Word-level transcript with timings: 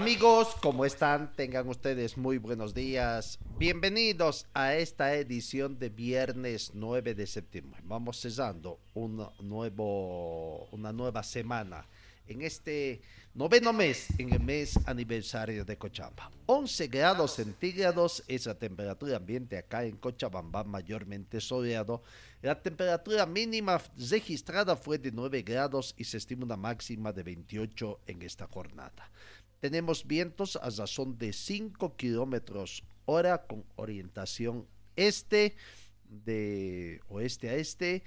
Amigos, 0.00 0.54
¿cómo 0.62 0.84
están? 0.84 1.34
Tengan 1.34 1.68
ustedes 1.68 2.16
muy 2.16 2.38
buenos 2.38 2.72
días. 2.72 3.40
Bienvenidos 3.58 4.46
a 4.54 4.76
esta 4.76 5.12
edición 5.16 5.76
de 5.80 5.88
viernes 5.88 6.70
9 6.72 7.16
de 7.16 7.26
septiembre. 7.26 7.80
Vamos 7.82 8.20
cesando 8.20 8.78
un 8.94 9.28
nuevo, 9.40 10.68
una 10.70 10.92
nueva 10.92 11.24
semana 11.24 11.84
en 12.28 12.42
este 12.42 13.00
noveno 13.34 13.72
mes, 13.72 14.06
en 14.18 14.32
el 14.32 14.40
mes 14.40 14.78
aniversario 14.86 15.64
de 15.64 15.76
Cochabamba. 15.76 16.30
11 16.46 16.86
grados 16.86 17.34
centígrados 17.34 18.22
es 18.28 18.46
la 18.46 18.54
temperatura 18.54 19.16
ambiente 19.16 19.58
acá 19.58 19.84
en 19.84 19.96
Cochabamba, 19.96 20.62
mayormente 20.62 21.40
soleado. 21.40 22.02
La 22.40 22.60
temperatura 22.60 23.26
mínima 23.26 23.82
registrada 23.96 24.76
fue 24.76 24.98
de 24.98 25.10
9 25.10 25.42
grados 25.42 25.94
y 25.98 26.04
se 26.04 26.18
estima 26.18 26.44
una 26.44 26.56
máxima 26.56 27.12
de 27.12 27.24
28 27.24 28.00
en 28.06 28.22
esta 28.22 28.46
jornada. 28.46 29.10
Tenemos 29.60 30.06
vientos 30.06 30.56
a 30.56 30.70
razón 30.70 31.18
de 31.18 31.32
5 31.32 31.96
kilómetros 31.96 32.84
hora 33.06 33.46
con 33.46 33.64
orientación 33.76 34.66
este, 34.94 35.56
de 36.04 37.00
oeste 37.08 37.48
a 37.48 37.54
este. 37.54 38.04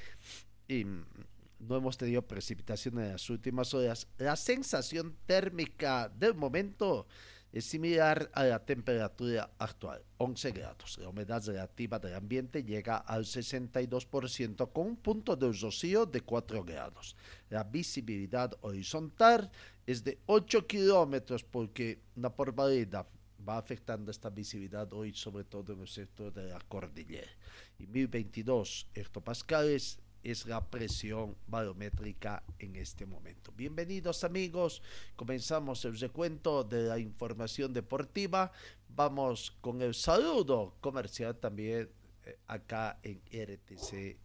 Y 0.67 0.85
no 0.85 1.75
hemos 1.75 1.97
tenido 1.97 2.21
precipitación 2.21 2.99
en 2.99 3.11
las 3.11 3.29
últimas 3.29 3.73
horas. 3.73 4.07
La 4.17 4.35
sensación 4.35 5.17
térmica 5.25 6.09
del 6.09 6.35
momento 6.35 7.07
es 7.51 7.65
similar 7.65 8.29
a 8.33 8.43
la 8.43 8.59
temperatura 8.65 9.51
actual, 9.57 10.03
11 10.17 10.51
grados. 10.51 10.97
La 10.99 11.09
humedad 11.09 11.45
relativa 11.45 11.99
del 11.99 12.15
ambiente 12.15 12.63
llega 12.63 12.97
al 12.97 13.25
62% 13.25 14.71
con 14.71 14.87
un 14.87 14.95
punto 14.95 15.35
de 15.35 15.51
rocío 15.51 16.05
de 16.05 16.21
4 16.21 16.63
grados. 16.63 17.15
La 17.49 17.63
visibilidad 17.63 18.57
horizontal 18.61 19.51
es 19.85 20.03
de 20.03 20.19
8 20.27 20.65
kilómetros 20.65 21.43
porque 21.43 22.01
una 22.15 22.33
porvalidad 22.33 23.07
va 23.47 23.57
afectando 23.57 24.11
esta 24.11 24.29
visibilidad 24.29 24.91
hoy, 24.93 25.13
sobre 25.13 25.43
todo 25.43 25.73
en 25.73 25.81
el 25.81 25.87
sector 25.87 26.31
de 26.31 26.43
la 26.43 26.59
cordillera. 26.59 27.31
Y 27.79 27.87
1022 27.87 28.87
hectopascales 28.93 29.99
es 30.23 30.45
la 30.45 30.63
presión 30.69 31.35
barométrica 31.47 32.43
en 32.59 32.75
este 32.75 33.05
momento. 33.05 33.51
Bienvenidos 33.55 34.23
amigos, 34.23 34.81
comenzamos 35.15 35.83
el 35.85 35.99
recuento 35.99 36.63
de 36.63 36.83
la 36.83 36.99
información 36.99 37.73
deportiva. 37.73 38.51
Vamos 38.89 39.55
con 39.61 39.81
el 39.81 39.93
saludo 39.93 40.75
comercial 40.81 41.37
también 41.37 41.89
eh, 42.25 42.37
acá 42.47 42.99
en 43.03 43.21
RTC 43.31 44.17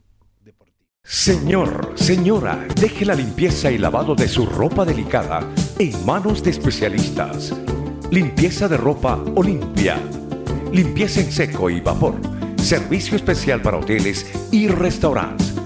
Deportivo. 0.42 0.76
Señor, 1.04 1.94
señora, 1.96 2.66
deje 2.80 3.04
la 3.04 3.14
limpieza 3.14 3.70
y 3.70 3.78
lavado 3.78 4.16
de 4.16 4.26
su 4.26 4.44
ropa 4.44 4.84
delicada 4.84 5.40
en 5.78 6.04
manos 6.04 6.42
de 6.42 6.50
especialistas. 6.50 7.54
Limpieza 8.10 8.68
de 8.68 8.76
ropa 8.76 9.22
Olimpia. 9.36 10.02
Limpieza 10.72 11.20
en 11.20 11.30
seco 11.30 11.70
y 11.70 11.80
vapor. 11.80 12.20
Servicio 12.58 13.16
especial 13.16 13.62
para 13.62 13.78
hoteles 13.78 14.26
y 14.50 14.66
restaurantes. 14.66 15.65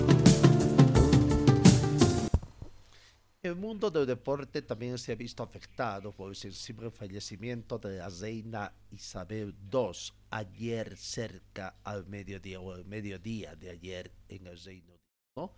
Mundo 3.81 3.99
del 3.99 4.05
deporte 4.05 4.61
también 4.61 4.99
se 4.99 5.11
ha 5.11 5.15
visto 5.15 5.41
afectado 5.41 6.11
por 6.11 6.29
el 6.29 6.35
sensible 6.35 6.91
fallecimiento 6.91 7.79
de 7.79 7.97
la 7.97 8.09
reina 8.09 8.71
Isabel 8.91 9.55
II 9.73 10.13
ayer 10.29 10.95
cerca 10.95 11.77
al 11.83 12.05
mediodía 12.05 12.59
o 12.59 12.73
al 12.73 12.85
mediodía 12.85 13.55
de 13.55 13.71
ayer 13.71 14.11
en 14.29 14.45
el 14.45 14.59
Reino 14.63 14.91
Unido. 14.91 14.99
¿no? 15.35 15.53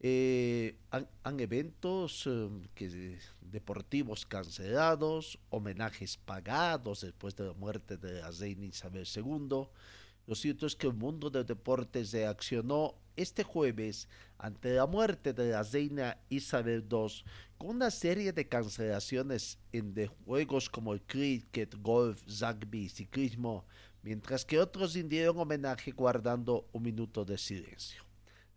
Eh, 0.00 0.80
han, 0.90 1.08
han, 1.22 1.38
eventos 1.38 2.26
eh, 2.26 2.48
que, 2.74 3.20
deportivos 3.40 4.26
cancelados, 4.26 5.38
homenajes 5.50 6.16
pagados 6.16 7.02
después 7.02 7.36
de 7.36 7.44
la 7.44 7.52
muerte 7.52 7.96
de 7.96 8.14
la 8.14 8.32
reina 8.32 8.66
Isabel 8.66 9.06
II. 9.14 9.68
Lo 10.26 10.34
cierto 10.34 10.66
es 10.66 10.74
que 10.74 10.88
el 10.88 10.94
mundo 10.94 11.30
del 11.30 11.46
deporte 11.46 12.02
reaccionó 12.02 12.96
este 13.16 13.44
jueves 13.44 14.08
ante 14.38 14.74
la 14.74 14.86
muerte 14.86 15.32
de 15.32 15.50
la 15.50 15.62
reina 15.62 16.18
Isabel 16.28 16.84
II 16.90 17.24
con 17.58 17.70
una 17.70 17.90
serie 17.90 18.32
de 18.32 18.48
cancelaciones 18.48 19.58
en 19.72 19.94
de 19.94 20.06
juegos 20.06 20.68
como 20.68 20.92
el 20.92 21.02
cricket, 21.02 21.74
golf, 21.80 22.22
rugby, 22.40 22.88
ciclismo, 22.88 23.64
mientras 24.02 24.44
que 24.44 24.58
otros 24.58 24.94
rindieron 24.94 25.38
homenaje 25.38 25.92
guardando 25.92 26.68
un 26.72 26.82
minuto 26.82 27.24
de 27.24 27.38
silencio. 27.38 28.02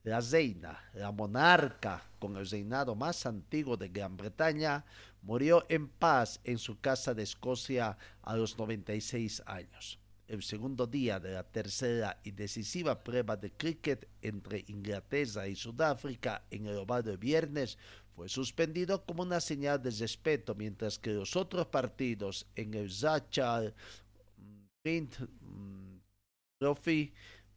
La 0.04 0.22
reina, 0.22 0.80
la 0.94 1.12
monarca 1.12 2.04
con 2.20 2.38
el 2.38 2.50
reinado 2.50 2.96
más 2.96 3.26
antiguo 3.26 3.76
de 3.76 3.90
Gran 3.90 4.16
Bretaña, 4.16 4.86
murió 5.22 5.66
en 5.70 5.90
paz 5.90 6.40
en 6.44 6.58
su 6.58 6.80
casa 6.80 7.14
de 7.14 7.24
Escocia 7.24 7.98
a 8.22 8.36
los 8.36 8.58
96 8.58 9.44
años 9.46 10.00
el 10.28 10.44
segundo 10.44 10.86
día 10.86 11.20
de 11.20 11.32
la 11.32 11.44
tercera 11.44 12.20
y 12.24 12.32
decisiva 12.32 13.02
prueba 13.02 13.38
de 13.38 13.52
cricket 13.52 14.08
entre 14.22 14.66
Inglaterra 14.68 15.48
y 15.48 15.56
Sudáfrica 15.56 16.44
en 16.52 16.68
el 16.68 16.76
oval 16.78 17.04
de 17.04 17.16
viernes 17.16 17.78
fue 18.18 18.30
suspendido 18.30 19.06
como 19.06 19.22
una 19.22 19.40
señal 19.40 19.80
de 19.80 19.92
respeto, 19.92 20.56
mientras 20.56 20.98
que 20.98 21.12
los 21.12 21.36
otros 21.36 21.68
partidos 21.68 22.48
en 22.56 22.74
el 22.74 22.92
Zachar 22.92 23.76
Trophy 26.60 27.14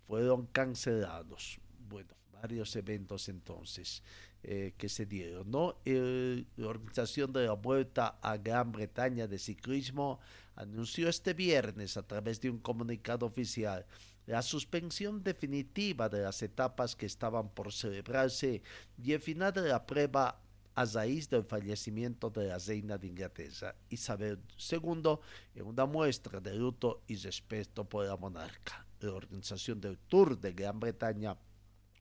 fueron 0.07 0.45
cancelados. 0.49 1.59
Bueno, 1.89 2.15
varios 2.31 2.77
eventos 2.77 3.31
entonces 3.31 4.03
eh, 4.43 4.75
que 4.77 4.91
se 4.91 5.07
dieron, 5.07 5.51
la 5.51 6.69
organización 6.69 7.33
de 7.33 7.47
la 7.47 7.55
Vuelta 7.55 8.19
a 8.21 8.37
Gran 8.37 8.71
Bretaña 8.71 9.27
de 9.27 9.39
Ciclismo 9.39 10.21
anunció 10.57 11.09
este 11.09 11.33
viernes 11.33 11.97
a 11.97 12.03
través 12.03 12.39
de 12.39 12.51
un 12.51 12.59
comunicado 12.59 13.25
oficial 13.25 13.87
la 14.27 14.43
suspensión 14.43 15.25
definitiva 15.25 16.09
de 16.09 16.21
las 16.21 16.43
etapas 16.43 16.95
que 16.95 17.07
estaban 17.07 17.49
por 17.49 17.73
celebrarse 17.73 18.63
y 19.03 19.13
el 19.13 19.21
final 19.21 19.53
de 19.53 19.63
la 19.63 19.85
prueba 19.85 20.41
a 20.75 20.85
raíz 20.85 21.29
del 21.29 21.45
fallecimiento 21.45 22.31
de 22.31 22.49
la 22.49 22.59
reina 22.59 22.97
de 22.99 23.09
Inglaterra, 23.09 23.75
Isabel 23.89 24.39
II, 24.71 25.19
en 25.55 25.67
una 25.67 25.87
muestra 25.87 26.41
de 26.41 26.55
luto 26.55 27.03
y 27.07 27.17
respeto 27.17 27.85
por 27.89 28.07
la 28.07 28.17
monarca. 28.17 28.87
La 29.01 29.13
organización 29.13 29.81
del 29.81 29.99
Tour 29.99 30.39
de 30.39 30.53
Gran 30.53 30.79
Bretaña 30.79 31.37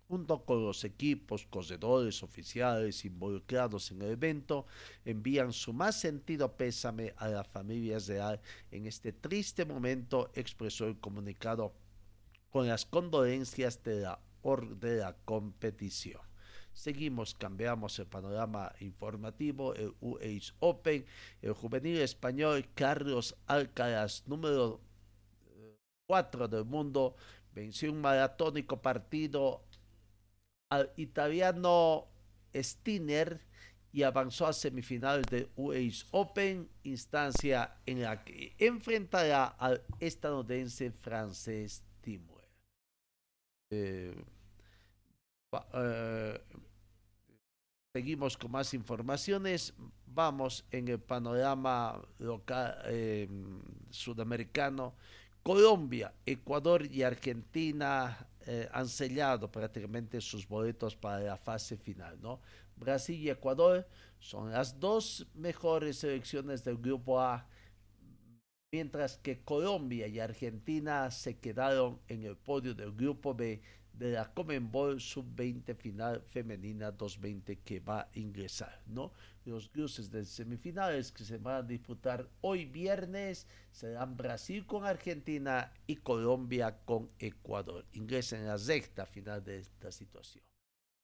junto 0.09 0.43
con 0.43 0.65
los 0.65 0.83
equipos, 0.83 1.45
corredores, 1.45 2.23
oficiales 2.23 3.05
involucrados 3.05 3.91
en 3.91 4.01
el 4.01 4.09
evento, 4.09 4.65
envían 5.05 5.53
su 5.53 5.71
más 5.71 5.99
sentido 5.99 6.57
pésame 6.57 7.13
a 7.17 7.27
la 7.27 7.43
familia 7.43 7.99
real 7.99 8.41
en 8.71 8.87
este 8.87 9.13
triste 9.13 9.65
momento, 9.65 10.31
expresó 10.33 10.87
el 10.87 10.99
comunicado 10.99 11.73
con 12.49 12.67
las 12.67 12.87
condolencias 12.87 13.83
de 13.83 13.99
la, 13.99 14.19
de 14.79 14.97
la 14.97 15.15
competición. 15.25 16.28
Seguimos, 16.73 17.33
cambiamos 17.33 17.99
el 17.99 18.05
panorama 18.05 18.71
informativo, 18.79 19.73
el 19.73 19.93
US 19.99 20.53
Open, 20.59 21.05
el 21.41 21.53
juvenil 21.53 21.99
español 21.99 22.65
Carlos 22.73 23.35
Alcaraz, 23.47 24.23
número 24.27 24.79
cuatro 26.07 26.47
del 26.47 26.65
mundo, 26.65 27.15
venció 27.53 27.91
un 27.91 28.01
maratónico 28.01 28.81
partido 28.81 29.63
al 30.71 30.91
italiano 30.97 32.07
Stinner 32.55 33.41
y 33.91 34.03
avanzó 34.03 34.47
a 34.47 34.53
semifinal 34.53 35.23
de 35.23 35.49
US 35.55 36.05
Open, 36.11 36.69
instancia 36.83 37.75
en 37.85 38.03
la 38.03 38.23
que 38.23 38.55
enfrentará 38.57 39.45
al 39.45 39.83
estadounidense 39.99 40.91
francés 40.91 41.83
Timur. 42.01 42.43
Eh, 43.71 44.15
eh, 45.73 46.41
seguimos 47.93 48.37
con 48.37 48.51
más 48.51 48.73
informaciones. 48.73 49.73
Vamos 50.05 50.65
en 50.71 50.87
el 50.87 50.99
panorama 50.99 52.01
eh, 52.85 53.27
sudamericano. 53.89 54.95
Colombia, 55.43 56.13
Ecuador 56.25 56.85
y 56.85 57.03
Argentina 57.03 58.27
han 58.71 58.87
sellado 58.87 59.51
prácticamente 59.51 60.19
sus 60.21 60.47
boletos 60.47 60.95
para 60.95 61.19
la 61.19 61.37
fase 61.37 61.77
final, 61.77 62.19
¿no? 62.19 62.41
Brasil 62.79 63.19
y 63.19 63.29
Ecuador 63.29 63.87
son 64.19 64.51
las 64.51 64.79
dos 64.79 65.27
mejores 65.33 65.99
selecciones 65.99 66.63
del 66.63 66.77
grupo 66.77 67.19
A, 67.19 67.47
mientras 68.71 69.17
que 69.17 69.43
Colombia 69.43 70.07
y 70.07 70.19
Argentina 70.19 71.11
se 71.11 71.37
quedaron 71.37 71.99
en 72.07 72.23
el 72.23 72.37
podio 72.37 72.73
del 72.73 72.93
grupo 72.93 73.33
B 73.33 73.61
de 73.99 74.13
la 74.13 74.33
Comenbol 74.33 75.01
Sub-20 75.01 75.75
final 75.75 76.21
femenina 76.21 76.89
220 76.89 77.59
que 77.59 77.81
va 77.81 77.99
a 77.99 78.09
ingresar, 78.13 78.81
¿no? 78.87 79.11
Los 79.43 79.67
cruces 79.67 80.09
de 80.09 80.23
semifinales 80.23 81.11
que 81.11 81.25
se 81.25 81.37
van 81.37 81.55
a 81.55 81.67
disputar 81.67 82.29
hoy 82.39 82.65
viernes 82.65 83.45
serán 83.71 84.15
Brasil 84.15 84.65
con 84.65 84.85
Argentina 84.85 85.73
y 85.85 85.97
Colombia 85.97 86.79
con 86.85 87.09
Ecuador. 87.19 87.85
Ingresen 87.91 88.39
en 88.39 88.47
la 88.47 88.57
sexta 88.57 89.05
final 89.05 89.43
de 89.43 89.59
esta 89.59 89.91
situación. 89.91 90.45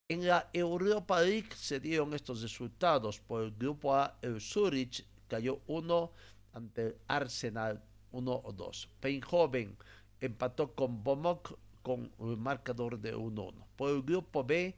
En 0.07 0.25
la 0.25 0.49
Europa 0.53 1.19
League 1.19 1.49
se 1.53 1.81
dieron 1.81 2.13
estos 2.13 2.41
resultados. 2.43 3.19
Por 3.19 3.43
el 3.43 3.51
grupo 3.51 3.93
A, 3.93 4.17
el 4.21 4.39
Zurich 4.39 5.05
cayó 5.27 5.61
1 5.67 6.11
ante 6.53 6.81
el 6.87 6.97
Arsenal 7.07 7.83
1 8.11 8.41
o 8.41 8.53
2. 8.53 8.89
Peinhoven 9.01 9.75
empató 10.21 10.73
con 10.73 11.03
Bomok 11.03 11.57
con 11.85 12.11
el 12.19 12.35
marcador 12.35 12.99
de 12.99 13.15
1-1. 13.15 13.53
Por 13.75 13.91
el 13.91 14.01
grupo 14.01 14.43
B, 14.43 14.75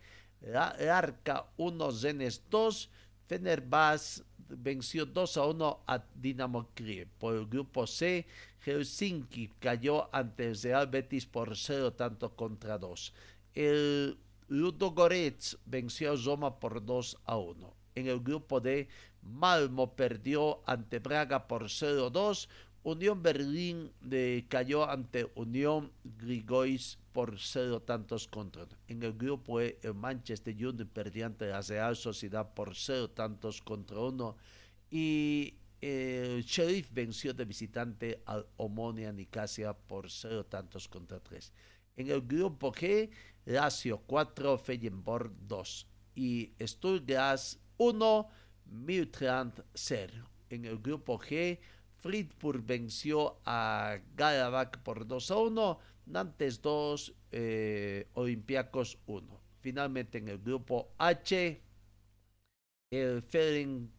Arca 0.54 1.46
1, 1.56 1.92
Zenes 1.94 2.44
2. 2.50 2.90
Fenerbahce 3.28 4.24
venció 4.50 5.06
2 5.06 5.38
a 5.38 5.46
1 5.46 5.80
a 5.88 6.04
Dinamo 6.16 6.68
Kiev. 6.74 7.08
Por 7.18 7.36
el 7.36 7.46
grupo 7.46 7.88
C, 7.88 8.28
Helsinki 8.60 9.48
cayó 9.58 10.14
ante 10.14 10.48
el 10.50 10.62
Real 10.62 10.88
Betis 10.88 11.26
por 11.26 11.56
0 11.56 11.94
tanto 11.94 12.36
contra 12.36 12.78
2. 12.78 13.14
El 13.56 14.18
Ludo 14.50 14.92
Goretz 14.92 15.56
venció 15.66 16.12
a 16.12 16.16
Roma 16.18 16.60
por 16.60 16.84
2 16.84 17.20
a 17.24 17.38
1. 17.38 17.74
En 17.96 18.08
el 18.08 18.20
grupo 18.20 18.60
D, 18.60 18.90
Malmo 19.22 19.96
perdió 19.96 20.62
ante 20.66 21.00
Braga 21.00 21.48
por 21.48 21.64
0-2. 21.64 22.50
Unión 22.88 23.22
Berlín 23.22 23.92
cayó 24.48 24.90
ante 24.90 25.30
Unión 25.36 25.92
Grigois 26.06 26.98
por 27.12 27.38
0 27.38 27.82
tantos 27.82 28.30
contra 28.30 28.64
1. 28.64 28.72
En 28.88 29.04
el 29.04 29.12
grupo 29.12 29.60
E, 29.60 29.78
el 29.84 29.94
Manchester 29.94 30.56
United 30.56 30.88
perdió 30.88 31.26
ante 31.26 31.48
la 31.48 31.60
Real 31.60 31.98
Sociedad 31.98 32.54
por 32.54 32.78
0 32.78 33.10
tantos 33.10 33.62
contra 33.62 34.00
1. 34.00 34.38
Y 34.90 35.56
el 35.82 36.46
Sheriff 36.46 36.90
venció 36.94 37.34
de 37.34 37.44
visitante 37.44 38.24
al 38.26 38.48
Omonia 38.56 39.12
Nicasia 39.12 39.74
por 39.74 40.10
0 40.10 40.46
tantos 40.46 40.88
contra 40.88 41.20
3. 41.20 41.52
En 41.98 42.10
el 42.10 42.22
grupo 42.22 42.72
G, 42.72 43.10
Lazio 43.44 43.98
4, 43.98 44.58
Feyenoord 44.58 45.34
2 45.46 45.88
y 46.16 46.54
Stuttgart 46.62 47.42
1, 47.76 48.30
Miltrand 48.68 49.62
0. 49.74 50.24
En 50.50 50.64
el 50.64 50.80
grupo 50.80 51.20
G, 51.20 51.60
Friedburg 52.08 52.64
venció 52.66 53.42
a 53.44 53.98
Garabak 54.16 54.82
por 54.82 55.06
2 55.06 55.30
a 55.30 55.36
1, 55.36 55.80
Nantes 56.06 56.62
2, 56.62 57.14
eh, 57.34 58.08
Olympiacos 58.14 58.98
1. 59.08 59.42
Finalmente 59.60 60.20
en 60.20 60.30
el 60.30 60.38
grupo 60.38 60.94
H, 60.98 61.62
el 62.92 63.22
Ferenc 63.24 63.92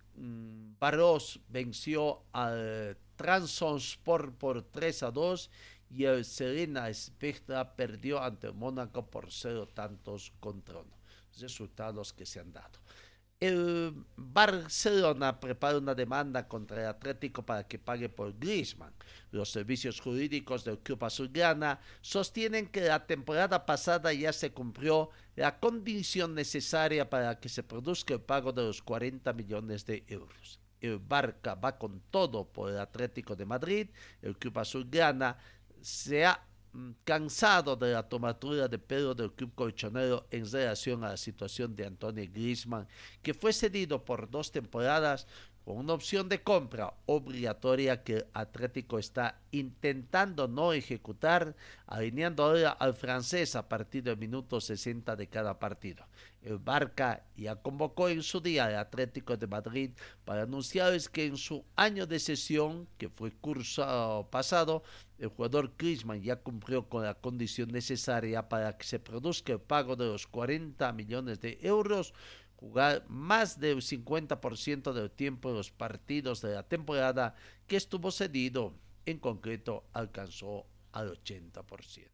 Barros 0.80 1.38
venció 1.50 2.22
al 2.32 2.96
Transport 3.14 4.34
por 4.38 4.62
3 4.62 5.02
a 5.02 5.10
2 5.10 5.50
y 5.90 6.04
el 6.04 6.24
Serena 6.24 6.90
Spectra 6.94 7.76
perdió 7.76 8.22
ante 8.22 8.50
Mónaco 8.52 9.10
por 9.10 9.30
cero 9.30 9.68
tantos 9.68 10.32
contra 10.40 10.78
uno. 10.78 10.96
Resultados 11.38 12.14
que 12.14 12.24
se 12.24 12.40
han 12.40 12.54
dado. 12.54 12.78
El 13.40 13.94
Barcelona 14.16 15.38
prepara 15.38 15.78
una 15.78 15.94
demanda 15.94 16.48
contra 16.48 16.82
el 16.82 16.88
Atlético 16.88 17.46
para 17.46 17.68
que 17.68 17.78
pague 17.78 18.08
por 18.08 18.36
Griezmann. 18.36 18.92
Los 19.30 19.52
servicios 19.52 20.00
jurídicos 20.00 20.64
del 20.64 20.80
club 20.80 21.04
azulgrana 21.04 21.78
sostienen 22.00 22.66
que 22.66 22.80
la 22.80 23.06
temporada 23.06 23.64
pasada 23.64 24.12
ya 24.12 24.32
se 24.32 24.50
cumplió 24.50 25.10
la 25.36 25.60
condición 25.60 26.34
necesaria 26.34 27.08
para 27.08 27.38
que 27.38 27.48
se 27.48 27.62
produzca 27.62 28.14
el 28.14 28.22
pago 28.22 28.52
de 28.52 28.62
los 28.62 28.82
40 28.82 29.32
millones 29.34 29.86
de 29.86 30.02
euros. 30.08 30.58
El 30.80 30.98
Barca 30.98 31.54
va 31.54 31.78
con 31.78 32.00
todo 32.10 32.44
por 32.44 32.70
el 32.70 32.80
Atlético 32.80 33.36
de 33.36 33.46
Madrid. 33.46 33.88
El 34.20 34.36
club 34.36 34.58
azulgrana 34.58 35.36
se 35.80 36.26
ha 36.26 36.47
cansado 37.04 37.76
de 37.76 37.92
la 37.92 38.08
tomatura 38.08 38.68
de 38.68 38.78
pelo 38.78 39.14
del 39.14 39.32
club 39.32 39.54
colchonero 39.54 40.26
en 40.30 40.50
relación 40.50 41.02
a 41.04 41.10
la 41.10 41.16
situación 41.16 41.74
de 41.74 41.86
Antonio 41.86 42.28
Griezmann, 42.32 42.86
que 43.22 43.34
fue 43.34 43.52
cedido 43.52 44.04
por 44.04 44.30
dos 44.30 44.50
temporadas 44.50 45.26
con 45.68 45.76
una 45.76 45.92
opción 45.92 46.30
de 46.30 46.42
compra 46.42 46.94
obligatoria 47.04 48.02
que 48.02 48.24
Atlético 48.32 48.98
está 48.98 49.38
intentando 49.50 50.48
no 50.48 50.72
ejecutar, 50.72 51.54
alineando 51.86 52.42
ahora 52.42 52.70
al 52.70 52.94
francés 52.94 53.54
a 53.54 53.68
partir 53.68 54.02
del 54.02 54.16
minuto 54.16 54.62
60 54.62 55.14
de 55.14 55.26
cada 55.26 55.58
partido. 55.58 56.06
El 56.40 56.56
Barca 56.56 57.22
ya 57.36 57.56
convocó 57.56 58.08
en 58.08 58.22
su 58.22 58.40
día 58.40 58.64
al 58.64 58.76
Atlético 58.76 59.36
de 59.36 59.46
Madrid 59.46 59.90
para 60.24 60.44
anunciarles 60.44 61.10
que 61.10 61.26
en 61.26 61.36
su 61.36 61.62
año 61.76 62.06
de 62.06 62.18
sesión, 62.18 62.88
que 62.96 63.10
fue 63.10 63.30
curso 63.32 64.26
pasado, 64.30 64.82
el 65.18 65.28
jugador 65.28 65.74
Griezmann 65.76 66.22
ya 66.22 66.36
cumplió 66.36 66.88
con 66.88 67.02
la 67.04 67.12
condición 67.12 67.72
necesaria 67.72 68.48
para 68.48 68.78
que 68.78 68.86
se 68.86 69.00
produzca 69.00 69.52
el 69.52 69.60
pago 69.60 69.96
de 69.96 70.06
los 70.06 70.26
40 70.26 70.90
millones 70.94 71.40
de 71.40 71.58
euros 71.60 72.14
jugar 72.58 73.04
más 73.08 73.60
del 73.60 73.76
50% 73.76 74.92
del 74.92 75.10
tiempo 75.12 75.50
en 75.50 75.56
los 75.56 75.70
partidos 75.70 76.42
de 76.42 76.54
la 76.54 76.64
temporada 76.64 77.36
que 77.68 77.76
estuvo 77.76 78.10
cedido, 78.10 78.74
en 79.06 79.18
concreto 79.18 79.88
alcanzó 79.92 80.66
al 80.90 81.12
80%. 81.12 82.10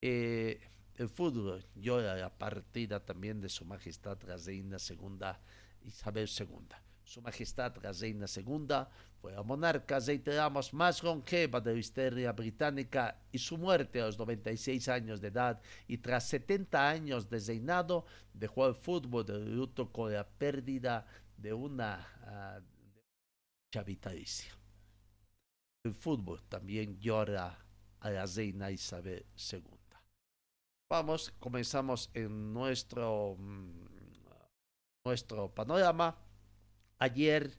Eh, 0.00 0.60
el 0.94 1.08
fútbol 1.08 1.66
llora 1.74 2.14
la 2.14 2.38
partida 2.38 3.04
también 3.04 3.40
de 3.40 3.48
Su 3.48 3.64
Majestad 3.64 4.18
la 4.22 4.38
Segunda 4.78 5.40
Isabel 5.82 6.28
II. 6.28 6.87
Su 7.08 7.22
Majestad 7.22 7.74
la 7.82 7.90
Reina 7.92 8.26
Segunda 8.26 8.90
fue 9.18 9.32
la 9.32 9.42
monarca, 9.42 9.98
reiteramos, 9.98 10.74
más 10.74 11.02
longeva 11.02 11.58
de 11.58 11.72
la 11.72 11.78
historia 11.78 12.32
británica 12.32 13.22
y 13.32 13.38
su 13.38 13.56
muerte 13.56 14.02
a 14.02 14.04
los 14.04 14.18
96 14.18 14.90
años 14.90 15.18
de 15.22 15.28
edad 15.28 15.58
y 15.86 15.96
tras 15.96 16.28
70 16.28 16.86
años 16.86 17.30
de 17.30 17.40
reinado 17.40 18.04
dejó 18.34 18.66
al 18.66 18.74
fútbol 18.74 19.24
de 19.24 19.38
luto 19.38 19.90
con 19.90 20.12
la 20.12 20.28
pérdida 20.28 21.06
de 21.34 21.54
una 21.54 22.60
uh, 23.74 23.84
vitalicia. 23.86 24.52
El 25.84 25.94
fútbol 25.94 26.42
también 26.42 27.00
llora 27.00 27.58
a 28.00 28.10
la 28.10 28.26
reina 28.26 28.70
Isabel 28.70 29.24
II. 29.50 29.62
Vamos, 30.90 31.32
comenzamos 31.40 32.10
en 32.12 32.52
nuestro, 32.52 33.34
mm, 33.38 33.86
nuestro 35.06 35.54
panorama 35.54 36.27
Ayer 36.98 37.50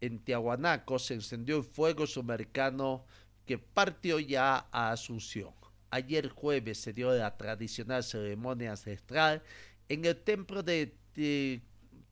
en 0.00 0.18
Tiahuanaco 0.18 0.98
se 0.98 1.14
encendió 1.14 1.56
el 1.58 1.64
fuego 1.64 2.06
sudamericano 2.06 3.04
que 3.44 3.58
partió 3.58 4.18
ya 4.18 4.66
a 4.70 4.92
Asunción. 4.92 5.52
Ayer 5.90 6.28
jueves 6.28 6.78
se 6.78 6.92
dio 6.92 7.12
la 7.12 7.36
tradicional 7.36 8.04
ceremonia 8.04 8.72
ancestral 8.72 9.42
en 9.88 10.04
el 10.04 10.16
templo 10.16 10.62
de, 10.62 10.94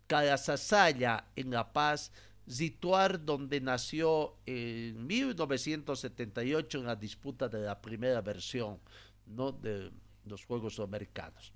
Calasasaya 0.07 1.27
en 1.37 1.51
La 1.51 1.73
Paz, 1.73 2.13
situar 2.47 3.25
donde 3.25 3.61
nació 3.61 4.37
en 4.47 5.07
1978 5.07 6.79
en 6.79 6.87
la 6.87 6.97
disputa 6.97 7.49
de 7.49 7.61
la 7.61 7.81
primera 7.81 8.21
versión 8.21 8.79
¿no? 9.27 9.53
de 9.53 9.91
los 10.25 10.45
Juegos 10.45 10.75
Sudamericanos. 10.75 11.53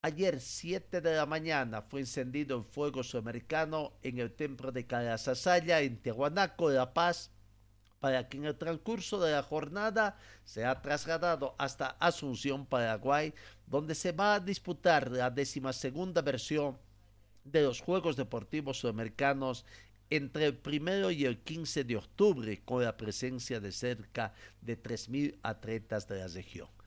Ayer, 0.00 0.40
7 0.40 1.00
de 1.00 1.16
la 1.16 1.26
mañana, 1.26 1.82
fue 1.82 1.98
encendido 1.98 2.56
el 2.56 2.62
fuego 2.62 3.02
sudamericano 3.02 3.94
en 4.04 4.20
el 4.20 4.32
templo 4.32 4.70
de 4.70 4.86
Calasasaya, 4.86 5.80
en 5.80 6.00
Tiahuanaco, 6.00 6.70
La 6.70 6.94
Paz, 6.94 7.32
para 7.98 8.28
que 8.28 8.36
en 8.36 8.44
el 8.44 8.56
transcurso 8.56 9.18
de 9.18 9.32
la 9.32 9.42
jornada 9.42 10.16
se 10.44 10.64
ha 10.64 10.80
trasladado 10.82 11.56
hasta 11.58 11.96
Asunción, 11.98 12.64
Paraguay, 12.64 13.34
donde 13.66 13.96
se 13.96 14.12
va 14.12 14.34
a 14.34 14.40
disputar 14.40 15.10
la 15.10 15.30
decimasegunda 15.30 16.22
versión 16.22 16.78
de 17.42 17.62
los 17.62 17.80
Juegos 17.80 18.14
Deportivos 18.14 18.78
Sudamericanos 18.78 19.64
entre 20.10 20.46
el 20.46 20.56
primero 20.56 21.10
y 21.10 21.24
el 21.24 21.40
15 21.40 21.82
de 21.82 21.96
octubre, 21.96 22.62
con 22.64 22.84
la 22.84 22.96
presencia 22.96 23.58
de 23.58 23.72
cerca 23.72 24.32
de 24.60 24.80
3.000 24.80 25.40
atletas 25.42 26.06
de 26.06 26.20
la 26.20 26.28
región. 26.28 26.77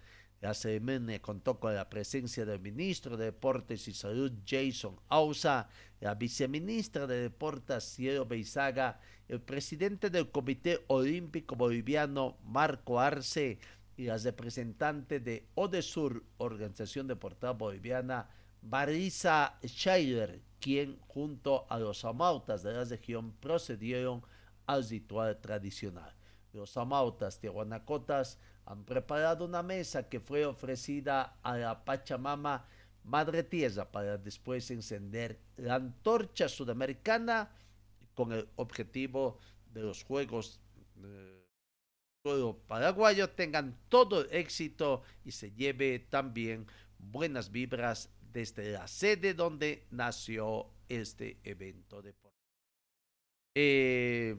La 0.41 0.55
ceremonia 0.55 1.21
contó 1.21 1.60
con 1.60 1.75
la 1.75 1.88
presencia 1.88 2.45
del 2.45 2.60
ministro 2.60 3.15
de 3.15 3.25
Deportes 3.25 3.88
y 3.88 3.93
Salud 3.93 4.33
Jason 4.43 5.00
Ausa, 5.07 5.69
la 6.00 6.15
viceministra 6.15 7.05
de 7.05 7.21
Deportes 7.21 7.83
Cielo 7.83 8.25
Beizaga, 8.25 9.00
el 9.27 9.39
presidente 9.39 10.10
del 10.10 10.31
Comité 10.31 10.83
Olímpico 10.88 11.55
Boliviano 11.55 12.39
Marco 12.43 13.00
Arce 13.00 13.60
y 13.95 14.05
las 14.05 14.24
representantes 14.24 15.24
de 15.24 15.45
ODESUR, 15.53 16.24
Organización 16.39 17.07
Deportiva 17.07 17.51
Boliviana, 17.51 18.27
Marisa 18.63 19.60
Scheider, 19.63 20.41
quien 20.60 20.98
junto 21.01 21.67
a 21.69 21.77
los 21.77 22.03
amautas 22.03 22.63
de 22.63 22.74
la 22.74 22.83
región 22.83 23.31
procedieron 23.33 24.24
al 24.65 24.89
ritual 24.89 25.39
tradicional. 25.39 26.15
Los 26.51 26.77
amautas 26.77 27.39
tiahuanacotas 27.39 28.39
han 28.72 28.86
preparado 28.86 29.44
una 29.44 29.62
mesa 29.62 30.08
que 30.08 30.22
fue 30.22 30.46
ofrecida 30.46 31.38
a 31.44 31.58
la 31.58 31.84
Pachamama 31.84 32.66
Madre 33.04 33.44
Tierra 33.44 33.92
para 33.92 34.18
después 34.18 34.72
encender 34.72 35.40
la 35.58 35.75
antorcha 35.75 36.48
sudamericana 36.48 37.51
con 38.13 38.32
el 38.32 38.48
objetivo 38.56 39.40
de 39.74 39.82
los 39.82 40.04
Juegos 40.04 40.62
eh, 41.04 41.38
Paraguayo 42.68 43.32
tengan 43.32 43.78
todo 43.90 44.24
éxito 44.30 45.01
y 45.25 45.32
se 45.32 45.51
lleve 45.51 46.00
también 46.00 46.68
buenas 46.98 47.51
vibras 47.51 48.10
desde 48.32 48.72
la 48.72 48.88
sede 48.88 49.34
donde 49.34 49.88
nació 49.90 50.68
este 50.88 51.40
evento 51.44 52.01
deportivo. 52.01 52.32
Eh, 53.56 54.38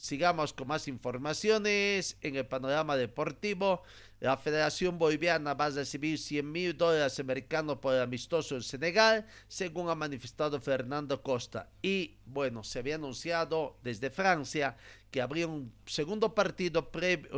sigamos 0.00 0.54
con 0.54 0.66
más 0.68 0.88
informaciones 0.88 2.16
en 2.22 2.36
el 2.36 2.46
panorama 2.46 2.96
deportivo. 2.96 3.82
La 4.20 4.36
Federación 4.36 4.98
Boliviana 4.98 5.54
va 5.54 5.66
a 5.66 5.70
recibir 5.70 6.18
100 6.18 6.52
mil 6.52 6.76
dólares 6.76 7.18
americanos 7.18 7.78
por 7.78 7.94
el 7.94 8.02
amistoso 8.02 8.54
en 8.54 8.62
Senegal, 8.62 9.26
según 9.48 9.88
ha 9.88 9.94
manifestado 9.94 10.60
Fernando 10.60 11.22
Costa. 11.22 11.70
Y 11.80 12.18
bueno, 12.26 12.62
se 12.62 12.80
había 12.80 12.96
anunciado 12.96 13.78
desde 13.82 14.10
Francia 14.10 14.76
que 15.10 15.22
habría 15.22 15.46
un 15.46 15.72
segundo 15.86 16.34
partido 16.34 16.90
previo, 16.90 17.30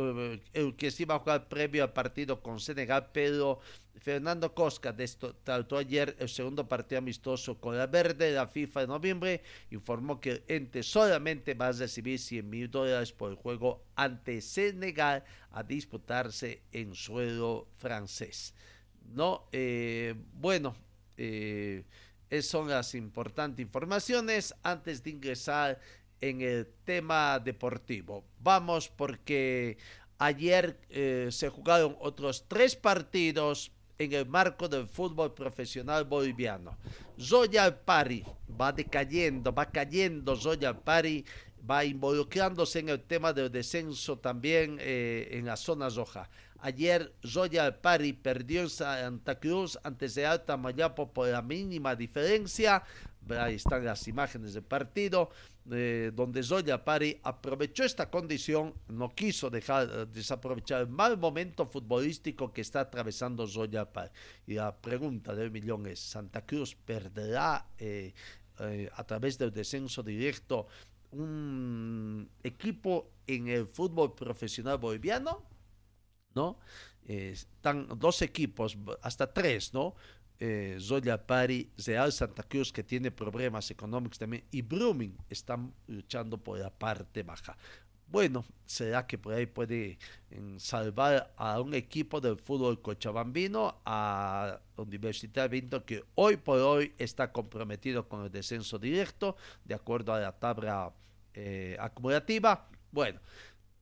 eh, 0.53 0.73
que 0.77 0.91
se 0.91 1.03
iba 1.03 1.15
a 1.15 1.19
jugar 1.19 1.47
previo 1.47 1.83
al 1.83 1.93
partido 1.93 2.41
con 2.41 2.59
Senegal, 2.59 3.09
pero 3.11 3.59
Fernando 3.99 4.53
Costa 4.53 4.95
trató 5.43 5.77
ayer 5.77 6.15
el 6.19 6.27
segundo 6.27 6.67
partido 6.67 6.99
amistoso 6.99 7.59
con 7.59 7.77
la 7.77 7.87
Verde 7.87 8.27
de 8.27 8.35
la 8.35 8.47
FIFA 8.47 8.81
de 8.81 8.87
noviembre, 8.87 9.43
informó 9.71 10.19
que 10.19 10.31
el 10.31 10.43
ente 10.47 10.83
solamente 10.83 11.53
va 11.53 11.67
a 11.67 11.71
recibir 11.71 12.19
100 12.19 12.49
mil 12.49 12.69
dólares 12.69 13.11
por 13.11 13.31
el 13.31 13.37
juego 13.37 13.85
ante 13.95 14.41
Senegal 14.41 15.23
a 15.53 15.63
disputarse 15.63 16.63
en 16.71 16.95
suelo 16.95 17.67
francés. 17.77 18.53
No, 19.13 19.47
eh, 19.51 20.15
bueno, 20.33 20.75
eh, 21.17 21.83
esas 22.29 22.51
son 22.51 22.69
las 22.69 22.95
importantes 22.95 23.63
informaciones 23.63 24.53
antes 24.63 25.03
de 25.03 25.11
ingresar 25.11 25.79
en 26.19 26.41
el 26.41 26.67
tema 26.83 27.39
deportivo. 27.39 28.23
Vamos 28.39 28.89
porque 28.89 29.77
ayer 30.17 30.79
eh, 30.89 31.29
se 31.31 31.49
jugaron 31.49 31.95
otros 31.99 32.45
tres 32.47 32.75
partidos 32.75 33.71
en 33.99 34.13
el 34.13 34.25
marco 34.25 34.67
del 34.67 34.87
fútbol 34.87 35.33
profesional 35.33 36.05
boliviano. 36.05 36.77
Zoya 37.19 37.83
Pari 37.85 38.23
va 38.59 38.71
decayendo, 38.71 39.53
va 39.53 39.69
cayendo 39.69 40.35
Zoya 40.35 40.73
Pari, 40.73 41.23
va 41.69 41.85
involucrándose 41.85 42.79
en 42.79 42.89
el 42.89 43.01
tema 43.01 43.33
del 43.33 43.51
descenso 43.51 44.17
también 44.17 44.77
eh, 44.79 45.29
en 45.31 45.45
la 45.45 45.55
zona 45.55 45.89
roja. 45.89 46.29
Ayer 46.59 47.13
Zoya 47.25 47.81
Pari 47.81 48.13
perdió 48.13 48.61
en 48.61 48.69
Santa 48.69 49.37
Cruz 49.37 49.77
antes 49.83 50.15
de 50.15 50.25
Alta 50.25 50.55
Mayapo 50.55 51.11
por 51.11 51.27
la 51.27 51.41
mínima 51.41 51.93
diferencia. 51.93 52.83
Ahí 53.29 53.55
están 53.55 53.83
las 53.83 54.07
imágenes 54.07 54.53
del 54.53 54.63
partido, 54.63 55.29
eh, 55.69 56.11
donde 56.13 56.41
Zoya 56.41 56.83
Pari 56.83 57.19
aprovechó 57.23 57.83
esta 57.83 58.09
condición, 58.09 58.73
no 58.87 59.13
quiso 59.13 59.49
dejar 59.49 59.89
eh, 59.91 60.05
desaprovechar 60.05 60.81
el 60.81 60.87
mal 60.87 61.17
momento 61.17 61.65
futbolístico 61.65 62.53
que 62.53 62.61
está 62.61 62.79
atravesando 62.79 63.45
Zoya 63.45 63.83
Pari. 63.91 64.11
Y 64.47 64.53
la 64.53 64.73
pregunta 64.73 65.35
del 65.35 65.51
millón 65.51 65.85
es, 65.87 65.99
¿Santa 65.99 66.45
Cruz 66.45 66.75
perderá 66.75 67.65
eh, 67.77 68.13
a 68.93 69.03
través 69.03 69.37
del 69.37 69.51
descenso 69.51 70.01
directo 70.01 70.67
un 71.13 72.29
equipo 72.43 73.11
en 73.27 73.47
el 73.47 73.67
fútbol 73.67 74.13
profesional 74.15 74.77
boliviano? 74.77 75.43
¿No? 76.35 76.59
están 77.05 77.87
dos 77.99 78.21
equipos, 78.21 78.77
hasta 79.01 79.33
tres, 79.33 79.73
¿no? 79.73 79.93
eh, 80.39 80.77
Zoya 80.79 81.25
Pari, 81.25 81.71
Real 81.77 82.11
Santa 82.11 82.43
Cruz, 82.43 82.71
que 82.71 82.83
tiene 82.83 83.11
problemas 83.11 83.71
económicos 83.71 84.19
también, 84.19 84.43
y 84.51 84.61
Brumming 84.61 85.15
están 85.29 85.73
luchando 85.87 86.37
por 86.37 86.59
la 86.59 86.69
parte 86.69 87.23
baja. 87.23 87.55
Bueno, 88.07 88.45
será 88.65 89.07
que 89.07 89.17
por 89.17 89.33
ahí 89.33 89.45
puede 89.45 89.97
salvar 90.57 91.33
a 91.37 91.59
un 91.61 91.73
equipo 91.73 92.21
del 92.21 92.37
fútbol 92.37 92.81
cochabambino, 92.81 93.81
a 93.85 94.59
Universidad 94.75 95.49
Vinto, 95.49 95.83
que 95.85 96.03
hoy 96.15 96.37
por 96.37 96.59
hoy 96.59 96.93
está 96.97 97.31
comprometido 97.31 98.07
con 98.07 98.25
el 98.25 98.31
descenso 98.31 98.77
directo, 98.77 99.35
de 99.65 99.75
acuerdo 99.75 100.13
a 100.13 100.19
la 100.19 100.33
tabla 100.33 100.93
eh, 101.33 101.77
acumulativa. 101.79 102.69
Bueno, 102.91 103.19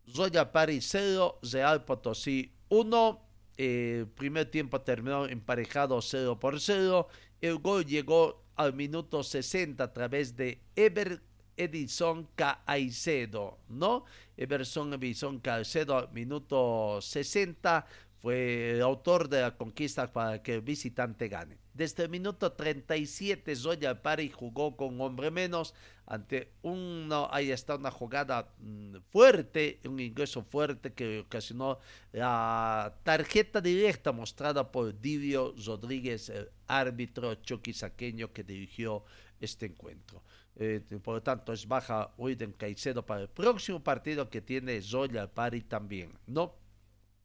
Zoya 0.09 0.51
Pari 0.51 0.81
0, 0.81 1.39
Real 1.51 1.85
Potosí 1.85 2.53
1. 2.69 3.27
El 3.57 4.07
primer 4.07 4.49
tiempo 4.49 4.81
terminó 4.81 5.27
emparejado 5.27 6.01
0 6.01 6.39
por 6.39 6.59
0. 6.59 7.07
El 7.41 7.57
gol 7.59 7.85
llegó 7.85 8.43
al 8.55 8.73
minuto 8.73 9.23
60 9.23 9.83
a 9.83 9.93
través 9.93 10.35
de 10.35 10.61
Ever 10.75 11.21
Edison 11.57 12.27
Caicedo, 12.35 13.59
¿no? 13.67 14.05
Everson 14.37 14.93
Edison 14.93 15.39
Caicedo 15.39 15.97
al 15.97 16.11
minuto 16.11 16.99
60 17.01 17.85
fue 18.21 18.71
el 18.71 18.81
autor 18.81 19.29
de 19.29 19.41
la 19.41 19.57
conquista 19.57 20.11
para 20.11 20.41
que 20.41 20.55
el 20.55 20.61
visitante 20.61 21.27
gane. 21.27 21.57
Desde 21.73 22.03
el 22.03 22.09
minuto 22.09 22.51
37 22.51 23.55
Zoya 23.55 24.01
Pari 24.01 24.29
jugó 24.29 24.77
con 24.77 24.99
hombre 25.01 25.31
menos 25.31 25.73
ante 26.11 26.51
uno, 26.63 27.29
ahí 27.31 27.51
está 27.51 27.75
una 27.75 27.89
jugada 27.89 28.53
mm, 28.59 28.97
fuerte, 29.11 29.79
un 29.85 29.97
ingreso 29.97 30.43
fuerte 30.43 30.91
que 30.91 31.19
ocasionó 31.19 31.79
la 32.11 32.93
tarjeta 33.03 33.61
directa 33.61 34.11
mostrada 34.11 34.69
por 34.73 34.99
Divio 34.99 35.55
Rodríguez, 35.65 36.27
el 36.27 36.49
árbitro 36.67 37.35
choquisaqueño 37.35 38.33
que 38.33 38.43
dirigió 38.43 39.05
este 39.39 39.67
encuentro. 39.67 40.21
Eh, 40.57 40.81
por 41.01 41.15
lo 41.15 41.23
tanto, 41.23 41.53
es 41.53 41.65
baja 41.65 42.13
Uiden 42.17 42.51
Caicedo 42.51 43.05
para 43.05 43.21
el 43.21 43.29
próximo 43.29 43.81
partido 43.81 44.29
que 44.29 44.41
tiene 44.41 44.81
Zoya 44.81 45.33
Pari 45.33 45.61
también, 45.61 46.11
¿no? 46.27 46.55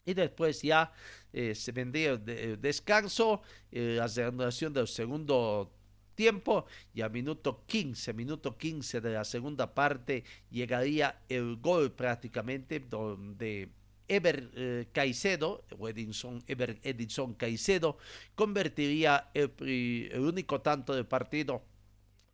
Y 0.04 0.14
después 0.14 0.62
ya 0.62 0.92
eh, 1.32 1.56
se 1.56 1.72
vendría 1.72 2.12
el, 2.12 2.60
descanso, 2.60 3.42
eh, 3.72 3.96
la 3.98 4.06
reanudación 4.06 4.72
del 4.72 4.86
segundo 4.86 5.72
tiempo 6.16 6.66
y 6.92 7.02
a 7.02 7.08
minuto 7.08 7.62
15, 7.66 8.12
minuto 8.14 8.56
15 8.56 9.00
de 9.00 9.10
la 9.12 9.24
segunda 9.24 9.72
parte 9.72 10.24
llegaría 10.50 11.20
el 11.28 11.56
gol 11.56 11.92
prácticamente 11.92 12.80
donde 12.80 13.68
Ever 14.08 14.50
eh, 14.54 14.86
Caicedo, 14.92 15.64
o 15.78 15.88
Edinson, 15.88 16.42
Ever 16.46 16.78
Edinson 16.82 17.34
Caicedo, 17.34 17.98
convertiría 18.34 19.30
el, 19.34 20.10
único 20.18 20.60
tanto 20.60 20.94
del 20.94 21.06
partido 21.06 21.62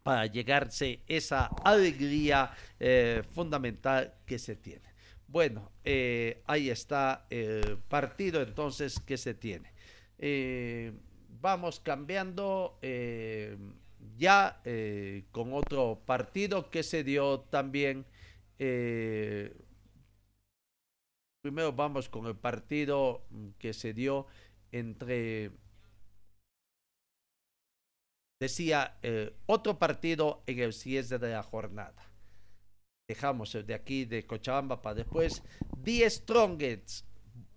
para 0.03 0.27
llegarse 0.27 1.01
esa 1.07 1.47
alegría 1.65 2.51
eh, 2.79 3.23
fundamental 3.33 4.15
que 4.27 4.39
se 4.39 4.57
tiene. 4.57 4.93
Bueno, 5.27 5.73
eh, 5.85 6.43
ahí 6.47 6.69
está 6.69 7.27
el 7.31 7.79
partido 7.89 8.43
entonces 8.43 9.01
que 9.01 9.17
se 9.17 9.35
tiene. 9.35 9.73
Eh, 11.33 11.39
vamos 11.41 11.81
cambiando 11.81 12.79
eh, 12.83 13.57
ya 14.17 14.61
con 15.31 15.53
otro 15.55 16.03
partido 16.05 16.71
que 16.71 16.83
se 16.83 17.05
dio 17.05 17.41
también. 17.41 18.05
primero 21.43 21.73
vamos 21.73 22.09
con 22.09 22.27
el 22.27 22.37
partido 22.37 23.27
que 23.59 23.73
se 23.73 23.93
dio 23.93 24.27
entre 24.71 25.51
decía 28.41 28.99
otro 29.47 29.79
partido 29.79 30.43
en 30.47 30.59
el 30.61 30.73
cierre 30.73 31.19
de 31.19 31.31
la 31.31 31.43
jornada 31.43 32.13
dejamos 33.09 33.53
de 33.53 33.75
aquí 33.75 34.05
de 34.05 34.27
Cochabamba 34.27 34.81
para 34.81 34.95
después. 34.95 35.43
Die 35.77 36.09
Strongets 36.09 37.05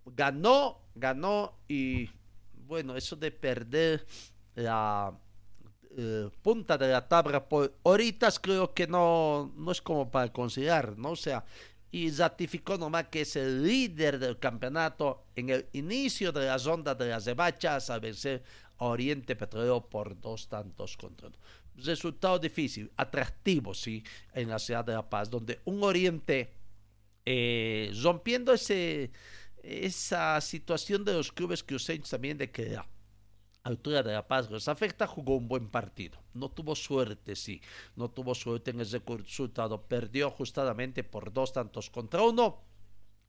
ganó, 0.05 0.81
ganó 0.95 1.57
y 1.67 2.09
bueno, 2.65 2.95
eso 2.95 3.15
de 3.15 3.31
perder 3.31 4.05
la 4.55 5.17
eh, 5.97 6.29
punta 6.41 6.77
de 6.77 6.89
la 6.89 7.07
tabla 7.07 7.47
por 7.47 7.73
horitas 7.83 8.39
creo 8.39 8.73
que 8.73 8.87
no, 8.87 9.53
no 9.55 9.71
es 9.71 9.81
como 9.81 10.09
para 10.09 10.31
considerar, 10.31 10.97
¿no? 10.97 11.11
O 11.11 11.15
sea, 11.15 11.45
y 11.91 12.11
ratificó 12.11 12.77
nomás 12.77 13.07
que 13.07 13.21
es 13.21 13.35
el 13.37 13.63
líder 13.63 14.19
del 14.19 14.37
campeonato 14.37 15.27
en 15.35 15.49
el 15.49 15.67
inicio 15.71 16.33
de 16.33 16.45
las 16.45 16.67
ondas 16.67 16.97
de 16.97 17.07
las 17.07 17.23
debachas 17.23 17.89
a 17.89 17.99
vencer 17.99 18.43
a 18.77 18.85
Oriente 18.85 19.35
Petrolero 19.35 19.87
por 19.87 20.19
dos 20.19 20.49
tantos 20.49 20.97
contra 20.97 21.29
uno. 21.29 21.37
Resultado 21.77 22.39
difícil, 22.39 22.91
atractivo, 22.97 23.73
sí, 23.73 24.03
en 24.33 24.49
la 24.49 24.59
ciudad 24.59 24.83
de 24.83 24.93
La 24.93 25.09
Paz, 25.09 25.29
donde 25.29 25.61
un 25.65 25.83
Oriente 25.83 26.51
eh, 27.25 27.91
rompiendo 28.03 28.53
ese, 28.53 29.11
esa 29.65 30.39
situación 30.41 31.03
de 31.03 31.13
los 31.13 31.31
clubes 31.31 31.63
cruceños 31.63 32.09
también 32.09 32.37
de 32.37 32.51
que 32.51 32.77
altura 33.63 34.03
de 34.03 34.13
La 34.13 34.27
Paz 34.27 34.49
los 34.51 34.67
afecta, 34.67 35.07
jugó 35.07 35.35
un 35.35 35.47
buen 35.47 35.69
partido. 35.69 36.19
No 36.33 36.49
tuvo 36.49 36.75
suerte, 36.75 37.35
sí, 37.35 37.61
no 37.95 38.09
tuvo 38.09 38.35
suerte 38.35 38.71
en 38.71 38.81
ese 38.81 39.01
resultado. 39.05 39.81
Perdió 39.81 40.27
ajustadamente 40.27 41.03
por 41.03 41.33
dos 41.33 41.51
tantos 41.51 41.89
contra 41.89 42.21
uno. 42.21 42.61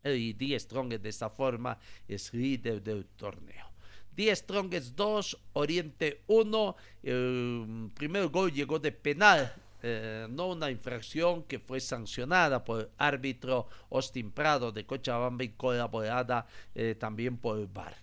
Y 0.04 0.34
Die 0.34 0.58
Strongest 0.60 1.02
de 1.02 1.08
esta 1.08 1.30
forma 1.30 1.78
es 2.06 2.32
líder 2.32 2.82
del 2.82 3.06
torneo. 3.06 3.66
Die 4.14 4.34
Strongest 4.34 4.94
2, 4.94 5.38
Oriente 5.54 6.22
1. 6.26 6.76
El 7.02 7.90
primer 7.94 8.28
gol 8.28 8.52
llegó 8.52 8.78
de 8.78 8.92
penal 8.92 9.52
eh, 9.88 10.26
no 10.28 10.48
una 10.48 10.68
infracción 10.68 11.44
que 11.44 11.60
fue 11.60 11.78
sancionada 11.78 12.64
por 12.64 12.90
árbitro 12.98 13.68
Austin 13.88 14.32
Prado 14.32 14.72
de 14.72 14.84
Cochabamba 14.84 15.44
y 15.44 15.50
colaborada 15.50 16.44
eh, 16.74 16.96
también 16.98 17.36
por 17.36 17.60
el 17.60 17.68
VAR. 17.68 17.94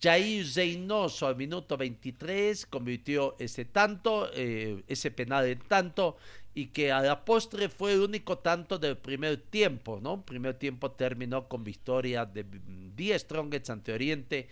Jair 0.00 0.46
Zeynoso 0.46 1.26
al 1.26 1.34
minuto 1.34 1.76
23 1.76 2.66
convirtió 2.66 3.34
ese 3.40 3.64
tanto, 3.64 4.30
eh, 4.34 4.84
ese 4.86 5.10
penal 5.10 5.46
en 5.46 5.58
tanto, 5.58 6.16
y 6.54 6.66
que 6.68 6.92
a 6.92 7.00
la 7.00 7.24
postre 7.24 7.68
fue 7.68 7.94
el 7.94 8.00
único 8.02 8.38
tanto 8.38 8.78
del 8.78 8.96
primer 8.96 9.36
tiempo, 9.36 9.98
¿no? 10.00 10.24
primer 10.24 10.54
tiempo 10.54 10.92
terminó 10.92 11.48
con 11.48 11.64
victoria 11.64 12.24
de 12.24 12.46
10 12.94 13.20
Strongets 13.20 13.68
ante 13.68 13.92
Oriente. 13.92 14.48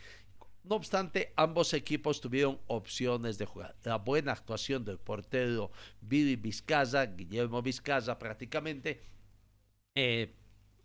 No 0.64 0.76
obstante, 0.76 1.32
ambos 1.36 1.74
equipos 1.74 2.22
tuvieron 2.22 2.58
opciones 2.68 3.36
de 3.36 3.44
jugar. 3.44 3.76
La 3.84 3.98
buena 3.98 4.32
actuación 4.32 4.82
del 4.82 4.98
portero 4.98 5.70
Billy 6.00 6.36
Vizcaza, 6.36 7.04
Guillermo 7.04 7.60
Vizcaza 7.60 8.18
prácticamente, 8.18 9.02
eh, 9.94 10.34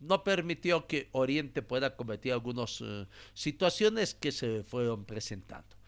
no 0.01 0.23
permitió 0.23 0.85
que 0.85 1.07
Oriente 1.13 1.61
pueda 1.61 1.95
cometer 1.95 2.33
algunas 2.33 2.81
eh, 2.81 3.07
situaciones 3.33 4.13
que 4.13 4.33
se 4.33 4.63
fueron 4.63 5.05
presentando. 5.05 5.78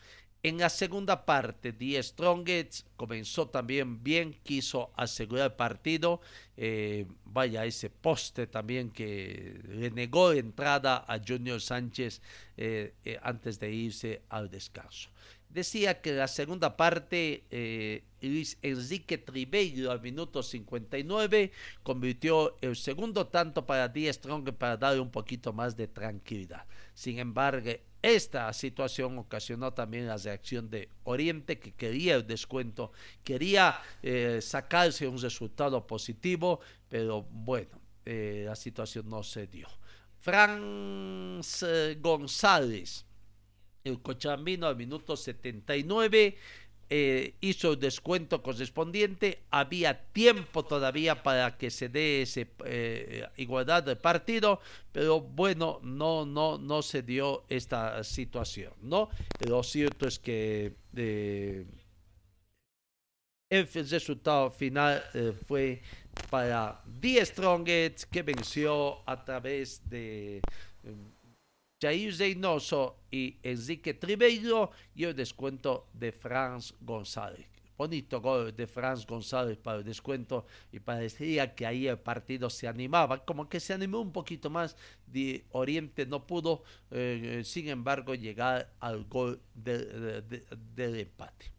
En 0.43 0.57
la 0.57 0.69
segunda 0.69 1.24
parte, 1.24 1.71
Die 1.71 2.01
Strongets 2.01 2.86
comenzó 2.95 3.48
también 3.50 4.03
bien, 4.03 4.33
quiso 4.43 4.91
asegurar 4.95 5.51
el 5.51 5.55
partido. 5.55 6.19
Eh, 6.57 7.05
vaya, 7.25 7.63
ese 7.65 7.91
poste 7.91 8.48
también 8.48 8.89
que 8.89 9.62
le 9.67 9.91
negó 9.91 10.31
entrada 10.31 11.05
a 11.07 11.19
Junior 11.19 11.62
Sánchez 11.62 12.21
eh, 12.57 12.93
antes 13.21 13.60
de 13.60 13.71
irse 13.71 14.24
al 14.29 14.50
descanso. 14.50 15.12
Decía 15.48 16.01
que 16.01 16.13
la 16.13 16.27
segunda 16.27 16.77
parte, 16.77 17.43
eh, 17.51 18.03
Luis 18.21 18.57
Enrique 18.62 19.17
Tribeiro 19.17 19.91
al 19.91 20.01
minuto 20.01 20.41
59 20.41 21.51
convirtió 21.83 22.57
el 22.62 22.75
segundo 22.77 23.27
tanto 23.27 23.65
para 23.65 23.89
Die 23.89 24.12
Strong 24.12 24.53
para 24.53 24.77
darle 24.77 25.01
un 25.01 25.12
poquito 25.12 25.51
más 25.51 25.75
de 25.75 25.88
tranquilidad. 25.88 26.65
Sin 26.93 27.19
embargo, 27.19 27.69
esta 28.01 28.51
situación 28.53 29.17
ocasionó 29.20 29.73
también 29.73 30.08
la 30.08 30.17
reacción 30.17 30.69
de 30.69 30.89
Oriente 31.04 31.60
que 31.60 31.73
quería 31.73 32.15
el 32.15 32.25
descuento, 32.25 32.91
quería 33.23 33.80
eh, 34.02 34.39
sacarse 34.41 35.08
un 35.08 35.21
resultado 35.21 35.86
positivo, 35.86 36.60
pero 36.89 37.23
bueno, 37.23 37.80
eh, 38.06 38.43
la 38.47 38.56
situación 38.56 39.08
no 39.08 39.23
se 39.23 39.47
dio. 39.47 39.67
Franz 40.19 41.65
González 41.99 43.06
el 43.84 44.02
Cochabambino 44.02 44.67
al 44.67 44.75
minuto 44.75 45.15
79 45.15 46.38
eh, 46.93 47.36
hizo 47.39 47.71
el 47.71 47.80
descuento 47.80 48.43
correspondiente. 48.43 49.43
Había 49.49 49.97
tiempo 50.12 50.65
todavía 50.65 51.23
para 51.23 51.58
que 51.58 51.71
se 51.71 51.88
dé 51.88 52.23
esa 52.23 52.41
eh, 52.65 53.30
igualdad 53.38 53.84
de 53.84 53.95
partido, 53.95 54.60
pero 54.91 55.21
bueno, 55.21 55.80
no, 55.84 56.25
no, 56.25 56.58
no 56.58 56.82
se 56.82 57.01
dio 57.01 57.45
esta 57.47 58.04
situación, 58.04 58.73
¿no? 58.82 59.08
Lo 59.47 59.63
cierto 59.63 60.06
es 60.06 60.19
que 60.19 60.73
eh, 60.93 61.65
el 63.49 63.67
resultado 63.67 64.51
final 64.51 65.01
fue 65.47 65.82
para 66.30 66.82
Die 66.86 67.25
Strongest 67.25 68.04
que 68.12 68.21
venció 68.21 69.10
a 69.10 69.23
través 69.23 69.89
de 69.89 70.41
Jair 71.82 72.13
Zeynoso 72.13 73.00
y 73.10 73.38
Enrique 73.41 73.96
Tribeiro 73.96 74.72
y 74.94 75.06
el 75.06 75.15
descuento 75.15 75.88
de 75.94 76.12
Franz 76.12 76.76
González. 76.80 77.48
Bonito 77.76 78.22
gol 78.22 78.56
de 78.56 78.67
Franz 78.67 79.08
González 79.08 79.58
para 79.58 79.80
el 79.80 79.84
descuento 79.84 80.46
y 80.72 80.80
parecía 80.80 81.56
que 81.56 81.65
ahí 81.65 81.88
el 81.88 81.98
partido 81.98 82.52
se 82.52 82.67
animaba, 82.67 83.26
como 83.26 83.50
que 83.50 83.60
se 83.60 83.74
animó 83.74 84.02
un 84.02 84.12
poquito 84.12 84.52
más. 84.52 84.78
De 85.08 85.46
Oriente 85.50 86.06
no 86.06 86.28
pudo, 86.28 86.62
eh, 86.91 87.41
sin 87.44 87.67
embargo, 87.70 88.13
llegar 88.13 88.72
al 88.80 89.06
gol 89.06 89.41
del 89.56 91.00
empate. 91.00 91.52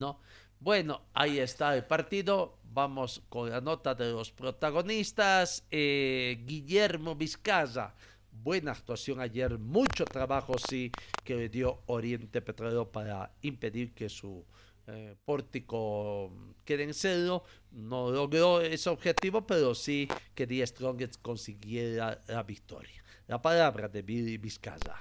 ¿No? 0.00 0.20
Bueno, 0.60 1.00
ahí 1.14 1.38
está 1.38 1.74
el 1.74 1.84
partido. 1.84 2.58
Vamos 2.64 3.22
con 3.30 3.48
la 3.48 3.62
nota 3.62 3.94
de 3.94 4.12
los 4.12 4.30
protagonistas. 4.30 5.64
Eh, 5.70 6.44
Guillermo 6.46 7.14
Vizcaza 7.14 7.94
buena 8.32 8.72
actuación 8.72 9.20
ayer, 9.20 9.58
mucho 9.58 10.04
trabajo 10.04 10.56
sí 10.58 10.90
que 11.24 11.36
le 11.36 11.48
dio 11.48 11.82
Oriente 11.86 12.40
Petrolero 12.42 12.90
para 12.90 13.32
impedir 13.42 13.94
que 13.94 14.08
su 14.08 14.44
eh, 14.88 15.14
pórtico 15.24 16.32
quede 16.64 16.84
en 16.84 16.94
cero. 16.94 17.44
No 17.70 18.10
logró 18.10 18.60
ese 18.60 18.90
objetivo, 18.90 19.46
pero 19.46 19.74
sí 19.74 20.08
que 20.34 20.46
The 20.46 20.66
Strongest 20.66 21.22
consiguiera 21.22 22.20
la 22.26 22.42
victoria. 22.42 23.02
La 23.28 23.40
palabra 23.40 23.88
de 23.88 24.02
Billy 24.02 24.38
Vizcaza. 24.38 25.00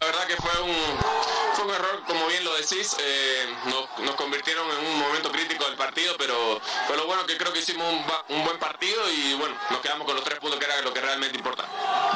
La 0.00 0.06
verdad 0.06 0.26
que 0.26 0.36
fue 0.36 0.62
un 0.62 1.26
fue 1.56 1.64
un 1.64 1.70
error, 1.70 2.02
como 2.06 2.26
bien 2.26 2.44
lo 2.44 2.54
decís, 2.54 2.94
eh, 3.00 3.46
nos, 3.64 4.14
convirtieron 4.16 4.68
en 4.70 4.86
un 4.86 4.98
momento 4.98 5.32
crítico 5.32 5.64
del 5.64 5.76
partido, 5.76 6.14
pero, 6.18 6.60
pero 6.86 7.00
lo 7.00 7.06
bueno 7.06 7.24
que 7.26 7.36
creo 7.38 7.50
que 7.52 7.60
hicimos 7.60 7.86
un, 8.28 8.44
buen 8.44 8.58
partido 8.58 9.10
y 9.10 9.34
bueno, 9.34 9.56
nos 9.70 9.80
quedamos 9.80 10.06
con 10.06 10.16
los 10.16 10.24
tres 10.24 10.38
puntos 10.38 10.58
que 10.58 10.66
era 10.66 10.82
lo 10.82 10.92
que 10.92 11.00
realmente 11.00 11.36
importa. 11.36 11.64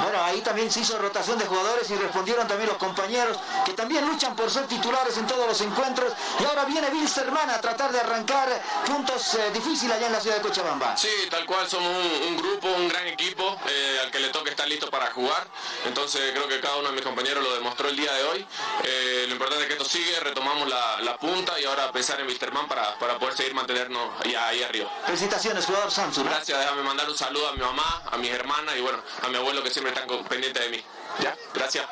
Bueno, 0.02 0.22
ahí 0.22 0.40
también 0.40 0.70
se 0.70 0.80
hizo 0.80 0.98
rotación 0.98 1.38
de 1.38 1.46
jugadores 1.46 1.90
y 1.90 1.96
respondieron 1.96 2.46
también 2.46 2.68
los 2.68 2.78
compañeros 2.78 3.36
que 3.64 3.72
también 3.72 4.06
luchan 4.06 4.34
por 4.34 4.50
ser 4.50 4.66
titulares 4.66 5.16
en 5.18 5.26
todos 5.26 5.46
los 5.46 5.60
encuentros 5.60 6.12
y 6.38 6.44
ahora 6.44 6.64
viene 6.64 6.88
Wilstermann 6.88 7.50
a 7.50 7.60
tratar 7.60 7.92
de 7.92 8.00
arrancar 8.00 8.48
puntos 8.86 9.34
eh, 9.34 9.50
difíciles 9.52 9.96
allá 9.96 10.06
en 10.06 10.12
la 10.12 10.20
ciudad 10.20 10.36
de 10.36 10.42
Cochabamba. 10.42 10.96
Sí, 10.96 11.08
tal 11.30 11.44
cual, 11.46 11.68
somos 11.68 11.90
un, 12.28 12.36
grupo, 12.36 12.68
un 12.68 12.88
gran 12.88 13.06
equipo 13.06 13.56
eh, 13.68 14.00
al 14.02 14.10
que 14.10 14.20
le 14.20 14.28
toca 14.28 14.50
estar 14.50 14.68
listo 14.68 14.90
para 14.90 15.10
jugar, 15.10 15.46
entonces 15.84 16.32
creo 16.32 16.48
que 16.48 16.60
cada 16.60 16.76
uno 16.76 16.88
de 16.88 16.94
mis 16.94 17.04
compañeros 17.04 17.42
lo 17.42 17.54
demostró 17.54 17.88
el 17.88 17.96
día 17.96 18.12
de 18.12 18.24
hoy 18.24 18.46
lo 19.30 19.32
importante 19.32 19.62
es 19.62 19.68
que 19.68 19.72
esto 19.74 19.84
sigue, 19.84 20.18
retomamos 20.20 20.68
la, 20.68 21.16
punta 21.20 21.58
y 21.60 21.64
ahora 21.64 21.92
pensar 21.92 22.18
en 22.20 22.26
Wisterman 22.26 22.66
para, 22.66 22.98
para 22.98 23.18
poder 23.18 23.36
seguir 23.36 23.54
mantenernos 23.54 24.10
ahí, 24.24 24.34
ahí 24.34 24.62
arriba. 24.62 24.90
Felicitaciones, 25.04 25.66
jugador 25.66 25.90
Samsung. 25.90 26.26
Gracias, 26.26 26.58
déjame 26.58 26.82
mandar 26.82 27.08
un 27.10 27.16
saludo 27.16 27.48
a 27.48 27.52
mi 27.52 27.60
mamá, 27.60 28.02
a 28.10 28.16
mis 28.16 28.30
hermanas 28.30 28.74
y 28.76 28.80
bueno, 28.80 29.02
a 29.22 29.28
mi 29.28 29.36
abuelo 29.36 29.62
que 29.62 29.70
siempre 29.70 29.89
están 29.92 30.28
pendientes 30.28 30.64
de 30.64 30.70
mí. 30.70 30.82
¿Ya? 31.22 31.36
Gracias. 31.54 31.86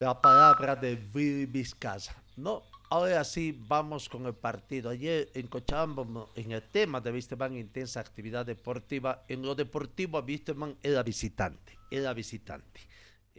La 0.00 0.20
palabra 0.20 0.76
de 0.76 0.96
Vizcaza. 0.96 2.14
No, 2.36 2.62
ahora 2.88 3.22
sí 3.24 3.56
vamos 3.68 4.08
con 4.08 4.26
el 4.26 4.34
partido. 4.34 4.90
Ayer 4.90 5.30
en 5.34 5.46
Cochabamba, 5.46 6.26
en 6.34 6.52
el 6.52 6.62
tema 6.62 7.00
de 7.00 7.12
Wisterman, 7.12 7.56
intensa 7.56 8.00
actividad 8.00 8.46
deportiva. 8.46 9.24
En 9.28 9.42
lo 9.42 9.54
deportivo, 9.54 10.20
Wisterman 10.20 10.76
era 10.82 11.02
visitante, 11.02 11.78
era 11.90 12.12
visitante 12.14 12.89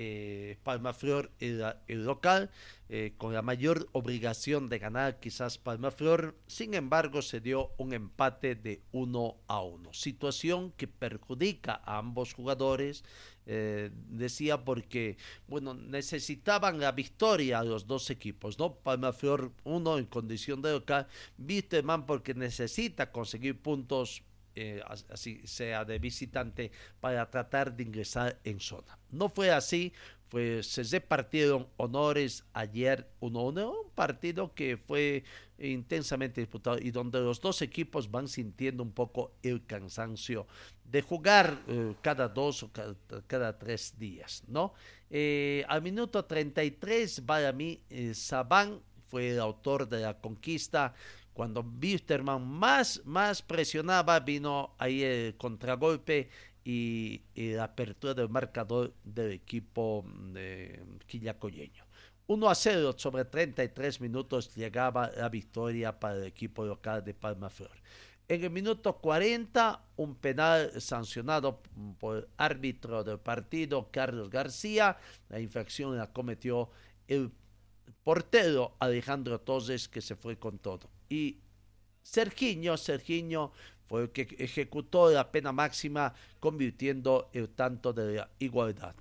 eh, 0.03 0.57
Palmaflor 0.63 1.29
era 1.39 1.83
el 1.87 2.05
local, 2.05 2.49
eh, 2.89 3.13
con 3.19 3.35
la 3.35 3.43
mayor 3.43 3.87
obligación 3.91 4.67
de 4.67 4.79
ganar 4.79 5.19
quizás 5.19 5.59
Palmaflor, 5.59 6.35
sin 6.47 6.73
embargo 6.73 7.21
se 7.21 7.39
dio 7.39 7.69
un 7.77 7.93
empate 7.93 8.55
de 8.55 8.81
uno 8.91 9.37
a 9.47 9.61
uno, 9.61 9.93
situación 9.93 10.71
que 10.71 10.87
perjudica 10.87 11.81
a 11.85 11.99
ambos 11.99 12.33
jugadores, 12.33 13.03
eh, 13.45 13.91
decía 14.09 14.65
porque, 14.65 15.17
bueno, 15.47 15.75
necesitaban 15.75 16.79
la 16.79 16.93
victoria 16.93 17.59
a 17.59 17.63
los 17.63 17.85
dos 17.85 18.09
equipos, 18.09 18.57
¿no? 18.57 18.73
Palmaflor 18.73 19.51
uno 19.65 19.99
en 19.99 20.05
condición 20.05 20.63
de 20.63 20.71
local, 20.71 21.07
Wisterman 21.37 22.07
porque 22.07 22.33
necesita 22.33 23.11
conseguir 23.11 23.61
puntos 23.61 24.23
eh, 24.55 24.81
así 25.09 25.41
sea 25.45 25.85
de 25.85 25.99
visitante, 25.99 26.71
para 26.99 27.29
tratar 27.29 27.75
de 27.75 27.83
ingresar 27.83 28.39
en 28.43 28.59
zona. 28.59 28.97
No 29.09 29.29
fue 29.29 29.51
así, 29.51 29.93
pues 30.29 30.67
se 30.67 30.83
repartieron 30.83 31.67
honores 31.75 32.45
ayer, 32.53 33.09
uno, 33.19 33.43
un 33.43 33.89
partido 33.93 34.53
que 34.53 34.77
fue 34.77 35.23
intensamente 35.59 36.41
disputado 36.41 36.77
y 36.79 36.91
donde 36.91 37.19
los 37.19 37.41
dos 37.41 37.61
equipos 37.61 38.09
van 38.09 38.27
sintiendo 38.27 38.81
un 38.81 38.93
poco 38.93 39.33
el 39.43 39.65
cansancio 39.65 40.47
de 40.91 41.01
jugar 41.01 41.61
eh, 41.67 41.95
cada 42.01 42.27
dos 42.27 42.63
o 42.63 42.71
cada, 43.27 43.57
tres 43.57 43.97
días, 43.97 44.43
¿no? 44.47 44.73
Eh, 45.09 45.65
al 45.67 45.81
minuto 45.81 46.23
33, 46.25 47.21
para 47.21 47.51
mí, 47.51 47.81
eh, 47.89 48.13
fue 49.07 49.31
el 49.31 49.39
autor 49.39 49.89
de 49.89 49.99
la 49.99 50.19
conquista. 50.19 50.93
Cuando 51.33 51.61
Wisterman 51.61 52.45
más, 52.45 53.01
más 53.05 53.41
presionaba, 53.41 54.19
vino 54.19 54.75
ahí 54.77 55.03
el 55.03 55.37
contragolpe 55.37 56.29
y, 56.63 57.21
la 57.35 57.65
apertura 57.65 58.13
del 58.13 58.29
marcador 58.29 58.93
del 59.03 59.31
equipo 59.31 60.05
de 60.33 60.83
quillacoyeño. 61.07 61.85
1 62.27 62.49
a 62.49 62.55
0 62.55 62.93
sobre 62.97 63.25
33 63.25 63.99
minutos 63.99 64.55
llegaba 64.55 65.11
la 65.17 65.27
victoria 65.29 65.99
para 65.99 66.15
el 66.15 66.23
equipo 66.25 66.65
local 66.65 67.03
de 67.03 67.13
Palmaflor. 67.13 67.81
En 68.27 68.43
el 68.45 68.49
minuto 68.49 68.97
40, 68.97 69.83
un 69.97 70.15
penal 70.15 70.79
sancionado 70.79 71.61
por 71.99 72.17
el 72.17 72.27
árbitro 72.37 73.03
del 73.03 73.19
partido, 73.19 73.89
Carlos 73.91 74.29
García. 74.29 74.97
La 75.27 75.41
infracción 75.41 75.97
la 75.97 76.13
cometió 76.13 76.69
el 77.09 77.31
portero 78.03 78.77
Alejandro 78.79 79.41
Torres, 79.41 79.89
que 79.89 79.99
se 79.99 80.15
fue 80.15 80.39
con 80.39 80.59
todo. 80.59 80.89
Y 81.11 81.41
Sergiño, 82.03 82.77
Sergiño 82.77 83.51
fue 83.85 84.03
el 84.03 84.11
que 84.11 84.21
ejecutó 84.39 85.11
la 85.11 85.29
pena 85.29 85.51
máxima 85.51 86.13
convirtiendo 86.39 87.29
el 87.33 87.49
tanto 87.49 87.91
de 87.91 88.15
la 88.15 88.29
igualdad 88.39 88.95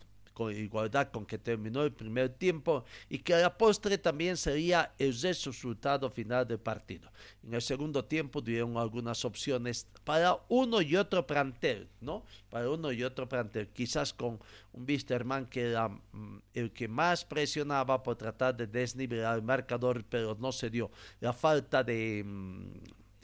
igualdad 0.48 1.10
con 1.10 1.26
que 1.26 1.36
terminó 1.36 1.82
el 1.82 1.92
primer 1.92 2.30
tiempo 2.30 2.84
y 3.08 3.18
que 3.18 3.34
a 3.34 3.38
la 3.38 3.58
postre 3.58 3.98
también 3.98 4.36
sería 4.36 4.94
el 4.98 5.12
resultado 5.20 6.08
final 6.10 6.46
del 6.46 6.60
partido. 6.60 7.10
En 7.42 7.52
el 7.54 7.60
segundo 7.60 8.04
tiempo 8.04 8.40
dieron 8.40 8.76
algunas 8.76 9.24
opciones 9.24 9.86
para 10.04 10.38
uno 10.48 10.80
y 10.80 10.96
otro 10.96 11.26
plantel, 11.26 11.88
¿no? 12.00 12.24
Para 12.48 12.70
uno 12.70 12.92
y 12.92 13.02
otro 13.02 13.28
plantel, 13.28 13.68
quizás 13.68 14.14
con 14.14 14.38
un 14.72 14.84
Wisterman 14.88 15.46
que 15.46 15.70
era 15.70 15.88
mm, 15.88 16.38
el 16.54 16.72
que 16.72 16.88
más 16.88 17.24
presionaba 17.24 18.02
por 18.02 18.16
tratar 18.16 18.56
de 18.56 18.66
desnivelar 18.66 19.36
el 19.36 19.42
marcador, 19.42 20.04
pero 20.08 20.36
no 20.38 20.52
se 20.52 20.70
dio. 20.70 20.90
La 21.20 21.32
falta 21.32 21.82
de 21.82 22.22
mm, 22.24 22.72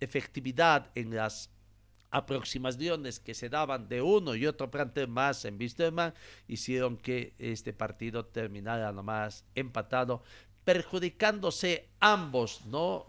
efectividad 0.00 0.90
en 0.94 1.14
las 1.14 1.50
aproximaciones 2.16 3.20
que 3.20 3.34
se 3.34 3.50
daban 3.50 3.88
de 3.88 4.00
uno 4.00 4.34
y 4.34 4.46
otro 4.46 4.70
plantel 4.70 5.08
más 5.08 5.44
en 5.44 5.58
Wisterman 5.58 6.14
hicieron 6.48 6.96
que 6.96 7.34
este 7.38 7.74
partido 7.74 8.24
terminara 8.24 8.90
nomás 8.90 9.44
empatado, 9.54 10.22
perjudicándose 10.64 11.90
ambos, 12.00 12.64
¿no? 12.64 13.06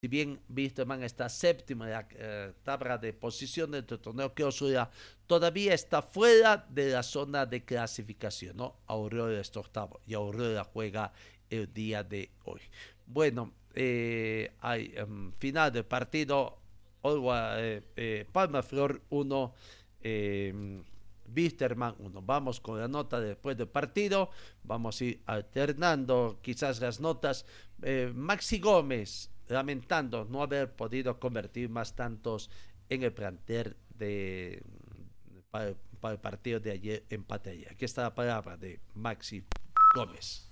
Si 0.00 0.06
bien 0.06 0.40
Wisterman 0.48 1.02
está 1.02 1.28
séptimo 1.28 1.84
en 1.84 1.90
la 1.90 2.08
eh, 2.12 2.52
tabla 2.62 2.98
de 2.98 3.12
posiciones 3.12 3.84
del 3.84 3.98
torneo 3.98 4.32
que 4.32 4.44
Osura 4.44 4.88
todavía 5.26 5.74
está 5.74 6.02
fuera 6.02 6.64
de 6.70 6.90
la 6.90 7.02
zona 7.02 7.46
de 7.46 7.64
clasificación, 7.64 8.56
¿no? 8.58 8.76
Aurora 8.86 9.40
está 9.40 9.58
octavo 9.58 10.00
y 10.06 10.14
Aurora 10.14 10.62
juega 10.62 11.12
el 11.50 11.72
día 11.74 12.04
de 12.04 12.30
hoy. 12.44 12.60
Bueno, 13.06 13.52
eh, 13.74 14.52
hay 14.60 14.94
um, 15.02 15.32
final 15.32 15.72
del 15.72 15.84
partido 15.84 16.58
eh, 17.02 17.82
eh, 17.96 18.26
Palma 18.32 18.62
Flor 18.62 19.02
1, 19.10 19.54
eh, 20.00 20.82
Wisterman 21.34 21.94
1. 21.98 22.22
Vamos 22.22 22.60
con 22.60 22.78
la 22.78 22.88
nota 22.88 23.20
después 23.20 23.56
del 23.56 23.68
partido. 23.68 24.30
Vamos 24.64 25.00
a 25.00 25.04
ir 25.04 25.22
alternando 25.26 26.38
quizás 26.42 26.80
las 26.80 27.00
notas. 27.00 27.46
Eh, 27.82 28.12
Maxi 28.14 28.58
Gómez, 28.58 29.30
lamentando 29.48 30.24
no 30.24 30.42
haber 30.42 30.74
podido 30.74 31.18
convertir 31.18 31.68
más 31.68 31.94
tantos 31.94 32.50
en 32.88 33.02
el 33.02 33.12
plantel 33.12 33.76
de, 33.90 34.62
para, 35.50 35.68
el 35.68 36.18
partido 36.18 36.60
de 36.60 36.72
ayer 36.72 37.04
en 37.10 37.24
Patella. 37.24 37.68
Aquí 37.70 37.84
está 37.84 38.02
la 38.02 38.14
palabra 38.14 38.56
de 38.56 38.80
Maxi 38.94 39.44
Gómez 39.94 40.47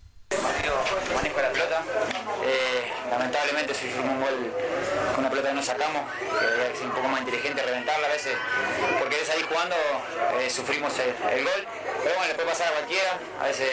manejo 1.14 1.40
la 1.40 1.50
pelota. 1.50 1.82
Eh, 2.44 2.92
lamentablemente 3.10 3.74
sufrimos 3.74 4.10
un 4.10 4.20
gol 4.20 4.52
con 5.14 5.20
una 5.20 5.30
pelota 5.30 5.48
que 5.48 5.54
no 5.54 5.62
sacamos, 5.62 6.02
que 6.18 6.78
que 6.78 6.84
un 6.84 6.90
poco 6.90 7.08
más 7.08 7.20
inteligente, 7.20 7.62
reventarla 7.62 8.06
a 8.06 8.10
veces, 8.10 8.36
porque 8.98 9.20
es 9.20 9.30
ahí 9.30 9.42
jugando 9.48 9.76
eh, 10.40 10.50
sufrimos 10.50 10.92
el, 10.98 11.44
gol. 11.44 11.66
Pero 12.02 12.14
bueno, 12.16 12.28
le 12.28 12.34
puede 12.34 12.48
pasar 12.48 12.68
a 12.68 12.72
cualquiera, 12.72 13.18
a 13.40 13.46
veces 13.46 13.70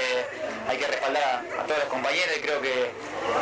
hay 0.67 0.77
que 0.77 0.87
respaldar 0.87 1.43
a, 1.59 1.63
todos 1.63 1.79
los 1.79 1.89
compañeros 1.89 2.37
y 2.37 2.41
creo 2.41 2.61
que 2.61 2.91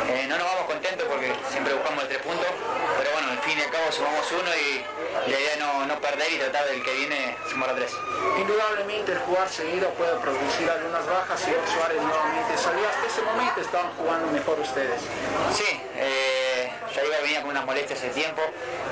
eh, 0.08 0.26
no 0.28 0.38
nos 0.38 0.46
vamos 0.46 0.66
contentos 0.66 1.06
porque 1.08 1.32
siempre 1.50 1.74
buscamos 1.74 2.02
el 2.04 2.08
tres 2.08 2.22
puntos, 2.22 2.46
pero 2.98 3.12
bueno, 3.12 3.30
al 3.30 3.38
fin 3.38 3.58
y 3.58 3.62
al 3.62 3.70
cabo 3.70 3.90
sumamos 3.90 4.26
uno 4.32 4.50
y 4.54 4.84
la 5.30 5.38
idea 5.38 5.52
es 5.52 5.58
no, 5.58 5.86
no 5.86 6.00
perder 6.00 6.32
y 6.32 6.36
tratar 6.38 6.66
del 6.66 6.82
que 6.82 6.92
viene 6.94 7.36
sumar 7.48 7.70
a 7.70 7.74
tres. 7.74 7.92
Indudablemente 8.38 9.12
el 9.12 9.18
jugar 9.18 9.48
seguido 9.48 9.90
puede 9.90 10.16
producir 10.20 10.70
algunas 10.70 11.06
bajas 11.06 11.40
y 11.42 11.72
Suárez 11.72 12.00
nuevamente 12.00 12.56
salió 12.56 12.88
hasta 12.88 13.06
ese 13.06 13.22
momento 13.22 13.60
estaban 13.60 13.90
jugando 13.96 14.32
mejor 14.32 14.58
ustedes. 14.60 15.00
Sí, 15.52 15.80
eh, 15.96 16.70
ya 16.94 17.04
iba 17.04 17.16
venía 17.22 17.42
con 17.42 17.50
unas 17.50 17.64
molestias 17.64 17.98
hace 17.98 18.10
tiempo, 18.10 18.42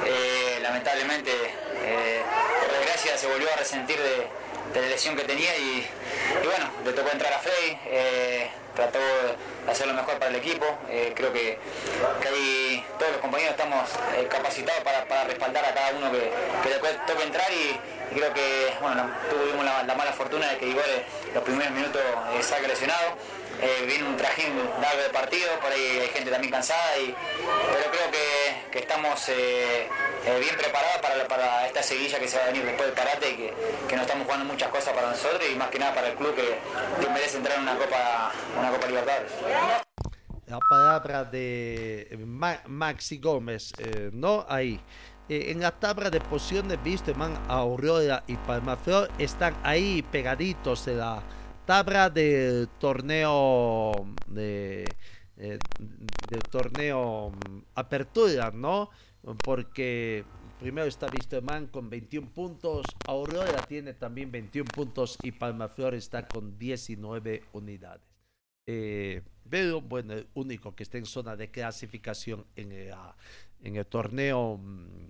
eh, 0.04 0.58
lamentablemente 0.62 1.30
eh, 1.32 2.22
por 2.60 2.72
desgracia 2.72 3.16
se 3.16 3.26
volvió 3.26 3.52
a 3.52 3.56
resentir 3.56 3.98
de, 3.98 4.80
la 4.80 4.86
lesión 4.86 5.16
que 5.16 5.24
tenía 5.24 5.56
y, 5.56 5.86
bueno, 6.44 6.70
le 6.84 6.92
tocó 6.92 7.10
entrar 7.12 7.32
a 7.32 7.38
Frey, 7.38 7.78
trató 8.74 8.98
de 8.98 9.70
hacer 9.70 9.86
lo 9.86 9.94
mejor 9.94 10.18
para 10.18 10.30
el 10.30 10.36
equipo, 10.36 10.66
creo 11.14 11.32
que, 11.32 11.58
ahí 12.26 12.84
todos 12.98 13.12
los 13.12 13.20
compañeros 13.20 13.52
estamos 13.52 13.90
capacitados 14.28 14.82
para, 14.82 15.24
respaldar 15.24 15.64
a 15.64 15.74
cada 15.74 15.90
uno 15.90 16.10
que, 16.12 16.30
que 16.62 16.68
después 16.68 16.94
toque 17.06 17.24
entrar 17.24 17.50
y, 17.52 17.78
creo 18.14 18.32
que 18.32 18.72
bueno, 18.80 19.10
tuvimos 19.30 19.64
la, 19.64 19.94
mala 19.94 20.12
fortuna 20.12 20.50
de 20.50 20.58
que 20.58 20.66
igual 20.66 21.04
los 21.34 21.44
primeros 21.44 21.72
minutos 21.72 22.02
salga 22.42 22.68
lesionado 22.68 23.16
eh, 23.62 23.84
viene 23.86 24.04
un 24.04 24.16
trajín 24.16 24.56
largo 24.80 25.02
de 25.02 25.10
partido, 25.10 25.50
por 25.60 25.70
ahí 25.70 25.98
hay 26.00 26.08
gente 26.08 26.30
también 26.30 26.50
cansada, 26.50 26.96
y, 26.98 27.14
pero 27.72 27.90
creo 27.90 28.10
que, 28.10 28.49
estamos 28.78 29.28
eh, 29.28 29.88
eh, 30.26 30.38
bien 30.40 30.56
preparados 30.56 30.98
para, 31.02 31.26
para, 31.26 31.66
esta 31.66 31.82
seguilla 31.82 32.18
que 32.18 32.28
se 32.28 32.38
va 32.38 32.44
a 32.44 32.46
venir 32.46 32.64
después 32.64 32.86
del 32.86 32.94
parate 32.94 33.30
y 33.30 33.36
que, 33.36 33.54
que 33.88 33.96
nos 33.96 34.06
estamos 34.06 34.24
jugando 34.24 34.46
muchas 34.46 34.68
cosas 34.70 34.94
para 34.94 35.10
nosotros 35.10 35.42
y 35.50 35.56
más 35.56 35.68
que 35.70 35.78
nada 35.78 35.94
para 35.94 36.08
el 36.08 36.14
club 36.14 36.34
que, 36.34 36.58
merece 37.08 37.38
entrar 37.38 37.56
en 37.56 37.62
una 37.62 37.76
Copa, 37.76 38.32
una 38.58 38.70
Copa 38.70 38.86
Libertadores 38.86 39.32
la 40.46 40.58
palabra 40.68 41.24
de 41.24 42.18
Maxi 42.66 43.18
Gómez, 43.18 43.72
no 44.12 44.44
ahí. 44.48 44.80
en 45.28 45.60
la 45.60 45.70
tabla 45.70 46.10
de 46.10 46.20
posiciones, 46.20 46.78
Man, 47.16 47.40
Aurora 47.46 48.24
y 48.26 48.34
Palmaflor 48.34 49.10
están 49.18 49.56
ahí 49.62 50.02
pegaditos 50.10 50.86
de 50.86 50.96
la, 50.96 51.22
tabla 51.70 52.10
del 52.10 52.68
torneo 52.80 53.92
de, 54.26 54.84
eh, 55.40 55.58
del 56.28 56.42
torneo 56.42 57.30
mm, 57.30 57.58
apertura, 57.74 58.50
¿no? 58.50 58.90
Porque 59.42 60.24
primero 60.58 60.86
está 60.86 61.08
Man 61.42 61.66
con 61.68 61.88
21 61.88 62.30
puntos, 62.30 62.84
Aurora 63.06 63.62
tiene 63.66 63.94
también 63.94 64.30
21 64.30 64.68
puntos 64.70 65.16
y 65.22 65.32
Palmaflor 65.32 65.94
está 65.94 66.28
con 66.28 66.58
19 66.58 67.42
unidades. 67.52 68.02
Eh, 68.66 69.22
pero 69.48 69.80
bueno, 69.80 70.12
el 70.12 70.28
único 70.34 70.74
que 70.74 70.82
está 70.82 70.98
en 70.98 71.06
zona 71.06 71.36
de 71.36 71.50
clasificación 71.50 72.44
en 72.54 72.72
en 73.62 73.76
el 73.76 73.86
torneo 73.86 74.58
mm, 74.58 75.08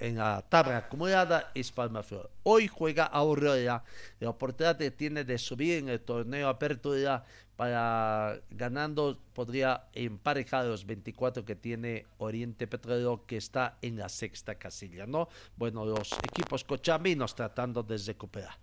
en 0.00 0.16
la 0.16 0.42
tabla 0.42 0.78
acumulada 0.78 1.52
es 1.54 1.70
Palmaflor. 1.70 2.30
Hoy 2.42 2.66
juega 2.66 3.04
Aurora. 3.04 3.84
La 4.18 4.30
oportunidad 4.30 4.78
que 4.78 4.90
tiene 4.90 5.24
de 5.24 5.38
subir 5.38 5.78
en 5.78 5.88
el 5.90 6.00
torneo 6.00 6.48
Apertura 6.48 7.24
para 7.54 8.40
ganando 8.50 9.20
podría 9.34 9.84
emparejar 9.92 10.64
los 10.64 10.86
24 10.86 11.44
que 11.44 11.54
tiene 11.54 12.06
Oriente 12.16 12.66
Petrolero 12.66 13.26
que 13.26 13.36
está 13.36 13.76
en 13.82 13.98
la 13.98 14.08
sexta 14.08 14.54
casilla, 14.54 15.06
¿no? 15.06 15.28
Bueno, 15.56 15.84
los 15.84 16.12
equipos 16.24 16.64
cochaminos 16.64 17.34
tratando 17.34 17.82
de 17.82 17.98
recuperar. 17.98 18.56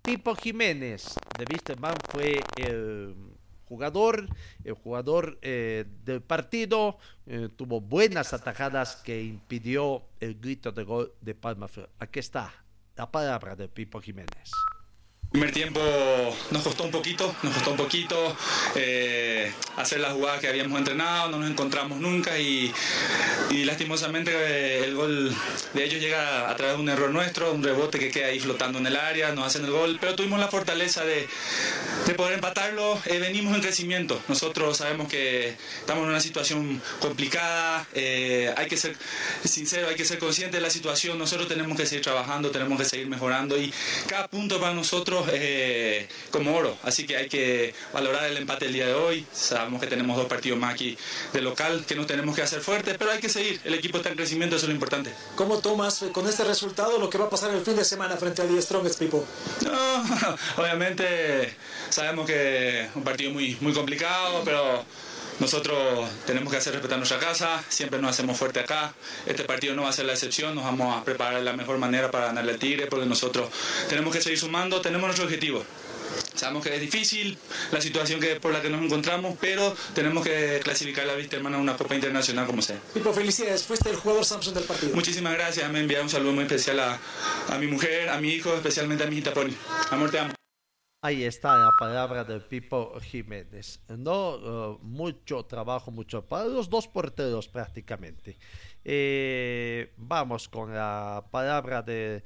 Pipo 0.00 0.36
Jiménez 0.36 1.16
de 1.36 1.44
Wisterman 1.50 1.96
fue 2.12 2.40
el 2.56 3.16
jugador, 3.74 4.28
el 4.62 4.74
jugador 4.74 5.38
eh, 5.42 5.84
del 6.04 6.22
partido, 6.22 6.98
eh, 7.26 7.48
tuvo 7.56 7.80
buenas 7.80 8.32
atajadas 8.32 8.96
que 8.96 9.20
impidió 9.24 10.04
el 10.20 10.38
grito 10.38 10.70
de 10.70 10.84
gol 10.84 11.12
de 11.20 11.34
Palma 11.34 11.66
Aquí 11.98 12.20
está 12.20 12.52
la 12.94 13.10
palabra 13.10 13.56
de 13.56 13.66
Pipo 13.68 14.00
Jiménez. 14.00 14.52
Primer 15.34 15.50
tiempo 15.50 15.80
nos 16.52 16.62
costó 16.62 16.84
un 16.84 16.92
poquito, 16.92 17.34
nos 17.42 17.54
costó 17.54 17.72
un 17.72 17.76
poquito 17.76 18.36
eh, 18.76 19.52
hacer 19.76 19.98
la 19.98 20.10
jugada 20.12 20.38
que 20.38 20.46
habíamos 20.46 20.78
entrenado, 20.78 21.28
no 21.28 21.38
nos 21.40 21.50
encontramos 21.50 21.98
nunca 21.98 22.38
y, 22.38 22.72
lastimosamente 23.50 24.30
eh, 24.32 24.84
el 24.84 24.94
gol 24.94 25.34
de 25.72 25.84
ellos 25.84 26.00
llega 26.00 26.48
a 26.48 26.54
través 26.54 26.76
de 26.76 26.82
un 26.82 26.88
error 26.88 27.10
nuestro, 27.10 27.52
un 27.52 27.64
rebote 27.64 27.98
que 27.98 28.12
queda 28.12 28.28
ahí 28.28 28.38
flotando 28.38 28.78
en 28.78 28.86
el 28.86 28.94
área, 28.94 29.32
nos 29.32 29.46
hacen 29.46 29.64
el 29.64 29.72
gol, 29.72 29.98
pero 30.00 30.14
tuvimos 30.14 30.38
la 30.38 30.46
fortaleza 30.46 31.04
de, 31.04 31.26
poder 32.16 32.34
empatarlo, 32.34 33.00
eh, 33.06 33.18
venimos 33.18 33.56
en 33.56 33.60
crecimiento, 33.60 34.22
nosotros 34.28 34.76
sabemos 34.76 35.08
que 35.08 35.56
estamos 35.80 36.04
en 36.04 36.10
una 36.10 36.20
situación 36.20 36.80
complicada, 37.00 37.88
hay 37.92 38.68
que 38.68 38.76
ser 38.76 38.96
sincero, 39.44 39.88
hay 39.88 39.96
que 39.96 40.04
ser 40.04 40.20
consciente 40.20 40.58
de 40.58 40.62
la 40.62 40.70
situación, 40.70 41.18
nosotros 41.18 41.48
tenemos 41.48 41.76
que 41.76 41.86
seguir 41.86 42.04
trabajando, 42.04 42.52
tenemos 42.52 42.78
que 42.78 42.84
seguir 42.84 43.08
mejorando 43.08 43.58
y 43.58 43.74
cada 44.06 44.28
punto 44.28 44.60
para 44.60 44.74
nosotros 44.74 45.23
eh, 45.32 46.08
como 46.30 46.54
oro, 46.56 46.76
así 46.82 47.06
que 47.06 47.16
hay 47.16 47.28
que 47.28 47.74
valorar 47.92 48.24
el 48.24 48.36
empate 48.36 48.66
el 48.66 48.72
día 48.72 48.86
de 48.86 48.94
hoy. 48.94 49.26
Sabemos 49.32 49.80
que 49.80 49.86
tenemos 49.86 50.16
dos 50.16 50.26
partidos 50.26 50.58
más 50.58 50.74
aquí 50.74 50.96
de 51.32 51.40
local, 51.40 51.84
que 51.86 51.94
nos 51.94 52.06
tenemos 52.06 52.34
que 52.34 52.42
hacer 52.42 52.60
fuertes, 52.60 52.96
pero 52.98 53.10
hay 53.10 53.20
que 53.20 53.28
seguir. 53.28 53.60
El 53.64 53.74
equipo 53.74 53.98
está 53.98 54.10
en 54.10 54.16
crecimiento, 54.16 54.56
eso 54.56 54.66
es 54.66 54.68
lo 54.68 54.74
importante. 54.74 55.12
¿Cómo 55.36 55.58
tomas 55.58 56.02
eh, 56.02 56.10
con 56.12 56.26
este 56.28 56.44
resultado 56.44 56.98
lo 56.98 57.10
que 57.10 57.18
va 57.18 57.26
a 57.26 57.30
pasar 57.30 57.50
el 57.54 57.62
fin 57.62 57.76
de 57.76 57.84
semana 57.84 58.16
frente 58.16 58.42
a 58.42 58.46
The 58.46 58.60
Strongest 58.60 58.98
People? 58.98 59.22
No, 59.64 60.04
obviamente 60.62 61.54
sabemos 61.90 62.26
que 62.26 62.82
es 62.82 62.88
un 62.94 63.04
partido 63.04 63.30
muy, 63.30 63.56
muy 63.60 63.72
complicado, 63.72 64.42
pero 64.44 64.84
nosotros 65.40 66.08
tenemos 66.26 66.50
que 66.50 66.58
hacer 66.58 66.72
respetar 66.72 66.98
nuestra 66.98 67.18
casa, 67.18 67.62
siempre 67.68 68.00
nos 68.00 68.10
hacemos 68.10 68.38
fuerte 68.38 68.60
acá. 68.60 68.94
Este 69.26 69.44
partido 69.44 69.74
no 69.74 69.82
va 69.82 69.88
a 69.88 69.92
ser 69.92 70.06
la 70.06 70.12
excepción, 70.12 70.54
nos 70.54 70.64
vamos 70.64 70.96
a 70.96 71.04
preparar 71.04 71.36
de 71.36 71.42
la 71.42 71.52
mejor 71.54 71.78
manera 71.78 72.10
para 72.10 72.26
ganarle 72.26 72.52
al 72.52 72.58
Tigre, 72.58 72.86
porque 72.86 73.06
nosotros 73.06 73.48
tenemos 73.88 74.14
que 74.14 74.20
seguir 74.20 74.38
sumando, 74.38 74.80
tenemos 74.80 75.06
nuestro 75.06 75.24
objetivo. 75.24 75.64
Sabemos 76.34 76.62
que 76.62 76.74
es 76.74 76.80
difícil 76.80 77.36
la 77.72 77.80
situación 77.80 78.20
que, 78.20 78.36
por 78.36 78.52
la 78.52 78.62
que 78.62 78.70
nos 78.70 78.82
encontramos, 78.82 79.36
pero 79.40 79.76
tenemos 79.94 80.24
que 80.24 80.60
clasificar 80.62 81.06
la 81.06 81.14
vista 81.14 81.36
hermana 81.36 81.56
a 81.56 81.60
una 81.60 81.76
Copa 81.76 81.94
Internacional 81.94 82.46
como 82.46 82.62
sea. 82.62 82.78
Pipo, 82.92 83.12
felicidades, 83.12 83.64
fuiste 83.64 83.90
el 83.90 83.96
jugador 83.96 84.24
Samsung 84.24 84.54
del 84.54 84.64
partido. 84.64 84.94
Muchísimas 84.94 85.32
gracias, 85.34 85.70
me 85.70 85.80
envía 85.80 86.02
un 86.02 86.10
saludo 86.10 86.32
muy 86.32 86.44
especial 86.44 86.78
a, 86.80 86.98
a 87.48 87.58
mi 87.58 87.66
mujer, 87.66 88.08
a 88.10 88.20
mi 88.20 88.28
hijo, 88.28 88.54
especialmente 88.54 89.04
a 89.04 89.06
mi 89.06 89.14
hijita 89.14 89.32
Pony. 89.32 89.54
Amor, 89.90 90.10
te 90.10 90.18
amo. 90.18 90.43
Ahí 91.04 91.22
está 91.22 91.58
la 91.58 91.70
palabra 91.78 92.24
de 92.24 92.40
Pipo 92.40 92.98
Jiménez. 92.98 93.78
No 93.88 94.36
uh, 94.36 94.78
mucho 94.80 95.44
trabajo, 95.44 95.90
mucho 95.90 96.24
para 96.24 96.46
los 96.46 96.70
dos 96.70 96.88
porteros 96.88 97.46
prácticamente. 97.46 98.38
Eh, 98.82 99.92
vamos 99.98 100.48
con 100.48 100.72
la 100.72 101.22
palabra 101.30 101.82
de 101.82 102.24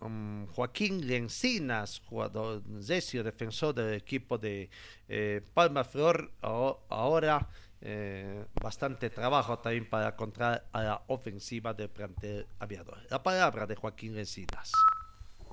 um, 0.00 0.46
Joaquín 0.46 1.06
Lencinas, 1.06 2.00
jugador 2.06 2.62
defensor 2.62 3.74
del 3.74 3.92
equipo 3.92 4.38
de 4.38 4.70
eh, 5.06 5.42
Palma 5.52 5.84
Flor. 5.84 6.32
Ahora 6.40 7.50
eh, 7.82 8.46
bastante 8.62 9.10
trabajo 9.10 9.58
también 9.58 9.90
para 9.90 10.08
encontrar 10.08 10.64
a 10.72 10.82
la 10.82 11.02
ofensiva 11.08 11.74
del 11.74 11.90
plantel 11.90 12.46
aviador. 12.60 12.96
La 13.10 13.22
palabra 13.22 13.66
de 13.66 13.76
Joaquín 13.76 14.14
Lencinas. 14.14 14.72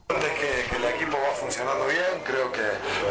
Que, 0.08 0.70
que, 0.70 0.76
el 0.76 0.86
equipo 0.86 1.18
va 1.18 1.34
funcionando 1.34 1.88
bien, 1.88 2.22
creo 2.24 2.52
que, 2.52 2.62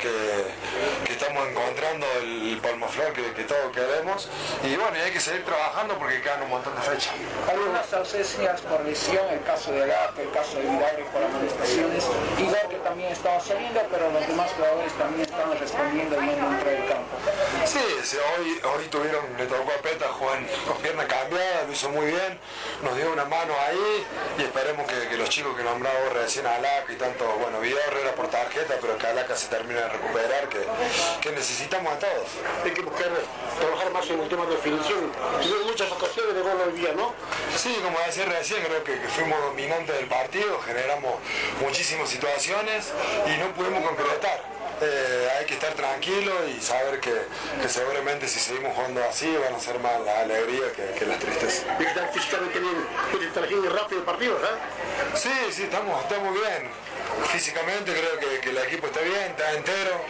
que, 0.01 1.13
estamos 1.13 1.49
encontrando 1.49 2.07
el 2.23 2.57
palmoflor 2.63 3.13
que, 3.13 3.33
que 3.33 3.43
todos 3.43 3.73
queremos 3.75 4.29
y 4.63 4.77
bueno, 4.77 4.97
hay 5.05 5.11
que 5.11 5.19
seguir 5.19 5.45
trabajando 5.45 5.99
porque 5.99 6.23
quedan 6.23 6.43
un 6.43 6.51
montón 6.51 6.73
de 6.77 6.83
fechas. 6.83 7.13
Algunas 7.51 7.93
ausencias 7.93 8.61
por 8.61 8.85
lesión, 8.85 9.27
el 9.29 9.43
caso 9.43 9.73
de 9.73 9.89
Gato, 9.89 10.21
el 10.21 10.31
caso 10.31 10.57
de 10.57 10.63
Vidal 10.63 10.97
por 11.13 11.25
amonestaciones, 11.25 12.05
Igor 12.39 12.69
que 12.69 12.77
también 12.77 13.11
estaba 13.11 13.41
saliendo, 13.41 13.81
pero 13.91 14.13
los 14.13 14.29
demás 14.29 14.53
jugadores 14.53 14.93
también 14.93 15.29
están 15.35 15.59
respondiendo 15.59 16.23
y 16.23 16.27
dentro 16.27 16.71
del 16.71 16.87
campo. 16.87 17.17
Sí, 17.65 17.79
hoy, 18.39 18.61
hoy 18.77 18.85
tuvieron, 18.89 19.25
le 19.37 19.47
tocó 19.47 19.73
a 19.73 19.83
Peta 19.83 20.09
jugar 20.09 20.39
con 20.67 20.77
pierna 20.79 21.07
cambiada, 21.07 21.65
lo 21.67 21.73
hizo 21.73 21.89
muy 21.91 22.07
bien, 22.07 22.39
nos 22.83 22.97
dio 22.97 23.13
una 23.13 23.25
mano 23.25 23.55
ahí 23.67 24.07
y 24.39 24.43
esperemos 24.43 24.87
que, 24.87 25.17
los 25.17 25.29
chicos 25.29 25.57
que 25.57 25.63
nombraba 25.63 25.99
recién 26.13 26.47
a 26.47 26.59
la 26.59 26.85
y 26.89 26.97
tanto, 26.97 27.25
bueno, 27.41 27.61
Vidal 27.61 27.97
era 28.01 28.15
por 28.15 28.29
tarjeta, 28.29 28.75
pero 28.81 28.99
que 28.99 29.07
Alaca 29.07 29.37
se 29.37 29.49
termine 29.49 29.81
de 29.81 29.89
recuperar, 29.89 30.49
que, 30.49 30.61
que, 31.21 31.33
necesitamos 31.33 31.93
a 31.93 31.99
todos. 31.99 32.29
Hay 32.65 32.71
que 32.71 32.83
buscar 32.83 33.09
trabajar 33.59 33.91
más 33.93 34.09
en 34.11 34.21
el 34.21 34.29
tema 34.29 34.45
de 34.47 34.53
definición. 34.53 35.11
Tuvieron 35.43 35.67
muchas 35.67 35.91
ocasiones 35.91 36.35
de 36.35 36.43
gol 36.43 36.61
hoy 36.67 36.73
día, 36.79 36.93
¿no? 36.95 37.13
Sí, 37.57 37.77
como 37.83 37.99
decía 38.07 38.27
recién, 38.27 38.63
creo 38.63 38.85
que, 38.85 38.97
fuimos 39.09 39.41
dominantes 39.41 39.97
del 39.97 40.07
partido, 40.07 40.61
generamos 40.61 41.15
muchísimas 41.61 42.09
situaciones 42.09 42.93
y 43.27 43.39
no 43.39 43.53
pudimos 43.55 43.83
concretar. 43.85 44.54
Eh, 44.87 45.29
hay 45.39 45.47
que 45.47 45.55
estar 45.55 45.73
tranquilo 45.73 46.33
y 46.47 46.61
saber 46.61 47.01
que, 47.01 47.13
que, 47.63 47.69
seguramente 47.69 48.29
si 48.29 48.39
seguimos 48.39 48.75
jugando 48.75 49.03
así 49.03 49.35
van 49.37 49.55
a 49.55 49.59
ser 49.59 49.79
más 49.79 49.99
la 50.05 50.21
alegría 50.21 50.73
que, 50.77 50.99
que 50.99 51.07
la 51.07 51.19
tristeza. 51.19 51.77
¿Y 51.81 51.85
estar 51.85 52.13
físicamente 52.13 52.61
bien, 52.61 53.73
rápido 53.73 54.01
el 54.01 54.05
partido, 54.05 54.37
¿eh? 54.37 55.15
Sí, 55.15 55.31
sí, 55.51 55.63
estamos, 55.63 56.03
estamos 56.03 56.35
bien. 56.35 56.71
Físicamente 57.33 57.93
creo 57.93 58.19
que, 58.19 58.41
que, 58.41 58.51
el 58.51 58.59
equipo 58.59 58.89
está 58.89 59.01
bien, 59.01 59.31
está 59.31 59.53
entero 59.55 60.01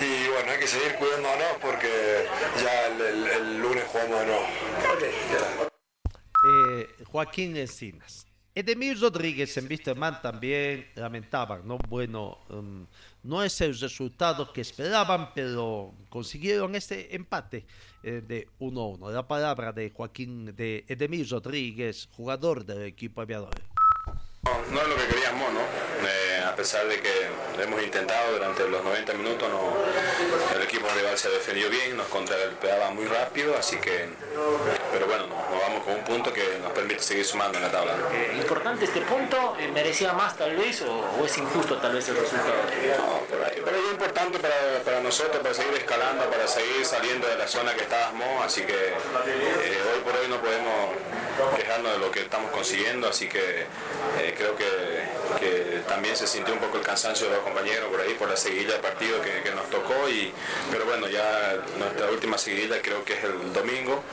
y 0.00 0.28
bueno, 0.28 0.52
hay 0.52 0.58
que 0.58 0.66
seguir 0.66 0.94
cuidándonos 0.96 1.56
porque 1.62 2.26
ya 2.62 2.86
el, 2.86 3.58
lunes 3.58 3.84
jugamos 3.90 4.20
de 4.20 4.26
nuevo. 4.26 4.46
Eh, 6.44 7.04
Joaquín 7.06 7.56
Encinas. 7.56 8.28
Edemir 8.58 9.00
Rodríguez 9.00 9.56
en 9.56 9.68
Wisterman 9.68 10.20
también 10.20 10.88
lamentaban, 10.96 11.66
¿no? 11.66 11.78
Bueno, 11.88 12.38
um, 12.48 12.88
no 13.22 13.42
es 13.42 13.60
el 13.60 13.78
resultado 13.78 14.52
que 14.52 14.60
esperaban, 14.60 15.30
pero 15.34 15.94
consiguieron 16.08 16.74
este 16.74 17.14
empate 17.14 17.66
eh, 18.02 18.22
de 18.26 18.48
1-1. 18.60 19.12
La 19.12 19.26
palabra 19.26 19.72
de 19.72 19.90
Joaquín, 19.90 20.54
de 20.56 20.84
Edemir 20.88 21.28
Rodríguez, 21.28 22.08
jugador 22.12 22.64
del 22.64 22.82
equipo 22.84 23.20
aviador. 23.20 23.54
No, 24.44 24.80
es 24.80 24.88
lo 24.88 24.96
que 24.96 25.06
queríamos, 25.08 25.52
¿no? 25.52 25.60
Eh, 25.60 26.27
a 26.48 26.56
pesar 26.56 26.86
de 26.88 27.00
que 27.00 27.28
hemos 27.62 27.82
intentado 27.82 28.32
durante 28.32 28.66
los 28.68 28.82
90 28.82 29.12
minutos, 29.14 29.48
no, 29.50 29.74
el 30.56 30.62
equipo 30.62 30.86
rival 30.96 31.18
se 31.18 31.28
defendió 31.28 31.68
bien, 31.68 31.96
nos 31.96 32.06
contragolpeaba 32.06 32.90
muy 32.90 33.04
rápido, 33.04 33.56
así 33.56 33.76
que, 33.76 34.08
pero 34.92 35.06
bueno, 35.06 35.26
nos 35.26 35.60
vamos 35.60 35.84
con 35.84 35.94
un 35.94 36.04
punto 36.04 36.32
que 36.32 36.58
nos 36.62 36.72
permite 36.72 37.02
seguir 37.02 37.24
sumando 37.24 37.58
en 37.58 37.64
la 37.64 37.70
tabla. 37.70 37.94
Eh, 38.12 38.36
importante 38.38 38.84
este 38.86 39.02
punto, 39.02 39.56
eh, 39.58 39.68
¿merecía 39.68 40.12
más 40.14 40.36
tal 40.36 40.56
vez 40.56 40.82
o, 40.82 41.24
es 41.24 41.36
injusto 41.36 41.76
tal 41.78 41.94
vez 41.94 42.08
el 42.08 42.16
resultado? 42.16 42.54
No, 42.98 43.20
pero, 43.28 43.76
es 43.76 43.92
importante 43.92 44.38
para, 44.38 44.82
para, 44.84 45.00
nosotros, 45.00 45.38
para 45.42 45.54
seguir 45.54 45.74
escalando, 45.74 46.24
para 46.30 46.48
seguir 46.48 46.84
saliendo 46.84 47.28
de 47.28 47.36
la 47.36 47.46
zona 47.46 47.74
que 47.74 47.82
estábamos, 47.82 48.44
así 48.44 48.62
que 48.62 48.74
hoy 48.74 50.00
por 50.02 50.16
hoy 50.16 50.28
no 50.28 50.40
podemos 50.40 50.90
quejarnos 51.56 51.92
de 51.92 51.98
lo 51.98 52.10
que 52.10 52.20
estamos 52.22 52.50
consiguiendo, 52.50 53.08
así 53.08 53.28
que 53.28 53.66
creo 54.36 54.56
que, 54.56 54.64
que, 55.38 55.82
también 55.88 56.16
se 56.16 56.26
sintió 56.38 56.54
un 56.54 56.60
poco 56.60 56.78
el 56.78 56.84
cansancio 56.84 57.26
de 57.26 57.34
los 57.34 57.42
compañeros 57.42 57.88
por 57.90 58.00
ahí, 58.00 58.14
por 58.14 58.28
la 58.28 58.36
seguidilla 58.36 58.74
de 58.74 58.78
partido 58.78 59.20
que, 59.20 59.42
que, 59.42 59.50
nos 59.56 59.68
tocó, 59.70 60.08
y, 60.08 60.32
pero 60.70 60.84
bueno, 60.84 61.08
ya 61.08 61.56
nuestra 61.78 62.08
última 62.10 62.38
seguidilla 62.38 62.80
creo 62.80 63.04
que 63.04 63.14
es 63.14 63.24
el 63.24 63.52
domingo, 63.52 64.04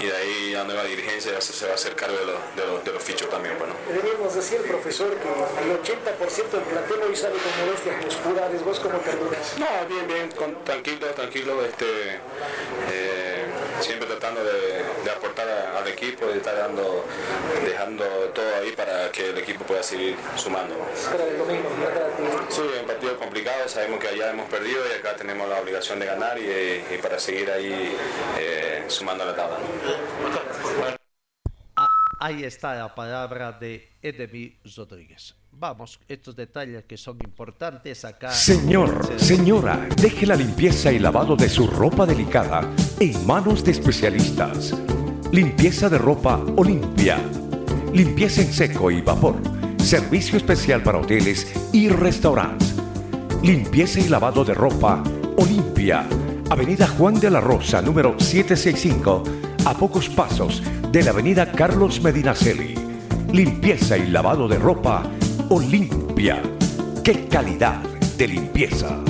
y 0.00 0.06
de 0.06 0.16
ahí 0.16 0.52
la 0.52 0.64
nueva 0.64 0.84
dirigencia 0.84 1.38
se, 1.42 1.66
va 1.66 1.72
a 1.72 1.74
hacer 1.74 1.94
cargo 1.94 2.16
de 2.16 2.24
los, 2.24 2.40
de 2.56 2.66
los, 2.66 2.84
de 2.84 2.92
los 2.92 3.02
fichos 3.02 3.28
también. 3.28 3.58
Bueno. 3.58 3.74
Debemos 3.86 4.34
decir, 4.34 4.62
profesor, 4.62 5.14
que 5.16 5.28
el 5.28 5.76
80% 5.82 6.50
del 6.50 6.62
plantel 6.62 7.02
hoy 7.06 7.16
sale 7.16 7.36
con 7.36 7.66
molestias 7.66 8.02
musculares, 8.02 8.64
¿vos 8.64 8.80
cómo 8.80 8.98
terminas? 9.00 9.58
No, 9.58 9.86
bien, 9.86 10.06
bien, 10.06 10.30
tranquilo, 10.64 11.06
tranquilo, 11.08 11.64
este... 11.66 12.20
Eh, 12.90 13.33
siempre 13.80 14.08
tratando 14.08 14.42
de, 14.44 15.10
aportar 15.10 15.48
al 15.48 15.86
equipo, 15.88 16.26
de 16.26 16.38
estar 16.38 16.56
dando, 16.56 17.04
dejando 17.64 18.04
todo 18.34 18.54
ahí 18.56 18.72
para 18.72 19.10
que 19.10 19.30
el 19.30 19.38
equipo 19.38 19.64
pueda 19.64 19.82
seguir 19.82 20.16
sumando. 20.36 20.74
Sí, 22.48 22.62
un 22.80 22.86
partido 22.86 23.18
complicado, 23.18 23.68
sabemos 23.68 24.00
que 24.00 24.08
allá 24.08 24.30
hemos 24.30 24.48
perdido 24.48 24.80
y 24.88 24.98
acá 24.98 25.16
tenemos 25.16 25.48
la 25.48 25.60
obligación 25.60 25.98
de 25.98 26.06
ganar 26.06 26.38
y, 26.38 26.98
para 27.02 27.18
seguir 27.18 27.50
ahí 27.50 27.96
eh, 28.38 28.84
sumando 28.88 29.24
la 29.24 29.34
tabla. 29.34 29.58
Ah, 31.76 31.88
ahí 32.20 32.44
está 32.44 32.74
la 32.74 32.94
palabra 32.94 33.52
de 33.52 33.88
Edemir 34.02 34.58
Rodríguez. 34.76 35.34
Vamos, 35.58 36.00
estos 36.08 36.34
detalles 36.34 36.84
que 36.84 36.96
son 36.96 37.16
importantes 37.24 38.04
acá. 38.04 38.30
Señor, 38.30 39.18
señora, 39.18 39.88
deje 39.96 40.26
la 40.26 40.34
limpieza 40.34 40.90
y 40.90 40.98
lavado 40.98 41.36
de 41.36 41.48
su 41.48 41.66
ropa 41.66 42.04
delicada 42.04 42.68
en 42.98 43.26
manos 43.26 43.64
de 43.64 43.70
especialistas. 43.70 44.74
Limpieza 45.30 45.88
de 45.88 45.98
ropa 45.98 46.44
Olimpia. 46.56 47.18
Limpieza 47.92 48.42
en 48.42 48.52
seco 48.52 48.90
y 48.90 49.00
vapor. 49.00 49.36
Servicio 49.78 50.36
especial 50.36 50.82
para 50.82 50.98
hoteles 50.98 51.52
y 51.72 51.88
restaurantes. 51.88 52.74
Limpieza 53.42 54.00
y 54.00 54.08
lavado 54.08 54.44
de 54.44 54.54
ropa 54.54 55.02
Olimpia. 55.36 56.06
Avenida 56.50 56.88
Juan 56.88 57.20
de 57.20 57.30
la 57.30 57.40
Rosa, 57.40 57.80
número 57.80 58.18
765, 58.18 59.22
a 59.64 59.74
pocos 59.74 60.08
pasos 60.08 60.62
de 60.90 61.02
la 61.02 61.10
Avenida 61.10 61.52
Carlos 61.52 62.02
Medinaceli. 62.02 62.74
Limpieza 63.32 63.96
y 63.96 64.08
lavado 64.08 64.46
de 64.46 64.58
ropa 64.58 65.02
Olimpia. 65.50 66.42
¡Qué 67.04 67.28
calidad! 67.28 67.94
de 68.16 68.28
limpieza. 68.28 69.02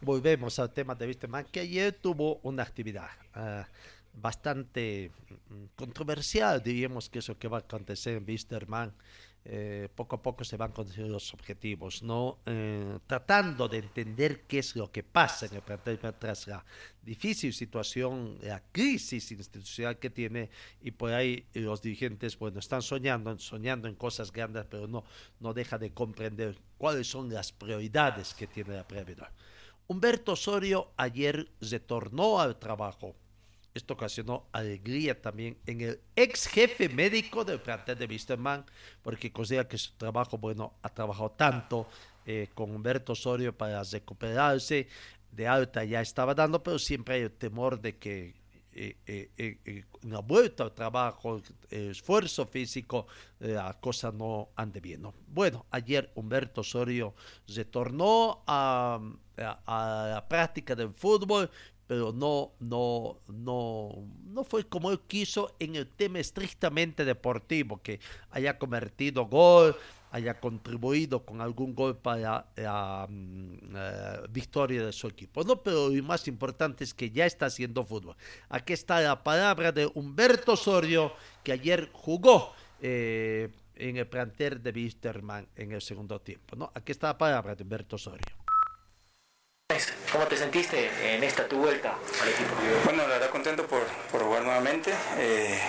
Volvemos 0.00 0.58
al 0.58 0.72
tema 0.72 0.94
de 0.94 1.06
Wisterman, 1.06 1.44
que 1.52 1.60
ayer 1.60 1.92
tuvo 1.92 2.36
una 2.42 2.62
actividad 2.62 3.08
ah, 3.34 3.66
bastante 4.14 5.10
mm, 5.50 5.64
controversial, 5.76 6.62
diríamos 6.62 7.10
que 7.10 7.18
eso 7.18 7.38
que 7.38 7.48
va 7.48 7.58
a 7.58 7.60
acontecer 7.60 8.16
en 8.16 8.24
Wisterman. 8.26 8.94
Eh, 9.48 9.88
poco 9.94 10.16
a 10.16 10.22
poco 10.22 10.42
se 10.42 10.56
van 10.56 10.72
consiguiendo 10.72 11.12
los 11.12 11.32
objetivos, 11.32 12.02
¿no? 12.02 12.38
Eh, 12.46 12.98
tratando 13.06 13.68
de 13.68 13.78
entender 13.78 14.42
qué 14.42 14.58
es 14.58 14.74
lo 14.74 14.90
que 14.90 15.04
pasa 15.04 15.46
en 15.46 15.54
el 15.54 15.62
plantel 15.62 16.00
tras 16.18 16.48
la 16.48 16.64
difícil 17.00 17.54
situación, 17.54 18.38
la 18.42 18.60
crisis 18.72 19.30
institucional 19.30 20.00
que 20.00 20.10
tiene 20.10 20.50
y 20.82 20.90
por 20.90 21.12
ahí 21.12 21.46
los 21.54 21.80
dirigentes, 21.80 22.36
bueno, 22.36 22.58
están 22.58 22.82
soñando, 22.82 23.38
soñando 23.38 23.86
en 23.86 23.94
cosas 23.94 24.32
grandes, 24.32 24.64
pero 24.68 24.88
no, 24.88 25.04
no 25.38 25.54
deja 25.54 25.78
de 25.78 25.92
comprender 25.92 26.58
cuáles 26.76 27.06
son 27.06 27.32
las 27.32 27.52
prioridades 27.52 28.34
que 28.34 28.48
tiene 28.48 28.74
la 28.74 28.88
prioridad. 28.88 29.30
Humberto 29.86 30.32
Osorio 30.32 30.90
ayer 30.96 31.48
retornó 31.60 32.40
al 32.40 32.58
trabajo. 32.58 33.14
Esto 33.76 33.92
ocasionó 33.92 34.46
alegría 34.52 35.20
también 35.20 35.58
en 35.66 35.82
el 35.82 36.00
ex 36.16 36.46
jefe 36.46 36.88
médico 36.88 37.44
del 37.44 37.60
plantel 37.60 37.98
de 37.98 38.06
Wisterman, 38.06 38.64
porque 39.02 39.30
considera 39.30 39.68
que 39.68 39.76
su 39.76 39.92
trabajo, 39.92 40.38
bueno, 40.38 40.72
ha 40.82 40.88
trabajado 40.88 41.32
tanto 41.32 41.86
eh, 42.24 42.48
con 42.54 42.74
Humberto 42.74 43.12
Osorio 43.12 43.56
para 43.56 43.82
recuperarse. 43.82 44.88
De 45.30 45.46
alta 45.46 45.84
ya 45.84 46.00
estaba 46.00 46.34
dando, 46.34 46.62
pero 46.62 46.78
siempre 46.78 47.16
hay 47.16 47.22
el 47.22 47.32
temor 47.32 47.78
de 47.78 47.98
que 47.98 48.34
eh, 48.78 48.96
eh, 49.06 49.58
eh, 49.64 49.84
una 50.04 50.20
vuelta 50.20 50.62
al 50.62 50.72
trabajo, 50.72 51.40
esfuerzo 51.70 52.44
físico, 52.44 53.06
la 53.38 53.72
cosa 53.80 54.12
no 54.12 54.50
ande 54.54 54.80
bien. 54.80 55.00
¿no? 55.00 55.14
Bueno, 55.28 55.64
ayer 55.70 56.12
Humberto 56.14 56.60
Osorio 56.60 57.14
retornó 57.48 58.42
a, 58.46 59.00
a, 59.38 59.60
a, 59.64 60.08
la 60.08 60.28
práctica 60.28 60.74
del 60.74 60.92
fútbol, 60.92 61.50
pero 61.86 62.12
no, 62.12 62.52
no, 62.58 63.20
no, 63.28 63.90
no 64.24 64.44
fue 64.44 64.64
como 64.64 64.90
él 64.90 65.00
quiso 65.06 65.54
en 65.58 65.76
el 65.76 65.86
tema 65.86 66.18
estrictamente 66.18 67.04
deportivo, 67.04 67.80
que 67.82 68.00
haya 68.30 68.58
convertido 68.58 69.26
gol, 69.26 69.76
haya 70.10 70.40
contribuido 70.40 71.24
con 71.24 71.40
algún 71.40 71.74
gol 71.74 71.96
para 71.96 72.46
la 72.56 73.08
uh, 73.08 74.28
victoria 74.30 74.86
de 74.86 74.92
su 74.92 75.06
equipo. 75.08 75.44
No, 75.44 75.62
pero 75.62 75.88
lo 75.88 76.02
más 76.02 76.26
importante 76.26 76.84
es 76.84 76.94
que 76.94 77.10
ya 77.10 77.26
está 77.26 77.46
haciendo 77.46 77.84
fútbol. 77.84 78.16
Aquí 78.48 78.72
está 78.72 79.00
la 79.00 79.22
palabra 79.22 79.72
de 79.72 79.90
Humberto 79.94 80.52
Osorio, 80.52 81.12
que 81.42 81.52
ayer 81.52 81.90
jugó 81.92 82.52
eh, 82.80 83.50
en 83.74 83.96
el 83.96 84.06
plantel 84.06 84.62
de 84.62 84.70
Wisterman 84.70 85.46
en 85.54 85.72
el 85.72 85.82
segundo 85.82 86.20
tiempo. 86.20 86.56
¿no? 86.56 86.72
Aquí 86.74 86.92
está 86.92 87.08
la 87.08 87.18
palabra 87.18 87.54
de 87.54 87.62
Humberto 87.62 87.96
Osorio. 87.96 88.36
¿Cómo 90.16 90.28
te 90.28 90.36
sentiste 90.38 90.90
en 91.14 91.22
esta 91.22 91.46
tu 91.46 91.58
vuelta 91.58 91.94
al 92.22 92.28
equipo? 92.30 92.54
Bueno, 92.84 93.02
la 93.02 93.18
verdad 93.18 93.28
contento 93.28 93.66
por, 93.66 93.82
por 94.10 94.22
jugar 94.22 94.44
nuevamente 94.44 94.90
eh, 95.18 95.60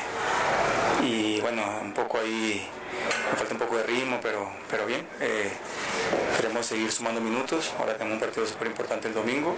y 1.03 1.41
bueno, 1.41 1.63
un 1.81 1.91
poco 1.91 2.19
ahí 2.19 2.65
me 3.29 3.37
falta 3.37 3.53
un 3.55 3.59
poco 3.59 3.75
de 3.75 3.83
ritmo, 3.83 4.19
pero, 4.21 4.49
pero 4.71 4.85
bien. 4.85 5.05
Eh, 5.19 5.51
queremos 6.37 6.65
seguir 6.65 6.89
sumando 6.93 7.19
minutos, 7.19 7.73
ahora 7.77 7.97
tenemos 7.97 8.13
un 8.13 8.19
partido 8.21 8.47
súper 8.47 8.67
importante 8.67 9.09
el 9.09 9.13
domingo. 9.13 9.53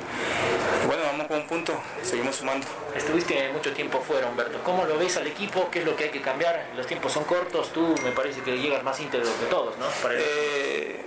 Y 0.84 0.88
bueno, 0.88 1.04
vamos 1.04 1.28
con 1.28 1.38
un 1.38 1.48
punto, 1.48 1.80
seguimos 2.02 2.38
sumando. 2.38 2.66
Estuviste 2.96 3.52
mucho 3.54 3.72
tiempo 3.74 4.02
fuera, 4.02 4.28
Humberto. 4.28 4.60
¿Cómo 4.64 4.86
lo 4.86 4.98
ves 4.98 5.18
al 5.18 5.28
equipo? 5.28 5.70
¿Qué 5.70 5.80
es 5.80 5.86
lo 5.86 5.96
que 5.96 6.06
hay 6.06 6.10
que 6.10 6.22
cambiar? 6.22 6.72
Los 6.76 6.88
tiempos 6.88 7.14
son 7.14 7.26
cortos, 7.26 7.72
tú 7.74 7.94
me 8.04 8.12
parece 8.12 8.42
que 8.42 8.58
llegas 8.58 8.84
más 8.84 9.00
íntegro 9.00 9.30
que 9.40 9.46
todos, 9.52 9.78
¿no? 9.78 9.86
Para 10.02 10.16
el... 10.16 10.22
Eh, 10.26 11.06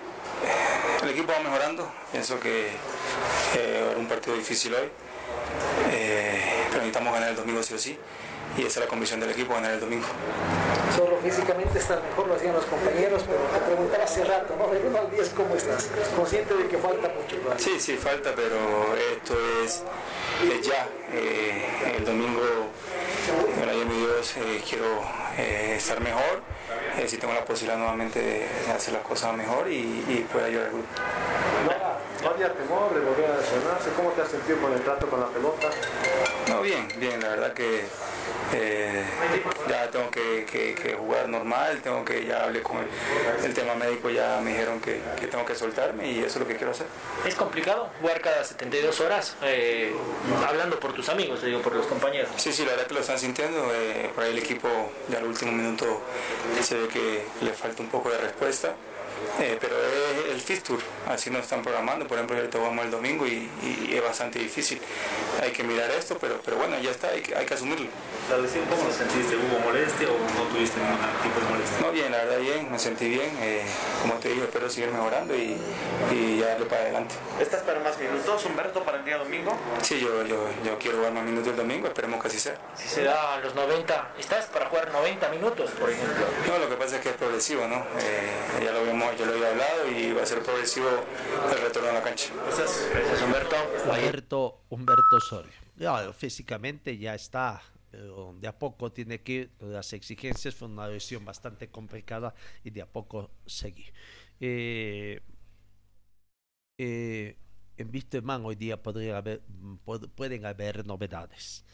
el 1.02 1.10
equipo 1.10 1.32
va 1.32 1.40
mejorando, 1.40 1.90
pienso 2.12 2.38
que 2.38 2.68
eh, 2.68 3.88
era 3.90 3.98
un 3.98 4.06
partido 4.06 4.36
difícil 4.36 4.74
hoy, 4.74 4.88
eh, 5.90 6.64
pero 6.68 6.78
necesitamos 6.78 7.12
ganar 7.12 7.30
el 7.30 7.36
domingo 7.36 7.62
sí 7.62 7.74
o 7.74 7.78
sí, 7.78 7.98
y 8.56 8.60
esa 8.60 8.80
es 8.80 8.84
la 8.84 8.86
convicción 8.86 9.20
del 9.20 9.30
equipo, 9.30 9.54
ganar 9.54 9.72
el 9.72 9.80
domingo. 9.80 10.06
Solo 10.96 11.16
físicamente 11.22 11.78
estar 11.78 12.02
mejor, 12.02 12.28
lo 12.28 12.34
hacían 12.34 12.54
los 12.54 12.64
compañeros, 12.66 13.22
pero 13.26 13.40
te 13.52 13.58
preguntaba 13.66 14.04
hace 14.04 14.24
rato, 14.24 14.54
¿no? 14.58 14.68
De 14.68 14.86
1 14.86 14.98
al 14.98 15.10
10, 15.10 15.28
¿cómo 15.30 15.54
estás? 15.54 15.88
Consciente 16.14 16.54
de 16.54 16.68
que 16.68 16.76
falta 16.76 17.08
mucho. 17.08 17.36
¿no? 17.48 17.58
Sí, 17.58 17.80
sí, 17.80 17.96
falta, 17.96 18.32
pero 18.36 18.56
esto 19.14 19.34
es, 19.64 19.82
es 20.52 20.66
ya. 20.66 20.86
Eh, 21.14 21.96
el 21.96 22.04
domingo, 22.04 22.40
gracias 23.56 23.82
a 23.82 23.88
mi 23.88 23.96
Dios, 23.96 24.36
eh, 24.36 24.62
quiero 24.68 25.02
estar 25.74 26.00
mejor, 26.00 26.42
eh, 26.98 27.08
si 27.08 27.18
tengo 27.18 27.34
la 27.34 27.44
posibilidad 27.44 27.78
nuevamente 27.78 28.20
de 28.20 28.46
hacer 28.74 28.94
las 28.94 29.02
cosas 29.02 29.34
mejor 29.36 29.70
y, 29.70 30.04
y 30.08 30.26
poder 30.32 30.46
ayudar 30.46 30.66
al 30.66 30.72
grupo. 30.72 30.88
¿No 32.22 32.30
había 32.30 32.52
temor 32.52 32.94
de 32.94 33.00
volver 33.00 33.30
a 33.32 33.36
lesionarse? 33.38 33.90
¿Cómo 33.96 34.10
te 34.10 34.22
has 34.22 34.28
sentido 34.28 34.58
con 34.60 34.72
el 34.72 34.80
trato 34.82 35.08
con 35.08 35.20
la 35.20 35.26
pelota? 35.26 35.68
No, 36.48 36.60
bien, 36.62 36.86
bien, 36.98 37.20
la 37.20 37.30
verdad 37.30 37.52
que 37.52 37.84
eh, 38.52 39.04
ya 39.68 39.90
tengo 39.90 40.10
que, 40.10 40.46
que, 40.50 40.74
que, 40.74 40.94
jugar 40.94 41.28
normal, 41.28 41.80
tengo 41.82 42.04
que, 42.04 42.24
ya 42.24 42.44
hablé 42.44 42.62
con 42.62 42.78
el, 42.78 43.44
el 43.44 43.54
tema 43.54 43.74
médico, 43.74 44.10
ya 44.10 44.40
me 44.42 44.50
dijeron 44.50 44.80
que, 44.80 45.00
que, 45.18 45.26
tengo 45.26 45.44
que 45.44 45.54
soltarme 45.54 46.10
y 46.10 46.18
eso 46.18 46.26
es 46.26 46.36
lo 46.36 46.46
que 46.46 46.56
quiero 46.56 46.72
hacer. 46.72 46.86
¿Es 47.26 47.34
complicado 47.34 47.90
jugar 48.00 48.20
cada 48.20 48.44
72 48.44 49.00
horas? 49.00 49.36
Eh, 49.42 49.92
hablando 50.46 50.78
por 50.78 50.92
tus 50.92 51.08
amigos, 51.08 51.42
digo, 51.42 51.60
por 51.60 51.74
los 51.74 51.86
compañeros. 51.86 52.30
Sí, 52.36 52.52
sí, 52.52 52.64
la 52.64 52.72
verdad 52.72 52.86
que 52.86 52.94
lo 52.94 53.00
están 53.00 53.18
sintiendo, 53.18 53.70
eh, 53.74 54.10
por 54.14 54.24
ahí 54.24 54.32
el 54.32 54.38
equipo 54.38 54.68
ya 55.08 55.18
al 55.18 55.24
último 55.24 55.52
minuto 55.52 56.02
se 56.60 56.76
ve 56.76 56.88
que 56.88 57.24
le 57.40 57.52
falta 57.52 57.82
un 57.82 57.88
poco 57.88 58.10
de 58.10 58.18
respuesta. 58.18 58.74
Eh, 59.40 59.56
pero 59.60 59.74
es 59.76 60.32
el 60.32 60.40
fixture, 60.40 60.82
así 61.08 61.30
nos 61.30 61.42
están 61.42 61.62
programando, 61.62 62.06
por 62.06 62.16
ejemplo, 62.18 62.36
ahorita 62.36 62.58
jugamos 62.58 62.84
el 62.84 62.90
domingo 62.90 63.26
y, 63.26 63.48
y, 63.62 63.94
es 63.94 64.02
bastante 64.02 64.38
difícil. 64.38 64.80
Hay 65.42 65.50
que 65.52 65.64
mirar 65.64 65.90
esto, 65.90 66.16
pero, 66.20 66.40
pero 66.44 66.58
bueno, 66.58 66.78
ya 66.80 66.90
está, 66.90 67.08
hay 67.08 67.22
que, 67.22 67.34
hay 67.34 67.46
que 67.46 67.54
asumirlo. 67.54 67.88
¿La 68.30 68.38
lesión 68.38 68.64
cómo 68.66 68.84
lo 68.84 68.92
sentiste? 68.92 69.36
¿Hubo 69.36 69.58
molestia 69.60 70.08
o 70.08 70.18
no 70.18 70.48
tuviste 70.54 70.78
ningún 70.80 70.98
tipo 71.22 71.40
de 71.40 71.46
molestia? 71.50 71.78
No, 71.80 71.92
bien, 71.92 72.12
la 72.12 72.18
verdad 72.18 72.38
bien, 72.38 72.70
me 72.70 72.78
sentí 72.78 73.08
bien, 73.08 73.30
eh, 73.40 73.62
como 74.02 74.14
te 74.14 74.28
digo, 74.28 74.44
espero 74.44 74.68
seguir 74.70 74.90
mejorando 74.90 75.34
y, 75.34 75.56
y 76.12 76.38
ya 76.38 76.48
darle 76.48 76.66
para 76.66 76.82
adelante. 76.82 77.14
¿Estás 77.40 77.62
para 77.62 77.80
más 77.80 77.98
minutos, 77.98 78.44
Humberto, 78.44 78.84
para 78.84 78.98
el 78.98 79.04
día 79.04 79.18
domingo? 79.18 79.56
Sí, 79.82 79.98
yo, 79.98 80.24
yo, 80.24 80.48
yo 80.64 80.78
quiero 80.78 80.98
jugar 80.98 81.12
más 81.12 81.24
minutos 81.24 81.48
el 81.48 81.56
domingo, 81.56 81.88
esperemos 81.88 82.20
que 82.20 82.28
así 82.28 82.38
sea. 82.38 82.56
Si 82.76 82.88
se 82.88 83.04
da 83.04 83.38
los 83.40 83.54
90, 83.54 84.12
¿estás 84.18 84.46
para 84.46 84.66
jugar 84.66 84.92
90 84.92 85.28
minutos, 85.30 85.70
por 85.72 85.90
ejemplo? 85.90 86.24
No, 86.46 86.58
lo 86.58 86.68
que 86.68 86.76
pasa 86.76 86.96
es 86.96 87.02
que 87.02 87.10
es 87.10 87.16
progresivo, 87.16 87.66
¿no? 87.66 87.76
Eh, 88.00 88.64
ya 88.64 88.72
lo 88.72 88.84
yo 89.18 89.26
lo 89.26 89.32
había 89.32 89.50
hablado 89.50 89.90
y 89.90 90.12
va 90.12 90.22
a 90.22 90.26
ser 90.26 90.42
progresivo 90.42 90.88
el 91.50 91.62
retorno 91.62 91.90
a 91.90 91.92
la 91.94 92.02
cancha. 92.02 92.32
Gracias, 92.34 92.88
gracias 92.92 93.22
Humberto. 93.22 93.56
Humberto, 93.84 94.64
Humberto 94.68 95.16
Osorio. 95.16 95.52
Claro, 95.76 96.12
físicamente 96.12 96.96
ya 96.98 97.14
está, 97.14 97.62
de 97.92 98.48
a 98.48 98.58
poco 98.58 98.92
tiene 98.92 99.22
que 99.22 99.32
ir, 99.32 99.50
las 99.60 99.92
exigencias 99.92 100.54
fue 100.54 100.68
una 100.68 100.88
lesión 100.88 101.24
bastante 101.24 101.68
complicada 101.68 102.34
y 102.64 102.70
de 102.70 102.82
a 102.82 102.86
poco 102.86 103.30
seguir. 103.46 103.92
Eh, 104.40 105.20
eh, 106.78 107.36
en 107.76 107.90
Wisterman 107.92 108.44
hoy 108.44 108.56
día 108.56 108.82
podría 108.82 109.18
haber, 109.18 109.42
pueden 110.14 110.46
haber 110.46 110.86
novedades. 110.86 111.64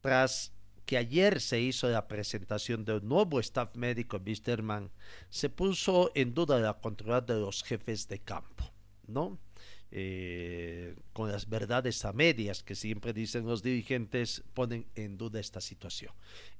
Tras 0.00 0.55
que 0.86 0.96
ayer 0.96 1.40
se 1.40 1.60
hizo 1.60 1.88
la 1.88 2.06
presentación 2.06 2.84
del 2.84 3.06
nuevo 3.06 3.40
staff 3.40 3.74
médico 3.74 4.16
en 4.16 4.22
Wisterman, 4.24 4.90
se 5.28 5.50
puso 5.50 6.12
en 6.14 6.32
duda 6.32 6.60
la 6.60 6.74
continuidad 6.74 7.24
de 7.24 7.34
los 7.34 7.64
jefes 7.64 8.08
de 8.08 8.20
campo, 8.20 8.70
¿no? 9.06 9.38
Eh, 9.90 10.96
con 11.12 11.30
las 11.30 11.48
verdades 11.48 12.04
a 12.04 12.12
medias 12.12 12.62
que 12.62 12.74
siempre 12.74 13.12
dicen 13.12 13.46
los 13.46 13.62
dirigentes, 13.62 14.44
ponen 14.54 14.86
en 14.94 15.16
duda 15.16 15.40
esta 15.40 15.60
situación. 15.60 16.12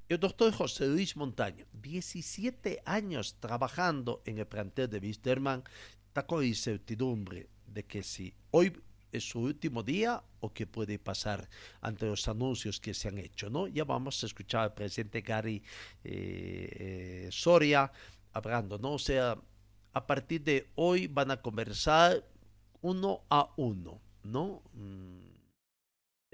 El 0.09 0.21
doctor 0.21 0.53
José 0.53 0.87
Luis 0.87 1.17
Montaño, 1.17 1.67
17 1.73 2.83
años 2.85 3.37
trabajando 3.41 4.23
en 4.25 4.39
el 4.39 4.47
plantel 4.47 4.89
de 4.91 4.99
Wisterman, 4.99 5.65
con 6.27 6.45
incertidumbre 6.45 7.49
de 7.67 7.85
que 7.85 8.03
si 8.03 8.35
hoy 8.51 8.73
es 9.13 9.29
su 9.29 9.41
último 9.41 9.83
día 9.83 10.23
o 10.41 10.53
qué 10.53 10.67
puede 10.67 10.99
pasar 10.99 11.49
ante 11.81 12.07
los 12.07 12.29
anuncios 12.29 12.81
que 12.81 12.95
se 12.95 13.09
han 13.09 13.19
hecho, 13.19 13.51
¿no? 13.51 13.67
Ya 13.69 13.85
vamos 13.85 14.23
a 14.23 14.27
escuchar 14.27 14.63
al 14.63 14.75
presidente 14.75 15.21
Gary 15.21 15.63
eh, 16.05 16.69
eh, 17.25 17.29
Soria 17.31 17.91
hablando, 18.33 18.79
¿no? 18.79 18.93
O 18.93 18.99
sea, 18.99 19.37
a 19.93 20.07
partir 20.07 20.43
de 20.43 20.71
hoy 20.75 21.07
van 21.07 21.31
a 21.31 21.41
conversar 21.41 22.23
uno 22.83 23.23
a 23.31 23.49
uno, 23.57 24.01
¿no? 24.23 24.63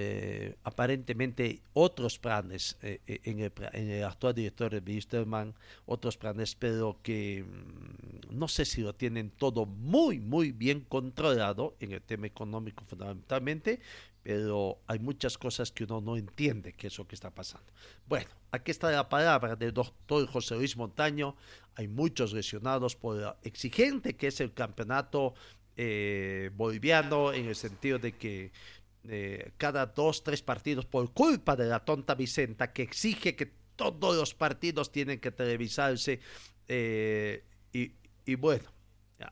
Eh, 0.05 0.57
aparentemente 0.65 1.63
otros 1.75 2.19
planes 2.19 2.77
eh, 2.83 3.01
eh, 3.07 3.21
en, 3.23 3.39
el, 3.39 4.05
actual 4.05 4.35
director 4.35 4.71
de 4.73 4.93
Wisterman, 4.93 5.55
otros 5.87 6.17
planes, 6.17 6.57
pero 6.57 6.99
que 7.03 7.45
mmm, 7.45 8.37
no 8.37 8.49
sé 8.49 8.65
si 8.65 8.81
lo 8.81 8.95
tienen 8.95 9.31
todo 9.31 9.65
muy, 9.65 10.19
muy 10.19 10.51
bien 10.51 10.81
controlado 10.81 11.77
en 11.79 11.93
el 11.93 12.03
tema 12.03 12.27
económico 12.27 12.85
fundamentalmente, 12.85 13.79
pero 14.25 14.79
hay 14.89 14.99
muchas 14.99 15.39
cosas 15.39 15.71
que 15.71 15.85
uno 15.85 16.01
no 16.01 16.17
entiende 16.17 16.73
qué 16.73 16.89
es 16.89 16.99
lo 16.99 17.07
que 17.07 17.15
está 17.15 17.31
pasando. 17.31 17.73
Bueno, 18.09 18.31
aquí 18.51 18.73
está 18.73 18.91
la 18.91 19.09
palabra 19.09 19.55
del 19.55 19.73
doctor 19.73 20.27
José 20.27 20.57
Luis 20.57 20.77
Montaño. 20.77 21.37
Hay 21.77 21.87
muchos 21.87 22.33
lesionados 22.33 22.97
por 22.97 23.17
lo 23.17 23.37
exigente 23.43 24.17
que 24.17 24.27
es 24.29 24.41
el 24.41 24.53
campeonato 24.53 25.35
eh, 25.77 26.51
boliviano 26.55 27.33
en 27.33 27.47
el 27.47 27.55
sentido 27.57 27.99
de 27.99 28.13
que 28.13 28.53
cada 29.57 29.87
dos, 29.87 30.23
tres 30.23 30.43
partidos 30.43 30.87
por 30.87 31.13
culpa 31.13 31.57
de 31.57 31.67
la 31.67 31.85
tonta 31.85 32.15
Vicenta 32.15 32.73
que 32.73 32.83
exige 32.83 33.35
que 33.35 33.47
todos 33.77 34.17
los 34.17 34.35
partidos 34.35 34.93
tienen 34.93 35.19
que 35.19 35.33
televisarse 35.33 36.21
eh, 36.69 37.45
y, 37.73 37.93
y 38.25 38.35
bueno, 38.37 38.71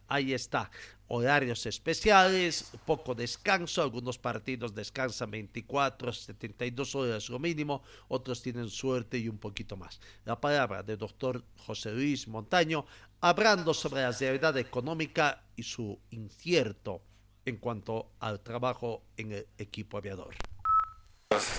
ahí 0.09 0.33
está 0.33 0.71
horarios 1.13 1.67
especiales, 1.67 2.71
poco 2.87 3.17
descanso, 3.17 3.83
algunos 3.83 4.17
partidos 4.17 4.73
descansan 4.75 5.31
24, 5.33 6.13
72 6.13 6.95
horas 6.95 7.29
lo 7.29 7.41
mínimo, 7.41 7.83
otros 8.07 8.41
tienen 8.43 8.69
suerte 8.69 9.19
y 9.19 9.29
un 9.29 9.39
poquito 9.39 9.77
más. 9.77 10.01
La 10.25 10.41
palabra 10.41 10.85
del 10.85 10.99
doctor 10.99 11.45
José 11.57 11.91
Luis 11.91 12.29
Montaño, 12.29 12.87
hablando 13.21 13.75
sobre 13.75 14.03
la 14.03 14.13
realidad 14.13 14.57
económica 14.59 15.43
y 15.57 15.65
su 15.65 15.99
incierto 16.11 17.03
en 17.45 17.57
cuanto 17.57 18.13
al 18.21 18.41
trabajo 18.41 19.03
en 19.17 19.33
el 19.33 19.47
equipo 19.59 19.99
aviador. 19.99 20.35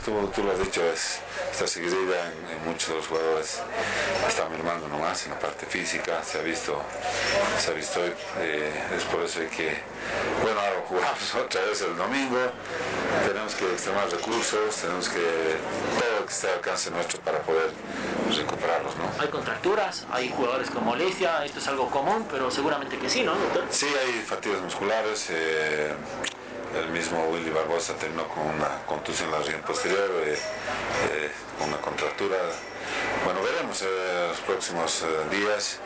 Tú, 0.03 0.27
tú, 0.35 0.43
lo 0.43 0.51
has 0.51 0.59
dicho, 0.59 0.83
es, 0.83 1.21
esta 1.49 1.65
seguidilla 1.65 2.29
en, 2.33 2.57
en, 2.57 2.65
muchos 2.65 2.89
de 2.89 2.95
los 2.95 3.07
jugadores 3.07 3.61
está 4.27 4.49
mermando 4.49 4.89
nomás 4.89 5.25
en 5.25 5.31
la 5.31 5.39
parte 5.39 5.65
física, 5.65 6.21
se 6.23 6.39
ha 6.39 6.41
visto, 6.41 6.77
se 7.57 7.71
ha 7.71 7.73
visto 7.73 8.01
hoy, 8.01 8.11
eh, 8.39 8.69
es 8.97 9.03
por 9.05 9.23
eso 9.23 9.39
que, 9.55 9.77
bueno, 10.41 10.59
jugamos 10.91 11.35
otra 11.45 11.61
vez 11.61 11.81
el 11.81 11.95
domingo, 11.95 12.37
tenemos 13.25 13.55
que 13.55 13.65
extremar 13.71 14.09
recursos, 14.09 14.75
tenemos 14.75 15.07
que 15.07 15.19
todo 15.19 16.19
lo 16.19 16.25
que 16.25 16.33
esté 16.33 16.47
al 16.47 16.55
alcance 16.55 16.91
nuestro 16.91 17.19
para 17.21 17.39
poder 17.39 17.71
recuperarlos, 18.35 18.95
¿no? 18.97 19.05
Hay 19.19 19.29
contracturas, 19.29 20.05
hay 20.11 20.29
jugadores 20.29 20.69
con 20.69 20.83
molestia, 20.83 21.45
esto 21.45 21.59
es 21.59 21.67
algo 21.67 21.89
común, 21.89 22.27
pero 22.29 22.51
seguramente 22.51 22.97
que 22.97 23.09
sí, 23.09 23.23
¿no, 23.23 23.35
doctor? 23.35 23.65
Sí, 23.69 23.87
hay 23.87 24.21
fatigas 24.21 24.61
musculares. 24.61 25.27
Eh, 25.29 25.93
el 26.77 26.89
mismo 26.89 27.25
Willy 27.25 27.49
Barbosa 27.49 27.93
terminó 27.95 28.27
con 28.29 28.45
una 28.47 28.83
contusión 28.85 29.27
en 29.27 29.33
la 29.33 29.39
región 29.39 29.61
posterior, 29.61 30.09
eh, 30.23 30.37
eh, 31.11 31.31
con 31.57 31.69
una 31.69 31.77
contractura. 31.77 32.37
Bueno, 33.25 33.41
veremos 33.43 33.81
eh, 33.81 34.27
los 34.29 34.39
próximos 34.39 35.03
días. 35.29 35.79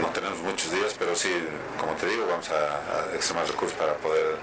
no 0.00 0.08
tenemos 0.08 0.38
muchos 0.40 0.70
días, 0.72 0.94
pero 0.98 1.14
sí, 1.14 1.30
como 1.78 1.92
te 1.94 2.06
digo, 2.06 2.26
vamos 2.26 2.48
a, 2.50 3.10
a 3.10 3.14
extremar 3.14 3.46
recursos 3.46 3.76
para 3.78 3.94
poder 3.94 4.36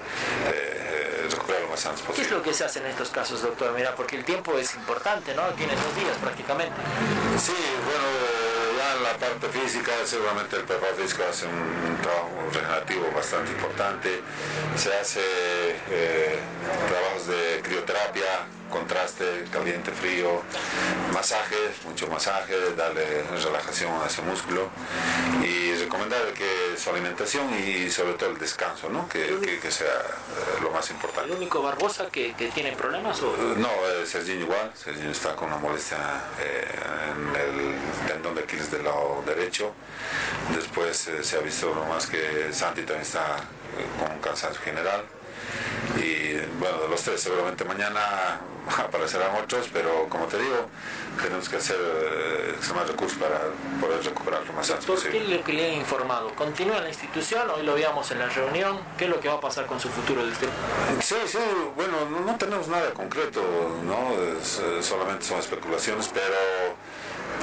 recuperar 1.30 1.62
lo 1.62 1.70
más 1.70 1.86
antes 1.86 2.02
posible. 2.02 2.28
¿Qué 2.28 2.34
es 2.34 2.38
lo 2.38 2.44
que 2.44 2.54
se 2.54 2.64
hace 2.66 2.80
en 2.80 2.88
estos 2.88 3.10
casos, 3.10 3.42
doctor? 3.42 3.74
Mira, 3.74 3.96
porque 3.96 4.16
el 4.16 4.26
tiempo 4.26 4.58
es 4.58 4.74
importante, 4.76 5.34
¿no? 5.36 5.44
Tiene 5.54 5.76
dos 5.76 5.96
días 5.96 6.18
prácticamente. 6.22 6.76
Sí, 7.38 7.54
bueno 7.86 8.54
en 8.98 9.04
la 9.04 9.14
parte 9.14 9.48
física, 9.50 9.92
seguramente 10.06 10.56
el 10.56 10.64
preparador 10.64 11.02
físico 11.02 11.24
hace 11.30 11.46
un, 11.48 11.54
un, 11.54 12.02
trabajo 12.02 12.30
regenerativo 12.52 13.12
bastante 13.16 13.52
importante. 13.52 14.22
Se 14.76 14.94
hace 14.94 15.22
eh, 15.90 16.40
trabajos 16.90 17.28
de 17.28 17.62
crioterapia, 17.64 18.46
contraste, 18.74 19.46
caliente, 19.52 19.92
frío, 19.92 20.42
masajes, 21.14 21.86
mucho 21.86 22.08
masaje, 22.08 22.54
darle 22.76 23.24
relajación 23.44 23.92
a 24.02 24.08
ese 24.08 24.24
músculo 24.24 24.70
y 25.44 25.76
recomendar 25.76 26.34
que 26.34 26.76
su 26.76 26.90
alimentación 26.90 27.46
y 27.54 27.92
sobre 27.92 28.14
todo 28.14 28.32
el 28.32 28.40
descanso, 28.40 28.90
¿no? 28.90 29.08
que, 29.08 29.40
que, 29.42 29.60
que 29.60 29.72
sea 29.72 29.86
eh, 29.86 30.62
lo 30.62 30.72
más 30.72 30.90
importante. 30.90 31.32
¿El 31.32 31.38
único 31.38 31.62
Barbosa 31.62 32.08
que, 32.08 32.34
que 32.34 32.48
tiene 32.48 32.72
problemas? 32.72 33.22
O? 33.22 33.38
No, 33.58 33.70
eh, 33.70 34.06
Serginho 34.08 34.42
igual, 34.42 34.72
Serginho 34.76 35.12
está 35.12 35.36
con 35.36 35.50
una 35.50 35.58
molestia 35.58 36.00
eh, 36.40 36.66
en 37.12 37.36
el 37.36 38.08
tendón 38.08 38.34
de 38.34 38.42
Aquiles 38.42 38.72
del 38.72 38.84
lado 38.84 39.24
derecho, 39.26 39.72
después 40.56 41.08
eh, 41.10 41.24
se 41.24 41.38
ha 41.38 41.42
visto 41.42 41.74
nomás 41.76 42.08
que 42.08 42.52
Santi 42.52 42.82
también 42.82 43.04
está 43.04 43.38
con 44.00 44.12
un 44.12 44.20
cansancio 44.20 44.62
general 44.62 45.04
y 45.98 46.34
bueno, 46.60 46.78
de 46.80 46.88
los 46.90 47.02
tres 47.02 47.22
seguramente 47.22 47.64
mañana 47.66 48.40
aparecerán 48.78 49.36
otros, 49.36 49.70
pero 49.72 50.08
como 50.10 50.26
te 50.26 50.38
digo, 50.38 50.68
tenemos 51.22 51.50
que 51.50 51.58
hacer 51.58 51.78
eh, 51.80 52.56
más 52.74 52.88
recursos 52.88 53.18
para 53.18 53.40
poder 53.80 54.04
recuperar 54.04 54.46
lo 54.46 54.54
más 54.54 54.70
antes 54.70 54.86
¿Por 54.86 54.96
posible. 54.96 55.20
qué 55.20 55.26
es 55.26 55.38
lo 55.40 55.44
que 55.44 55.54
le 55.54 55.70
he 55.70 55.74
informado? 55.76 56.34
¿Continúa 56.36 56.78
en 56.78 56.84
la 56.84 56.90
institución? 56.90 57.50
Hoy 57.50 57.64
lo 57.64 57.74
veíamos 57.76 58.10
en 58.12 58.20
la 58.20 58.28
reunión. 58.28 58.80
¿Qué 58.98 59.06
es 59.06 59.10
lo 59.10 59.20
que 59.20 59.28
va 59.28 59.36
a 59.36 59.42
pasar 59.42 59.66
con 59.66 59.80
su 59.80 59.90
futuro 59.90 60.26
del 60.26 60.36
tema? 60.36 60.52
Sí, 61.02 61.16
sí, 61.26 61.38
bueno, 61.76 62.10
no, 62.10 62.22
no 62.22 62.36
tenemos 62.38 62.68
nada 62.68 62.92
concreto, 62.94 63.42
¿no? 63.84 64.14
Es, 64.40 64.60
eh, 64.60 64.82
solamente 64.82 65.26
son 65.26 65.40
especulaciones, 65.40 66.10
pero 66.14 66.36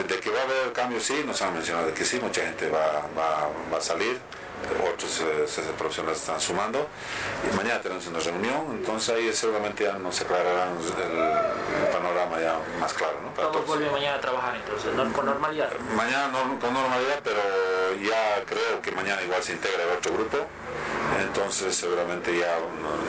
de 0.07 0.21
que 0.21 0.31
va 0.31 0.41
a 0.41 0.45
haber 0.45 0.73
cambios, 0.73 1.03
sí, 1.03 1.23
nos 1.27 1.41
han 1.43 1.53
mencionado 1.53 1.93
que 1.93 2.05
sí, 2.05 2.19
mucha 2.21 2.43
gente 2.43 2.71
va, 2.71 3.07
va, 3.17 3.49
va 3.73 3.79
a 3.79 3.81
salir 3.81 4.19
otros 4.93 5.21
eh, 5.21 5.63
profesionales 5.79 6.21
están 6.21 6.41
sumando. 6.41 6.89
Y 7.51 7.57
mañana 7.57 7.81
tenemos 7.81 8.07
una 8.07 8.21
reunión. 8.21 8.67
Entonces 8.73 9.15
ahí 9.15 9.33
seguramente 9.33 9.85
ya 9.85 9.99
nos 9.99 10.21
aclararán 10.21 10.77
el, 10.79 11.90
panorama 12.01 12.41
ya 12.41 12.59
más 12.79 12.93
claro 12.93 13.21
¿no? 13.23 13.35
Para 13.35 13.51
todos 13.51 13.67
vuelve 13.67 13.91
mañana 13.91 14.17
a 14.17 14.21
trabajar 14.21 14.57
entonces? 14.57 14.95
¿no? 14.95 15.13
¿Con 15.13 15.27
normalidad? 15.27 15.71
Mañana 15.95 16.29
no, 16.29 16.59
con 16.59 16.73
normalidad 16.73 17.21
pero 17.23 17.41
ya 18.01 18.45
creo 18.47 18.81
que 18.83 18.93
mañana 18.93 19.23
igual 19.23 19.43
se 19.43 19.53
integra 19.53 19.83
el 19.85 19.91
otro 19.91 20.13
grupo 20.15 20.47
entonces 21.19 21.75
seguramente 21.75 22.37
ya 22.39 22.59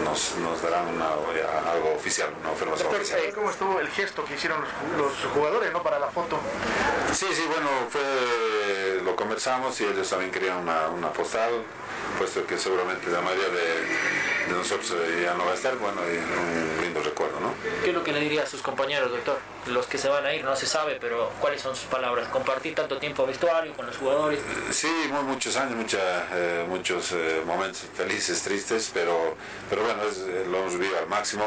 nos, 0.04 0.36
nos 0.38 0.62
darán 0.62 0.88
una, 0.88 1.10
ya 1.36 1.72
algo 1.72 1.94
oficial, 1.96 2.30
una 2.42 2.50
Doctor, 2.50 2.96
oficial. 2.96 3.22
¿Cómo 3.34 3.50
estuvo 3.50 3.80
el 3.80 3.88
gesto 3.90 4.26
que 4.26 4.36
hicieron 4.36 4.62
los, 4.98 4.98
los, 4.98 5.32
jugadores 5.34 5.72
¿no? 5.72 5.84
para 5.84 6.00
la 6.00 6.08
foto? 6.08 6.40
Sí, 7.14 7.28
sí, 7.32 7.44
bueno, 7.48 7.70
fue, 7.90 9.02
lo 9.04 9.16
conversamos 9.16 9.80
y 9.82 9.86
ellos 9.86 10.10
también 10.10 10.32
querían 10.32 10.58
una, 10.58 10.88
una 10.90 11.14
postal, 11.14 11.64
puesto 12.12 12.46
que 12.46 12.58
seguramente 12.58 13.10
la 13.10 13.22
mayoría 13.22 13.50
de, 13.50 14.48
de 14.48 14.54
nosotros 14.54 14.94
ya 15.22 15.34
no 15.34 15.46
va 15.46 15.52
a 15.52 15.56
estar, 15.56 15.76
bueno, 15.78 16.02
y 16.02 16.18
un 16.18 16.82
lindo 16.82 17.02
recuerdo, 17.02 17.40
¿no? 17.40 17.54
¿Qué 17.84 17.90
es 17.90 17.96
lo 17.96 18.04
que 18.04 18.12
le 18.12 18.20
diría 18.20 18.44
a 18.44 18.46
sus 18.46 18.62
compañeros, 18.62 19.12
doctor? 19.12 19.40
Los 19.68 19.86
que 19.86 19.98
se 19.98 20.10
van 20.10 20.26
a 20.26 20.34
ir, 20.34 20.44
no 20.44 20.56
se 20.56 20.66
sabe, 20.66 20.98
pero 21.00 21.32
¿cuáles 21.40 21.62
son 21.62 21.76
sus 21.76 21.86
palabras? 21.86 22.28
¿Compartir 22.30 22.76
tanto 22.76 22.98
tiempo 22.98 23.26
vestuario 23.26 23.74
con 23.74 23.86
los 23.86 23.98
jugadores? 23.98 24.40
Sí, 24.72 24.92
muy, 25.12 25.24
muchos 25.24 25.56
años, 25.56 25.76
mucha, 25.76 26.00
eh, 26.34 26.66
muchos 26.68 27.12
eh, 27.12 27.42
momentos 27.46 27.84
felices, 27.94 28.42
tristes, 28.42 28.92
pero, 28.94 29.36
pero 29.70 29.84
bueno, 29.84 30.04
es, 30.04 30.20
lo 30.48 30.60
hemos 30.60 30.78
vivido 30.78 30.98
al 30.98 31.08
máximo. 31.08 31.46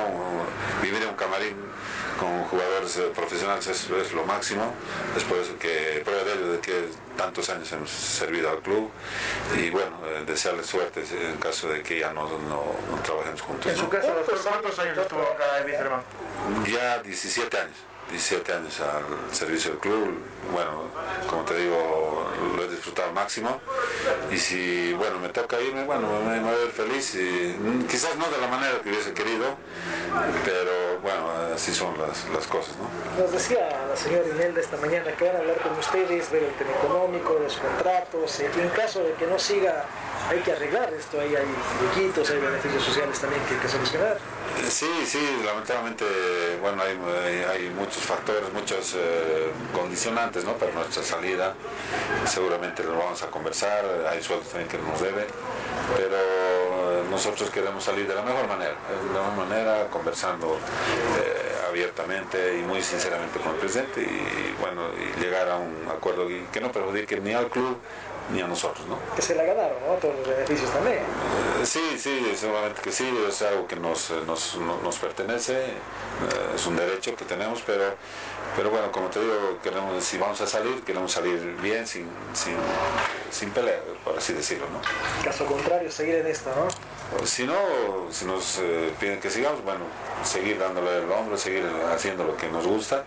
Vivir 0.83 1.03
en 1.03 1.09
un 1.09 1.17
camarín 1.17 1.57
con 2.19 2.45
jugadores 2.45 2.97
eh, 2.97 3.11
profesionales 3.15 3.67
es, 3.67 3.91
es, 3.91 4.13
lo 4.13 4.25
máximo. 4.25 4.73
Es 5.17 5.25
por 5.25 5.39
eso 5.39 5.59
que 5.59 6.03
prueba 6.05 6.25
de 6.25 6.33
ello 6.33 6.53
de 6.53 6.61
que 6.61 6.89
tantos 7.17 7.49
años 7.51 7.71
hemos 7.73 7.91
servido 7.91 8.51
al 8.51 8.59
club 8.61 8.91
y 9.57 9.71
bueno, 9.71 9.97
eh, 10.07 10.25
desearles 10.27 10.67
suerte 10.67 11.05
en 11.11 11.37
caso 11.37 11.69
de 11.69 11.83
que 11.83 12.01
ya 12.01 12.13
no, 12.13 12.29
no, 12.29 12.65
no 12.91 13.03
trabajemos 13.03 13.43
juntos. 13.43 13.71
En 13.71 13.77
su 13.77 13.89
caso, 13.89 14.09
doctor, 14.09 14.39
¿cuántos 14.43 14.79
años 14.79 14.99
estuvo 14.99 15.23
acá 15.23 15.59
en 15.61 15.67
Wisterman? 15.67 16.03
Ya 16.67 17.03
17 17.03 17.59
años. 17.59 17.77
17 18.11 18.53
años 18.53 18.81
al 18.81 19.35
servicio 19.35 19.73
del 19.73 19.81
club, 19.81 20.19
bueno, 20.53 20.85
como 21.29 21.43
te 21.45 21.57
digo, 21.57 22.27
lo 22.57 22.63
he 22.63 22.69
disfrutado 22.69 23.09
al 23.09 23.15
máximo 23.15 23.61
y 24.31 24.39
si, 24.39 24.93
bueno, 24.95 25.19
me 25.19 25.29
toca 25.31 25.61
irme, 25.61 25.85
bueno, 25.85 26.09
me, 26.21 26.41
voy 26.41 26.51
a 26.51 26.57
ver 26.59 26.71
feliz 26.71 27.15
y 27.15 27.57
quizás 27.89 28.17
no 28.17 28.29
de 28.31 28.39
la 28.39 28.49
manera 28.49 28.81
que 28.83 28.91
hubiese 28.91 29.13
querido, 29.13 29.57
pero 30.45 31.01
bueno, 31.03 31.31
así 31.55 31.75
son 31.75 31.99
las, 31.99 32.29
las 32.29 32.47
cosas, 32.47 32.75
¿no? 32.77 33.23
Nos 33.23 33.33
decía 33.33 33.69
la 33.89 33.97
señora 33.97 34.29
Inelda 34.29 34.61
esta 34.61 34.77
mañana 34.77 35.13
que 35.13 35.25
van 35.27 35.37
a 35.37 35.39
hablar 35.41 35.61
con 35.61 35.73
ustedes 35.79 36.31
del 36.31 36.53
tema 36.55 36.73
económico, 36.83 37.35
de 37.35 37.41
los 37.41 37.57
contratos, 37.57 38.41
en 38.41 38.69
caso 38.71 39.03
de 39.03 39.13
que 39.15 39.27
no 39.27 39.39
siga 39.39 39.85
hay 40.29 40.41
que 40.41 40.53
arreglar 40.53 40.93
esto, 40.95 41.21
ahí 41.21 41.35
hay 41.37 41.47
finiquitos, 41.93 42.31
hay 42.31 42.39
beneficios 42.39 42.83
sociales 42.83 43.21
también 43.21 43.43
que 43.45 43.55
hay 43.55 43.61
que 43.61 43.69
solucionar. 43.69 44.19
Sí, 44.69 44.89
sí, 45.07 45.21
lamentablemente, 45.45 46.05
bueno, 46.61 46.83
hay, 46.83 46.99
hay, 47.27 47.45
hay 47.45 47.71
muchos 47.71 47.94
factores, 48.03 48.53
muchos 48.53 48.95
eh, 48.97 49.51
condicionantes, 49.73 50.45
¿no? 50.45 50.55
Para 50.55 50.73
nuestra 50.73 51.03
salida, 51.03 51.55
seguramente 52.27 52.83
lo 52.83 52.99
vamos 52.99 53.23
a 53.23 53.29
conversar, 53.29 53.85
hay 54.11 54.23
sueldos 54.23 54.49
también 54.49 54.69
que 54.69 54.79
nos 54.79 55.01
debe, 55.01 55.27
pero 55.97 57.05
nosotros 57.11 57.51
queremos 57.51 57.85
salir 57.85 58.09
de 58.09 58.15
la 58.15 58.23
mejor 58.23 58.49
manera, 58.49 58.75
de 58.75 59.15
la 59.15 59.21
mejor 59.21 59.49
manera, 59.49 59.87
conversando 59.89 60.57
eh, 61.19 61.69
abiertamente 61.69 62.59
y 62.59 62.63
muy 62.63 62.83
sinceramente 62.83 63.39
con 63.39 63.53
el 63.55 63.59
presidente 63.59 64.03
y, 64.03 64.55
bueno, 64.61 64.89
llegar 65.21 65.49
a 65.49 65.57
un 65.57 65.87
acuerdo 65.89 66.27
que 66.53 66.61
no 66.61 66.73
perjudique 66.73 67.21
ni 67.21 67.33
al 67.33 67.49
club 67.49 67.79
ni 68.31 68.41
a 68.41 68.47
nosotros, 68.47 68.87
¿no? 68.87 68.99
Que 69.15 69.23
se 69.23 69.35
la 69.35 69.45
ganaron, 69.45 69.77
¿no? 69.87 69.95
Todos 69.95 70.15
los 70.17 70.29
beneficios 70.29 70.71
también. 70.71 70.99
Eh, 70.99 71.67
sí, 71.67 71.99
sí, 71.99 72.33
seguramente 72.35 72.81
que 72.81 72.93
sí, 72.93 73.07
es 73.29 73.43
algo 73.43 73.67
que 73.67 73.77
nos, 73.77 74.11
nos, 74.27 74.57
nos 74.57 74.99
pertenece, 74.99 75.55
eh, 75.55 75.75
es 76.55 76.67
un 76.67 76.77
derecho 76.77 77.15
que 77.17 77.25
tenemos, 77.25 77.63
pero, 77.67 77.95
pero 78.57 78.71
bueno, 78.71 78.91
como 78.91 79.09
te 79.09 79.21
digo, 79.21 79.59
queremos, 79.63 80.03
si 80.03 80.19
vamos 80.19 80.41
a 80.41 80.47
salir, 80.47 80.83
queremos 80.83 81.13
salir 81.13 81.39
bien, 81.61 81.87
sin, 81.87 82.09
sin, 82.33 82.57
sin 83.31 83.51
pelea, 83.51 83.81
por 84.05 84.17
así 84.17 84.33
decirlo, 84.33 84.67
¿no? 84.73 84.81
Caso 85.23 85.45
contrario, 85.47 85.91
seguir 85.91 86.17
en 86.17 86.27
esto, 86.27 86.51
¿no? 86.57 86.69
Si 87.25 87.45
no, 87.47 87.57
si 88.11 88.25
nos 88.27 88.59
eh, 88.59 88.93
piden 89.01 89.19
que 89.21 89.31
sigamos, 89.31 89.63
bueno, 89.65 89.85
seguir 90.25 90.59
dándole 90.59 90.99
el 90.99 91.11
hombro, 91.11 91.37
seguir 91.39 91.65
haciendo 91.93 92.25
lo 92.25 92.37
que 92.37 92.49
nos 92.49 92.67
gusta, 92.67 93.05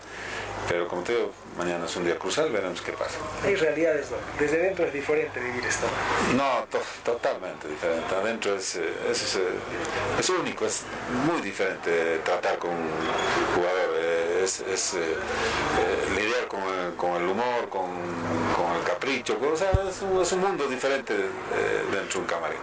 pero 0.68 0.88
como 0.88 1.02
te 1.02 1.14
digo, 1.14 1.30
mañana 1.56 1.86
es 1.86 1.94
un 1.96 2.04
día 2.04 2.18
crucial, 2.18 2.50
veremos 2.50 2.80
qué 2.82 2.92
pasa. 2.92 3.16
Hay 3.44 3.54
realidades, 3.54 4.10
¿no? 4.10 4.16
Desde 4.38 4.58
dentro 4.58 4.86
es 4.86 4.92
diferente 4.92 5.38
vivir 5.38 5.64
esto. 5.64 5.86
No, 6.36 6.64
to- 6.70 6.82
totalmente 7.04 7.68
diferente. 7.68 8.12
Adentro 8.14 8.56
es, 8.56 8.74
eh, 8.76 8.92
es, 9.10 9.36
eh, 9.36 9.40
es 10.18 10.28
único, 10.30 10.66
es 10.66 10.82
muy 11.30 11.40
diferente 11.40 12.18
tratar 12.24 12.58
con 12.58 12.70
un 12.70 12.90
jugador, 13.54 13.98
es, 14.42 14.60
es, 14.60 14.94
eh, 14.94 15.16
lidiar 16.16 16.48
con 16.48 16.60
el, 16.62 16.94
con 16.96 17.12
el 17.22 17.28
humor, 17.28 17.68
con, 17.70 17.86
con 18.56 18.76
el 18.76 18.82
capricho, 18.84 19.38
o 19.40 19.56
sea, 19.56 19.70
es 19.88 20.02
un, 20.02 20.20
es 20.20 20.32
un 20.32 20.40
mundo 20.40 20.66
diferente 20.66 21.14
eh, 21.14 21.82
dentro 21.92 22.14
de 22.14 22.18
un 22.18 22.24
camarín. 22.26 22.58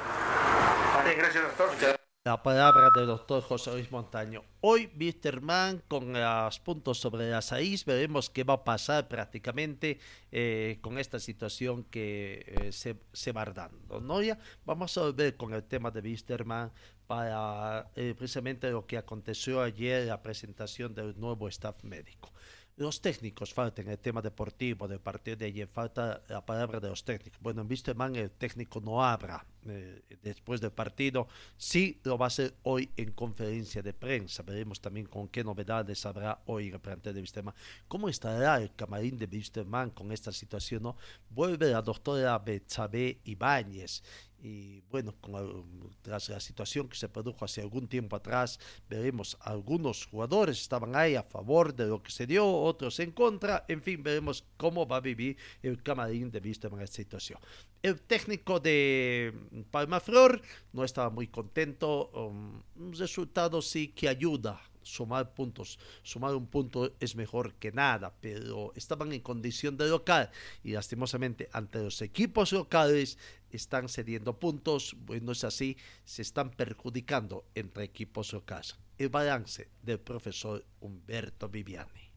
Gracias, 1.14 1.44
doctor. 1.44 1.96
La 2.24 2.42
palabra 2.42 2.90
del 2.96 3.06
doctor 3.06 3.44
José 3.44 3.72
Luis 3.72 3.92
Montaño. 3.92 4.44
Hoy, 4.62 4.90
Wisterman, 5.00 5.84
con 5.88 6.12
los 6.12 6.60
puntos 6.60 6.98
sobre 6.98 7.30
las 7.30 7.52
AIS, 7.52 7.86
veremos 7.86 8.32
qué 8.32 8.44
va 8.44 8.56
a 8.56 8.64
pasar 8.64 9.08
prácticamente 9.08 10.00
eh, 10.32 10.80
con 10.82 10.98
esta 10.98 11.20
situación 11.20 11.84
que 11.84 12.44
eh, 12.48 12.72
se, 12.72 12.96
se 13.14 13.32
va 13.32 13.46
dando. 13.46 14.02
¿no? 14.02 14.24
Ya 14.24 14.40
vamos 14.66 14.98
a 14.98 15.02
volver 15.02 15.38
con 15.38 15.54
el 15.54 15.64
tema 15.66 15.92
de 15.92 16.02
Wisterman 16.02 16.72
para 17.06 17.92
eh, 17.96 18.16
precisamente 18.18 18.72
lo 18.72 18.88
que 18.88 18.98
aconteció 18.98 19.62
ayer, 19.62 20.08
la 20.08 20.24
presentación 20.24 20.96
del 20.96 21.20
nuevo 21.20 21.48
staff 21.48 21.84
médico. 21.84 22.32
Los 22.78 23.00
técnicos 23.00 23.54
faltan 23.54 23.88
el 23.88 24.00
tema 24.00 24.22
deportivo 24.22 24.86
del 24.86 25.00
partido 25.00 25.38
de 25.38 25.46
ayer, 25.46 25.66
falta 25.66 26.22
la 26.28 26.46
palabra 26.46 26.82
de 26.82 26.90
los 26.90 27.06
técnicos. 27.06 27.40
Bueno, 27.42 27.62
en 27.62 27.70
Wisterman 27.70 28.18
el 28.18 28.32
técnico 28.32 28.82
no 28.82 29.02
habla 29.02 29.46
eh, 29.66 30.02
después 30.22 30.60
del 30.60 30.74
partido, 30.74 31.30
sí 31.56 32.02
lo 32.04 32.18
va 32.18 32.26
a 32.26 32.28
hacer 32.28 32.54
hoy 32.64 32.90
en 32.98 33.14
conferencia 33.14 33.82
de 33.82 33.94
prensa. 33.94 34.44
Veremos 34.44 34.82
también 34.82 35.06
con 35.06 35.30
qué 35.30 35.42
novedades 35.42 36.06
habrá 36.06 36.42
hoy 36.48 36.68
en 36.68 36.74
el 36.74 36.82
plantel 36.82 37.16
de 37.16 37.22
Wisterman. 37.22 37.56
¿Cómo 37.88 38.10
estará 38.10 38.62
el 38.62 38.76
camarín 38.76 39.18
de 39.18 39.30
Wisterman 39.32 39.92
con 39.92 40.12
esta 40.12 40.34
situación? 40.34 40.84
No? 40.84 40.98
Vuelve 41.30 41.72
la 41.72 41.82
doctora 41.82 42.38
Betsabe 42.40 43.22
Ibáñez 43.24 44.04
y 44.42 44.82
bueno, 44.92 45.16
con 45.22 45.96
tras 46.02 46.30
la 46.30 46.40
situación 46.40 46.88
que 46.88 46.96
se 46.96 47.10
produjo 47.10 47.46
hace 47.46 47.62
algún 47.62 47.88
tiempo 47.88 48.16
atrás, 48.16 48.60
veremos 48.90 49.38
algunos 49.42 50.06
jugadores 50.06 50.62
estaban 50.62 50.96
ahí 50.96 51.16
a 51.16 51.24
favor 51.24 51.74
de 51.74 51.88
lo 51.88 52.04
que 52.04 52.12
se 52.12 52.28
dio, 52.28 52.48
otros 52.48 53.00
en 53.00 53.12
contra, 53.12 53.66
en 53.68 53.82
fin, 53.82 54.04
veremos 54.04 54.46
cómo 54.58 54.88
va 54.88 54.98
a 54.98 55.02
vivir 55.02 55.38
el 55.64 55.82
camarín 55.82 56.32
de 56.32 56.40
vista 56.40 56.68
en 56.68 56.82
esta 56.82 56.98
situación. 56.98 57.40
El 57.82 58.02
técnico 58.02 58.60
de 58.60 59.34
Palmaflor 59.72 60.42
no 60.74 60.84
estaba 60.84 61.10
muy 61.10 61.28
contento, 61.28 62.10
um, 62.14 62.62
un 62.76 62.94
resultado 62.94 63.62
sí 63.62 63.90
que 63.90 64.10
ayuda 64.10 64.62
sumar 64.86 65.34
puntos. 65.34 65.80
Sumar 66.04 66.36
un 66.36 66.48
punto 66.48 66.94
es 67.00 67.16
mejor 67.16 67.56
que 67.56 67.72
nada, 67.72 68.14
pero 68.22 68.72
estaban 68.76 69.12
en 69.12 69.22
condición 69.22 69.78
de 69.78 69.90
local 69.90 70.30
y 70.64 70.72
lastimosamente 70.72 71.50
ante 71.52 71.80
los 71.80 72.02
equipos 72.02 72.54
locales 72.54 73.18
están 73.56 73.90
cediendo 73.90 74.40
puntos. 74.40 74.96
Bueno, 75.00 75.32
es 75.32 75.44
así, 75.44 75.78
se 76.04 76.22
están 76.22 76.52
perjudicando 76.52 77.46
entre 77.56 77.84
equipos 77.84 78.34
locales. 78.34 78.78
El 78.98 79.10
balance 79.10 79.70
del 79.82 80.00
profesor 80.00 80.66
Humberto 80.80 81.50
Viviani. 81.50 82.12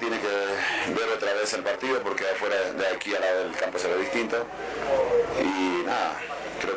Tiene 0.00 0.20
que 0.20 0.26
ver 0.26 1.08
otra 1.16 1.32
vez 1.34 1.52
el 1.54 1.62
partido 1.62 2.02
porque 2.02 2.24
afuera 2.24 2.72
de 2.72 2.86
aquí 2.88 3.14
al 3.14 3.20
lado 3.20 3.44
del 3.44 3.56
campo 3.56 3.78
se 3.78 3.88
ve 3.88 4.00
distinto. 4.00 4.46
Y 5.40 5.84
nada, 5.84 6.20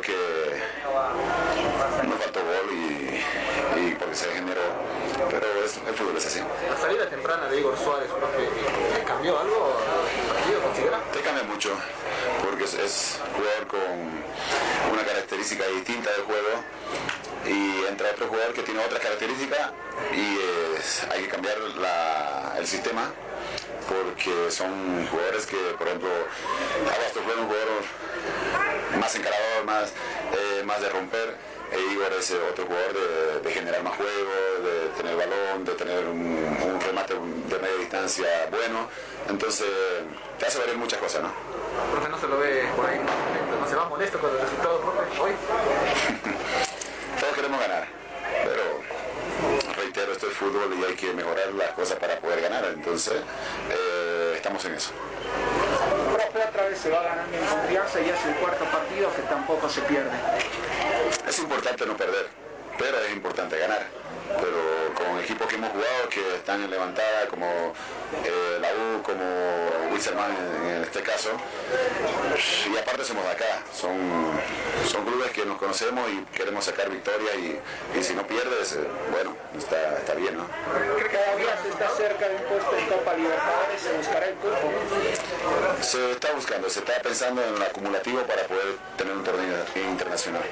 que 0.00 0.62
nos 2.08 2.18
faltó 2.22 2.40
gol 2.40 2.72
y, 2.72 3.20
y 3.80 3.94
porque 3.98 4.14
se 4.14 4.26
generó. 4.32 4.60
Pero 5.30 5.46
es, 5.64 5.78
el 5.86 5.94
fútbol 5.94 6.16
es 6.16 6.26
así. 6.26 6.40
La 6.70 6.76
salida 6.76 7.08
temprana 7.08 7.48
de 7.48 7.58
Igor 7.60 7.76
Suárez, 7.78 8.08
profe, 8.10 8.48
¿le 8.98 9.04
cambió 9.04 9.38
algo 9.38 9.76
al 9.78 10.34
partido, 10.34 10.60
considera? 10.62 10.98
Te 11.12 11.20
cambia 11.20 11.44
mucho 11.44 11.70
porque 12.44 12.64
es, 12.64 12.74
es 12.74 13.18
jugador 13.36 13.66
con 13.66 14.92
una 14.92 15.04
característica 15.04 15.64
distinta 15.68 16.10
del 16.12 16.22
juego 16.22 16.64
y 17.46 17.86
entra 17.88 18.10
otro 18.10 18.26
jugador 18.28 18.52
que 18.52 18.62
tiene 18.62 18.84
otras 18.84 19.00
características 19.00 19.70
y 20.12 20.38
es- 20.78 21.04
hay 21.10 21.22
que 21.22 21.28
cambiar 21.28 21.58
la- 21.80 22.54
el 22.58 22.66
sistema 22.66 23.10
porque 23.88 24.50
son 24.50 25.06
jugadores 25.08 25.46
que, 25.46 25.56
por 25.78 25.86
ejemplo, 25.86 26.08
Abasto 26.94 27.20
fue 27.22 27.34
un 27.34 27.46
jugador 27.46 27.82
más 28.98 29.14
encarador, 29.14 29.64
más, 29.64 29.90
eh, 30.32 30.62
más 30.64 30.80
de 30.80 30.88
romper. 30.88 31.36
E 31.72 31.92
Igor 31.92 32.12
es 32.12 32.30
otro 32.50 32.66
jugador 32.66 32.92
de, 32.92 33.40
de 33.40 33.50
generar 33.50 33.82
más 33.82 33.96
juego, 33.96 34.32
de 34.62 34.88
tener 34.94 35.16
balón, 35.16 35.64
de 35.64 35.72
tener 35.72 36.04
un, 36.06 36.18
un 36.20 36.80
remate 36.80 37.14
de 37.14 37.58
media 37.58 37.76
distancia 37.78 38.26
bueno. 38.50 38.88
Entonces, 39.28 39.68
te 40.38 40.46
hace 40.46 40.58
variar 40.58 40.76
muchas 40.76 40.98
cosas, 41.00 41.22
¿no? 41.22 41.32
Profe, 41.92 42.08
no 42.10 42.20
se 42.20 42.28
lo 42.28 42.38
ve 42.38 42.68
por 42.76 42.84
ahí, 42.84 43.00
no 43.60 43.68
se 43.68 43.74
va 43.74 43.88
molesto 43.88 44.18
con 44.18 44.30
el 44.30 44.40
resultado, 44.40 44.80
profe, 44.80 45.20
hoy. 45.20 45.32
Todos 47.20 47.34
queremos 47.34 47.60
ganar, 47.60 47.86
pero 48.44 49.72
reitero, 49.74 50.12
esto 50.12 50.26
es 50.26 50.34
fútbol 50.34 50.74
y 50.78 50.84
hay 50.84 50.94
que 50.94 51.12
mejorar 51.14 51.52
las 51.54 51.70
cosas 51.70 51.98
para 51.98 52.18
poder 52.18 52.42
ganar. 52.42 52.64
Entonces, 52.66 53.14
eh, 53.70 54.34
estamos 54.36 54.64
en 54.66 54.74
eso. 54.74 54.90
Otra 56.34 56.64
vez 56.68 56.78
se 56.78 56.88
va 56.88 57.02
ganando 57.02 57.36
en 57.36 57.44
confianza 57.44 58.00
y 58.00 58.08
es 58.08 58.24
el 58.24 58.34
cuarto 58.36 58.64
partido 58.64 59.14
que 59.14 59.22
tampoco 59.22 59.68
se 59.68 59.82
pierde. 59.82 60.10
Es 61.28 61.38
importante 61.38 61.84
no 61.84 61.94
perder, 61.94 62.26
pero 62.78 62.98
es 63.00 63.12
importante 63.12 63.58
ganar. 63.58 63.82
Pero 64.40 64.71
con 64.94 65.18
equipos 65.20 65.46
que 65.46 65.56
hemos 65.56 65.70
jugado 65.70 66.08
que 66.08 66.36
están 66.36 66.62
en 66.62 66.70
levantada, 66.70 67.26
como 67.28 67.46
eh, 67.46 68.58
la 68.60 68.68
U, 68.68 69.02
como 69.02 69.24
Wilstermann 69.92 70.30
en, 70.30 70.76
en 70.76 70.82
este 70.82 71.02
caso, 71.02 71.30
y 72.72 72.76
aparte 72.76 73.04
somos 73.04 73.24
de 73.24 73.30
acá, 73.30 73.62
son, 73.74 73.96
son 74.86 75.04
clubes 75.04 75.30
que 75.32 75.44
nos 75.44 75.58
conocemos 75.58 76.08
y 76.10 76.24
queremos 76.36 76.64
sacar 76.64 76.90
victoria 76.90 77.34
y, 77.34 77.60
y 77.98 78.02
si 78.02 78.14
no 78.14 78.26
pierdes, 78.26 78.72
eh, 78.72 78.86
bueno, 79.10 79.36
está, 79.56 79.98
está 79.98 80.14
bien, 80.14 80.36
¿no? 80.36 80.46
¿Cree 80.96 81.08
que 81.08 81.16
todavía 81.16 81.58
se 81.62 81.68
está 81.68 81.88
cerca 81.90 82.28
de 82.28 82.36
un 82.36 82.42
puesto 82.42 82.76
en 82.76 82.86
Copa 82.86 83.14
Libertadores? 83.14 83.80
¿Se 83.80 83.92
buscará 83.92 84.26
el 84.26 84.34
cupo? 84.34 84.56
Se 85.80 86.10
está 86.12 86.32
buscando, 86.32 86.68
se 86.70 86.80
está 86.80 87.00
pensando 87.02 87.42
en 87.42 87.54
el 87.56 87.62
acumulativo 87.62 88.22
para 88.22 88.42
poder 88.44 88.76
tener 88.96 89.14
un 89.14 89.24
torneo 89.24 89.56
internacional. 89.74 90.42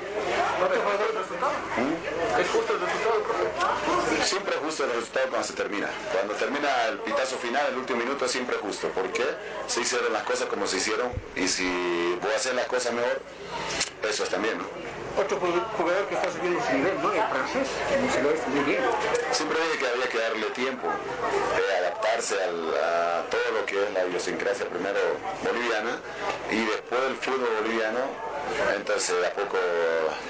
¿Es 2.40 2.48
justo 2.48 2.72
el 2.74 2.80
resultado, 2.80 3.22
profe? 3.22 4.24
Siempre 4.24 4.54
es 4.54 4.60
justo 4.60 4.84
el 4.84 4.90
resultado 4.92 5.26
cuando 5.28 5.46
se 5.46 5.52
termina. 5.54 5.88
Cuando 6.12 6.34
termina 6.34 6.86
el 6.88 6.98
pitazo 6.98 7.36
final, 7.36 7.66
el 7.70 7.76
último 7.78 7.98
minuto, 8.00 8.26
siempre 8.28 8.56
es 8.56 8.62
justo. 8.62 8.88
Porque 8.94 9.24
se 9.66 9.80
hicieron 9.80 10.12
las 10.12 10.22
cosas 10.24 10.48
como 10.48 10.66
se 10.66 10.78
hicieron 10.78 11.10
y 11.36 11.46
si 11.48 12.18
voy 12.22 12.32
a 12.32 12.36
hacer 12.36 12.54
las 12.54 12.66
cosas 12.66 12.92
mejor, 12.92 13.20
eso 14.08 14.24
es 14.24 14.30
también, 14.30 14.58
¿no? 14.58 14.64
Otro 15.20 15.38
jugador 15.76 16.06
que 16.06 16.14
está 16.14 16.30
subiendo 16.30 16.64
su 16.64 16.72
nivel, 16.72 17.02
¿no? 17.02 17.12
El 17.12 17.20
francés, 17.22 17.68
se 18.14 18.22
lo 18.22 18.30
muy 18.54 18.64
bien. 18.64 18.80
Siempre 19.32 19.58
dije 19.60 19.78
que 19.78 19.86
había 19.88 20.08
que 20.08 20.18
darle 20.18 20.46
tiempo 20.50 20.86
de 20.88 21.76
adaptarse 21.78 22.42
al- 22.42 22.74
a 22.76 23.22
todo 23.28 23.58
lo 23.58 23.66
que 23.66 23.84
es 23.84 23.92
la 23.92 24.06
idiosincrasia 24.06 24.66
primero 24.66 24.98
boliviana 25.42 25.98
y 26.50 26.64
después 26.64 27.00
el 27.08 27.16
fútbol 27.16 27.50
boliviano. 27.60 28.29
Entonces, 28.76 29.14
a 29.24 29.34
poco 29.34 29.58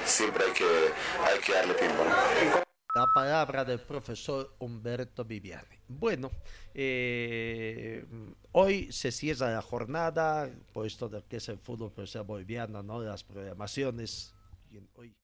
siempre 0.04 0.44
hay 0.44 0.52
que, 0.52 0.64
hay 0.64 1.40
que 1.40 1.52
darle 1.52 1.74
tiempo, 1.74 2.04
¿no? 2.04 2.70
La 2.94 3.06
palabra 3.14 3.64
del 3.64 3.80
profesor 3.80 4.56
Humberto 4.58 5.24
Viviani. 5.24 5.76
Bueno, 5.86 6.30
eh, 6.74 8.04
hoy 8.52 8.90
se 8.90 9.12
cierra 9.12 9.52
la 9.52 9.62
jornada, 9.62 10.50
por 10.72 10.86
esto 10.86 11.08
de 11.08 11.22
que 11.22 11.36
es 11.36 11.48
el 11.48 11.58
fútbol 11.58 11.92
profesional 11.92 12.26
boliviano, 12.26 12.82
¿no? 12.82 13.00
Las 13.00 13.22
programaciones. 13.22 14.34
Hoy 14.94 15.14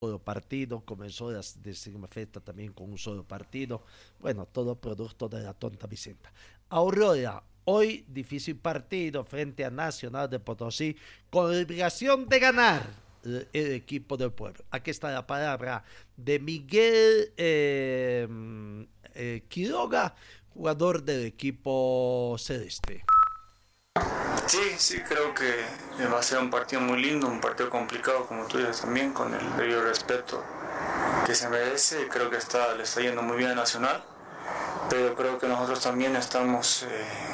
solo 0.00 0.20
partido, 0.20 0.80
comenzó 0.84 1.32
la 1.32 1.40
décima 1.56 2.06
fiesta 2.06 2.40
también 2.40 2.72
con 2.72 2.90
un 2.90 2.98
solo 2.98 3.24
partido. 3.24 3.82
Bueno, 4.20 4.46
todo 4.46 4.76
producto 4.76 5.28
de 5.28 5.42
la 5.42 5.54
tonta 5.54 5.88
Vicenta. 5.88 6.32
Aurora, 6.68 7.42
hoy 7.70 8.04
difícil 8.08 8.56
partido 8.56 9.24
frente 9.24 9.62
a 9.62 9.70
Nacional 9.70 10.30
de 10.30 10.40
Potosí, 10.40 10.96
con 11.28 11.46
obligación 11.46 12.26
de 12.26 12.38
ganar 12.38 12.82
el, 13.22 13.46
el 13.52 13.72
equipo 13.72 14.16
del 14.16 14.32
pueblo. 14.32 14.64
Aquí 14.70 14.90
está 14.90 15.10
la 15.10 15.26
palabra 15.26 15.84
de 16.16 16.38
Miguel 16.38 17.30
eh, 17.36 18.26
eh, 19.14 19.44
Quiroga, 19.48 20.14
jugador 20.54 21.02
del 21.02 21.26
equipo 21.26 22.36
celeste. 22.38 23.04
Sí, 24.46 24.62
sí, 24.78 25.00
creo 25.06 25.34
que 25.34 25.52
va 26.06 26.20
a 26.20 26.22
ser 26.22 26.38
un 26.38 26.48
partido 26.48 26.80
muy 26.80 27.02
lindo, 27.02 27.26
un 27.26 27.38
partido 27.38 27.68
complicado, 27.68 28.26
como 28.26 28.46
tú 28.46 28.56
dices 28.56 28.80
también, 28.80 29.12
con 29.12 29.34
el 29.34 29.56
debido 29.58 29.82
respeto 29.82 30.42
que 31.26 31.34
se 31.34 31.50
merece. 31.50 32.08
Creo 32.08 32.30
que 32.30 32.38
está, 32.38 32.74
le 32.74 32.84
está 32.84 33.02
yendo 33.02 33.20
muy 33.20 33.36
bien 33.36 33.50
a 33.50 33.54
Nacional, 33.54 34.02
pero 34.88 35.14
creo 35.14 35.38
que 35.38 35.46
nosotros 35.46 35.80
también 35.80 36.16
estamos 36.16 36.84
eh, 36.84 36.86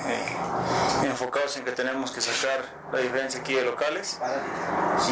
eh, 0.09 1.07
enfocados 1.07 1.57
en 1.57 1.65
que 1.65 1.73
tenemos 1.73 2.11
que 2.11 2.21
sacar 2.21 2.65
la 2.93 2.99
diferencia 2.99 3.41
aquí 3.41 3.55
de 3.55 3.65
locales. 3.65 4.19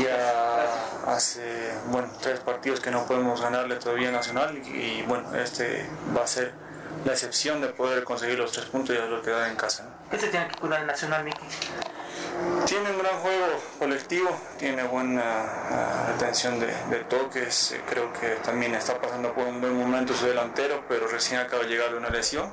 Ya 0.00 0.64
hace 1.06 1.72
bueno, 1.86 2.08
tres 2.20 2.40
partidos 2.40 2.80
que 2.80 2.90
no 2.90 3.04
podemos 3.06 3.40
ganarle 3.40 3.76
todavía 3.76 4.10
Nacional 4.10 4.56
y, 4.56 5.02
bueno, 5.02 5.34
este 5.36 5.88
va 6.16 6.24
a 6.24 6.26
ser 6.26 6.52
la 7.04 7.12
excepción 7.12 7.60
de 7.60 7.68
poder 7.68 8.04
conseguir 8.04 8.38
los 8.38 8.52
tres 8.52 8.66
puntos 8.66 8.94
y 8.96 8.98
lo 8.98 9.22
quedar 9.22 9.48
en 9.48 9.56
casa. 9.56 9.84
¿no? 9.84 10.10
¿Qué 10.10 10.18
se 10.18 10.28
tiene 10.28 10.48
que 10.48 10.56
cuidar 10.56 10.80
el 10.80 10.86
Nacional, 10.86 11.24
Miki? 11.24 11.40
Tiene 12.66 12.90
un 12.90 12.98
gran 12.98 13.18
juego 13.18 13.46
colectivo, 13.78 14.30
tiene 14.58 14.82
buena 14.84 16.06
retención 16.08 16.58
de, 16.60 16.66
de 16.66 17.04
toques, 17.08 17.72
eh, 17.72 17.80
creo 17.88 18.12
que 18.12 18.28
también 18.42 18.74
está 18.74 19.00
pasando 19.00 19.32
por 19.32 19.46
un 19.46 19.60
buen 19.60 19.76
momento 19.76 20.14
su 20.14 20.26
delantero, 20.26 20.84
pero 20.88 21.06
recién 21.08 21.40
acaba 21.40 21.64
de 21.64 21.68
llegar 21.68 21.90
de 21.90 21.98
una 21.98 22.10
lesión. 22.10 22.50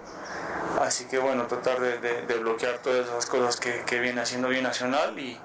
Así 0.80 1.06
que 1.06 1.18
bueno, 1.18 1.48
tratar 1.48 1.80
de, 1.80 2.38
bloquear 2.40 2.80
todas 2.80 3.08
esas 3.08 3.26
cosas 3.26 3.58
que, 3.58 4.00
viene 4.00 4.22
haciendo 4.22 4.48
bien 4.48 4.64
Nacional 4.64 5.18
y, 5.20 5.40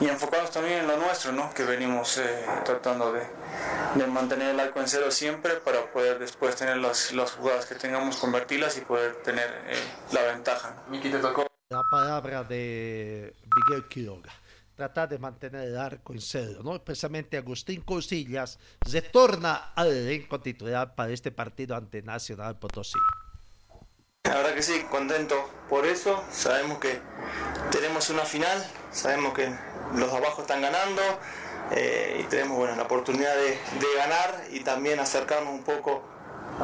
enfocarnos 0.00 0.50
también 0.50 0.80
en 0.80 0.86
lo 0.88 0.96
nuestro, 0.96 1.32
¿no? 1.32 1.52
que 1.54 1.64
venimos 1.64 2.18
eh, 2.18 2.44
tratando 2.64 3.12
de, 3.12 4.06
mantener 4.06 4.50
el 4.50 4.60
arco 4.60 4.80
en 4.80 4.88
cero 4.88 5.10
siempre 5.10 5.54
para 5.56 5.84
poder 5.92 6.18
después 6.18 6.56
tener 6.56 6.78
las, 6.78 7.12
las 7.12 7.32
jugadas 7.32 7.66
que 7.66 7.74
tengamos, 7.74 8.16
convertirlas 8.16 8.76
y 8.78 8.80
poder 8.80 9.16
tener 9.16 9.48
eh, 9.68 9.76
la 10.12 10.22
ventaja. 10.22 10.74
Miki, 10.88 11.10
te 11.10 11.18
tocó. 11.18 11.51
La 11.92 11.98
palabra 11.98 12.42
de 12.42 13.34
Miguel 13.54 13.86
Quiroga. 13.86 14.32
Tratar 14.74 15.10
de 15.10 15.18
mantener 15.18 15.68
el 15.68 15.76
arco 15.76 16.14
en 16.14 16.22
cero, 16.22 16.60
¿no? 16.64 16.74
Especialmente 16.74 17.36
Agustín 17.36 17.82
Cosillas 17.82 18.58
retorna 18.80 19.74
al 19.74 19.88
elenco 19.88 20.40
titular 20.40 20.94
para 20.94 21.12
este 21.12 21.30
partido 21.32 21.76
ante 21.76 22.00
Nacional 22.00 22.58
Potosí. 22.58 22.98
La 24.24 24.36
verdad 24.36 24.54
que 24.54 24.62
sí, 24.62 24.86
contento 24.90 25.36
por 25.68 25.84
eso. 25.84 26.24
Sabemos 26.30 26.78
que 26.78 26.98
tenemos 27.70 28.08
una 28.08 28.24
final, 28.24 28.66
sabemos 28.90 29.34
que 29.34 29.54
los 29.94 30.10
abajo 30.14 30.40
están 30.40 30.62
ganando 30.62 31.02
eh, 31.72 32.22
y 32.24 32.26
tenemos 32.30 32.56
bueno, 32.56 32.74
la 32.74 32.84
oportunidad 32.84 33.34
de, 33.36 33.50
de, 33.50 33.96
ganar 33.98 34.44
y 34.50 34.60
también 34.60 34.98
acercarnos 34.98 35.52
un 35.52 35.62
poco 35.62 36.02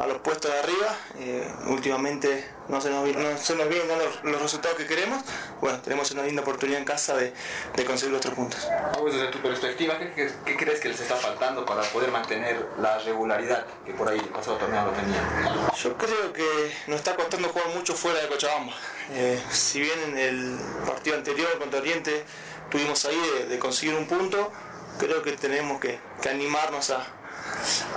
a 0.02 0.06
los 0.06 0.18
puestos 0.18 0.50
de 0.52 0.58
arriba. 0.58 0.96
Eh, 1.18 1.52
últimamente 1.66 2.48
no 2.68 2.80
se, 2.80 2.90
nos, 2.90 3.06
no 3.16 3.38
se 3.38 3.54
nos 3.56 3.68
vienen 3.68 3.88
dando 3.88 4.04
los, 4.04 4.24
los, 4.24 4.42
resultados 4.42 4.76
que 4.76 4.86
queremos. 4.86 5.22
Bueno, 5.60 5.80
tenemos 5.80 6.10
una 6.12 6.22
linda 6.22 6.42
oportunidad 6.42 6.78
en 6.78 6.84
casa 6.84 7.16
de, 7.16 7.32
de 7.74 7.84
conseguir 7.84 8.12
los 8.12 8.20
tres 8.20 8.34
puntos. 8.34 8.68
Desde 9.04 9.28
tu 9.28 9.38
perspectiva, 9.38 9.98
¿qué, 9.98 10.12
¿qué, 10.12 10.30
qué, 10.44 10.56
crees 10.56 10.80
que 10.80 10.88
les 10.88 11.00
está 11.00 11.16
faltando 11.16 11.64
para 11.64 11.82
poder 11.82 12.10
mantener 12.10 12.64
la 12.78 12.98
regularidad 12.98 13.66
que 13.84 13.92
por 13.94 14.08
ahí 14.08 14.18
el 14.18 14.28
pasado 14.28 14.56
torneo 14.56 14.86
lo 14.86 14.92
tenían? 14.92 15.70
Yo 15.82 15.96
creo 15.96 16.32
que 16.32 16.72
nos 16.86 16.96
está 16.96 17.16
costando 17.16 17.48
jugar 17.48 17.68
mucho 17.74 17.94
fuera 17.94 18.20
de 18.20 18.28
Cochabamba. 18.28 18.74
Eh, 19.12 19.42
si 19.50 19.80
bien 19.80 19.98
en 20.08 20.18
el 20.18 20.58
partido 20.86 21.16
anterior 21.16 21.58
contra 21.58 21.80
Oriente 21.80 22.24
tuvimos 22.70 23.04
ahí 23.06 23.18
de, 23.38 23.46
de 23.46 23.58
conseguir 23.58 23.94
un 23.94 24.06
punto, 24.06 24.52
creo 24.98 25.22
que 25.22 25.32
tenemos 25.32 25.80
que, 25.80 25.98
que 26.20 26.28
animarnos 26.28 26.90
a, 26.90 27.06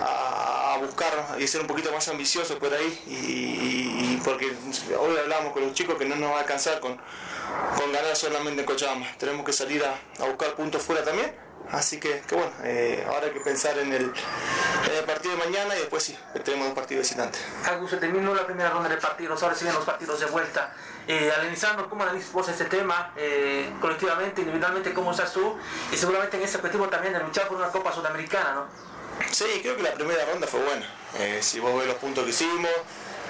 a, 0.02 0.74
a, 0.74 0.78
buscar 0.78 1.38
y 1.40 1.48
ser 1.48 1.62
un 1.62 1.68
poquito 1.68 1.92
más 1.92 2.08
ambiciosos 2.08 2.58
por 2.58 2.74
ahí 2.74 3.04
y, 3.08 3.14
y, 3.14 4.22
porque 4.24 4.54
hoy 5.00 5.18
hablamos 5.18 5.54
con 5.54 5.64
los 5.64 5.74
chicos 5.74 5.96
que 5.98 6.06
no 6.06 6.16
nos 6.16 6.32
va 6.32 6.38
a 6.38 6.40
alcanzar 6.42 6.80
con, 6.80 6.98
con 7.78 7.92
ganar 7.92 8.16
solamente 8.16 8.62
en 8.62 8.68
Cochabamba 8.68 9.08
tenemos 9.18 9.46
que 9.46 9.54
salir 9.54 9.84
a, 9.84 10.24
a 10.24 10.28
buscar 10.28 10.56
puntos 10.56 10.82
fuera 10.82 11.04
también 11.04 11.34
así 11.70 12.00
que, 12.00 12.22
que 12.22 12.36
bueno, 12.36 12.52
eh, 12.64 13.06
ahora 13.08 13.28
hay 13.28 13.32
que 13.32 13.40
pensar 13.40 13.78
en 13.78 13.94
el, 13.94 14.04
en 14.04 14.98
el, 14.98 15.04
partido 15.06 15.36
de 15.36 15.46
mañana 15.46 15.76
y 15.76 15.80
después 15.80 16.04
sí, 16.04 16.18
tenemos 16.44 16.68
dos 16.68 16.76
partidos 16.76 17.04
visitantes. 17.04 17.42
Agus, 17.66 17.90
se 17.90 17.98
terminó 17.98 18.34
la 18.34 18.46
primera 18.46 18.70
ronda 18.70 18.90
de 18.90 18.98
partidos, 18.98 19.42
ahora 19.44 19.56
siguen 19.56 19.74
los 19.76 19.86
partidos 19.86 20.20
de 20.20 20.26
vuelta. 20.28 20.74
Eh, 21.08 21.32
analizando 21.36 21.90
cómo 21.90 22.04
analizas 22.04 22.32
vos 22.32 22.48
este 22.48 22.66
tema, 22.66 23.14
eh, 23.16 23.74
colectivamente, 23.80 24.42
individualmente, 24.42 24.94
cómo 24.94 25.12
estás 25.12 25.34
tú, 25.34 25.58
y 25.92 25.98
seguramente 25.98 26.38
en 26.38 26.44
ese 26.44 26.58
objetivo 26.58 26.88
también 26.90 27.14
de 27.14 27.20
luchar 27.20 27.48
por 27.48 27.58
una 27.58 27.70
Copa 27.70 27.94
Sudamericana, 27.94 28.54
¿no? 28.54 28.91
Sí, 29.32 29.46
creo 29.62 29.76
que 29.78 29.84
la 29.84 29.94
primera 29.94 30.26
ronda 30.26 30.48
fue 30.48 30.64
buena. 30.64 30.86
Eh, 31.20 31.40
si 31.42 31.60
vos 31.60 31.78
ves 31.78 31.88
los 31.88 31.98
puntos 31.98 32.24
que 32.24 32.32
hicimos, 32.32 32.72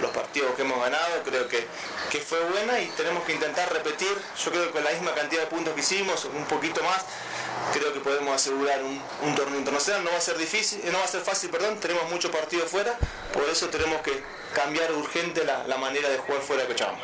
los 0.01 0.11
partidos 0.11 0.55
que 0.55 0.63
hemos 0.63 0.79
ganado, 0.79 1.21
creo 1.23 1.47
que, 1.47 1.65
que 2.09 2.19
fue 2.19 2.43
buena 2.49 2.79
y 2.79 2.87
tenemos 2.97 3.23
que 3.23 3.33
intentar 3.33 3.71
repetir, 3.71 4.15
yo 4.43 4.51
creo 4.51 4.65
que 4.65 4.71
con 4.71 4.83
la 4.83 4.91
misma 4.91 5.13
cantidad 5.13 5.41
de 5.41 5.47
puntos 5.47 5.73
que 5.73 5.81
hicimos, 5.81 6.25
un 6.25 6.45
poquito 6.45 6.81
más, 6.83 7.05
creo 7.73 7.93
que 7.93 7.99
podemos 7.99 8.33
asegurar 8.33 8.83
un, 8.83 9.01
un, 9.23 9.35
torneo 9.35 9.59
internacional. 9.59 10.03
No 10.03 10.11
va 10.11 10.17
a 10.17 10.21
ser 10.21 10.37
difícil, 10.37 10.81
no 10.91 10.97
va 10.97 11.03
a 11.03 11.07
ser 11.07 11.21
fácil, 11.21 11.49
perdón, 11.49 11.79
tenemos 11.79 12.09
muchos 12.09 12.31
partidos 12.31 12.69
fuera, 12.69 12.97
por 13.33 13.43
eso 13.49 13.67
tenemos 13.69 14.01
que 14.01 14.23
cambiar 14.53 14.91
urgente 14.93 15.43
la, 15.43 15.67
la 15.67 15.77
manera 15.77 16.09
de 16.09 16.17
jugar 16.17 16.41
fuera 16.41 16.63
de 16.63 16.69
Cochabamba. 16.69 17.03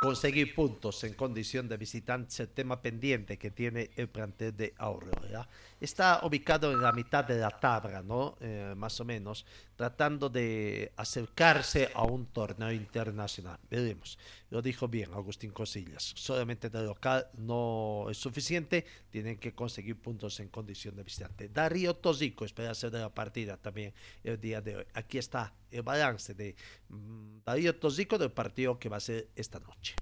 Conseguir 0.00 0.54
puntos 0.54 1.02
en 1.02 1.14
condición 1.14 1.68
de 1.68 1.76
visitante, 1.76 2.46
tema 2.46 2.80
pendiente 2.80 3.36
que 3.36 3.50
tiene 3.50 3.90
el 3.96 4.08
plantel 4.08 4.56
de 4.56 4.72
Aurora. 4.78 5.48
Está 5.80 6.20
ubicado 6.24 6.72
en 6.72 6.82
la 6.82 6.92
mitad 6.92 7.24
de 7.24 7.38
la 7.38 7.50
tabla, 7.50 8.02
¿no? 8.02 8.36
Eh, 8.40 8.74
más 8.76 9.00
o 9.00 9.04
menos, 9.04 9.46
tratando 9.76 10.28
de 10.28 10.92
acercarse 10.96 11.90
a 11.94 12.02
un 12.02 12.26
torneo 12.26 12.72
internacional. 12.72 13.58
Veremos. 13.70 14.18
Lo 14.50 14.60
dijo 14.60 14.88
bien 14.88 15.12
Agustín 15.14 15.52
Cosillas. 15.52 16.12
Solamente 16.16 16.68
de 16.68 16.82
local 16.82 17.28
no 17.36 18.06
es 18.10 18.18
suficiente, 18.18 18.84
tienen 19.10 19.38
que 19.38 19.54
conseguir 19.54 20.00
puntos 20.00 20.40
en 20.40 20.48
condición 20.48 20.96
de 20.96 21.04
visitante. 21.04 21.48
Darío 21.48 21.94
Tosico 21.94 22.44
espera 22.44 22.74
ser 22.74 22.90
de 22.90 23.00
la 23.00 23.14
partida 23.14 23.56
también 23.56 23.94
el 24.24 24.40
día 24.40 24.60
de 24.60 24.78
hoy. 24.78 24.84
Aquí 24.94 25.18
está 25.18 25.54
el 25.70 25.82
balance 25.82 26.34
de 26.34 26.56
um, 26.90 27.40
Darío 27.44 27.76
Tosico 27.76 28.18
del 28.18 28.32
partido 28.32 28.78
que 28.78 28.88
va 28.88 28.96
a 28.96 29.00
ser 29.00 29.28
esta 29.36 29.60
noche. 29.60 29.94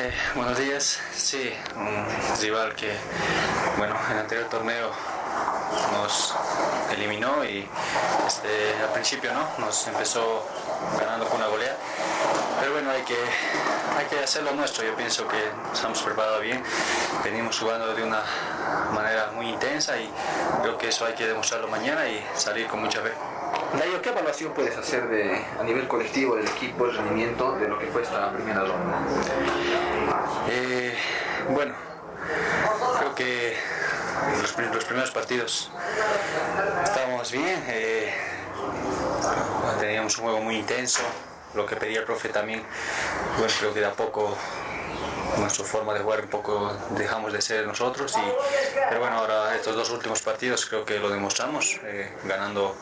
Eh, 0.00 0.12
buenos 0.36 0.56
días, 0.56 1.00
sí, 1.12 1.52
un 1.74 2.06
rival 2.40 2.72
que, 2.76 2.92
bueno, 3.78 3.96
en 4.06 4.12
el 4.12 4.18
anterior 4.20 4.48
torneo 4.48 4.92
nos 5.90 6.36
eliminó 6.94 7.44
y 7.44 7.68
este, 8.24 8.80
al 8.80 8.92
principio 8.92 9.32
no, 9.32 9.44
nos 9.58 9.88
empezó 9.88 10.46
ganando 11.00 11.26
con 11.26 11.38
una 11.38 11.48
golea, 11.48 11.76
pero 12.60 12.74
bueno, 12.74 12.92
hay 12.92 13.02
que, 13.02 13.18
hay 13.98 14.06
que 14.06 14.20
hacer 14.20 14.44
lo 14.44 14.52
nuestro, 14.52 14.84
yo 14.84 14.94
pienso 14.94 15.26
que 15.26 15.50
estamos 15.74 16.00
preparados 16.00 16.42
bien, 16.42 16.62
venimos 17.24 17.58
jugando 17.58 17.92
de 17.92 18.04
una 18.04 18.22
manera 18.94 19.32
muy 19.34 19.48
intensa 19.48 19.98
y 19.98 20.08
creo 20.62 20.78
que 20.78 20.90
eso 20.90 21.06
hay 21.06 21.14
que 21.14 21.26
demostrarlo 21.26 21.66
mañana 21.66 22.06
y 22.06 22.24
salir 22.36 22.68
con 22.68 22.82
mucha 22.82 23.00
fe. 23.02 23.10
Dayo, 23.76 24.00
¿qué 24.00 24.08
evaluación 24.08 24.54
puedes 24.54 24.76
hacer 24.76 25.08
de, 25.08 25.44
a 25.60 25.62
nivel 25.62 25.86
colectivo 25.86 26.36
del 26.36 26.48
equipo, 26.48 26.86
el 26.86 26.96
rendimiento 26.96 27.52
de 27.56 27.68
lo 27.68 27.78
que 27.78 27.86
fue 27.86 28.02
esta 28.02 28.32
primera 28.32 28.60
ronda? 28.60 28.98
Eh, 30.48 30.96
bueno, 31.50 31.74
creo 32.98 33.14
que 33.14 33.56
los, 34.40 34.58
los, 34.74 34.84
primeros 34.84 35.10
partidos 35.10 35.70
estábamos 36.82 37.30
bien, 37.30 37.62
eh, 37.68 38.14
teníamos 39.78 40.16
un 40.16 40.24
juego 40.24 40.40
muy 40.40 40.56
intenso, 40.56 41.02
lo 41.54 41.66
que 41.66 41.76
pedía 41.76 42.00
el 42.00 42.04
profe 42.06 42.30
también, 42.30 42.62
bueno, 43.36 43.52
creo 43.58 43.74
que 43.74 43.80
de 43.80 43.86
a 43.86 43.92
poco 43.92 44.34
nuestra 45.36 45.64
forma 45.64 45.94
de 45.94 46.00
jugar 46.00 46.20
un 46.22 46.28
poco 46.28 46.72
dejamos 46.90 47.32
de 47.32 47.40
ser 47.42 47.66
nosotros 47.66 48.16
y 48.16 48.82
pero 48.88 49.00
bueno 49.00 49.18
ahora 49.18 49.54
estos 49.54 49.74
dos 49.74 49.90
últimos 49.90 50.22
partidos 50.22 50.66
creo 50.66 50.84
que 50.84 50.98
lo 50.98 51.10
demostramos 51.10 51.78
eh, 51.84 52.10
ganando 52.24 52.76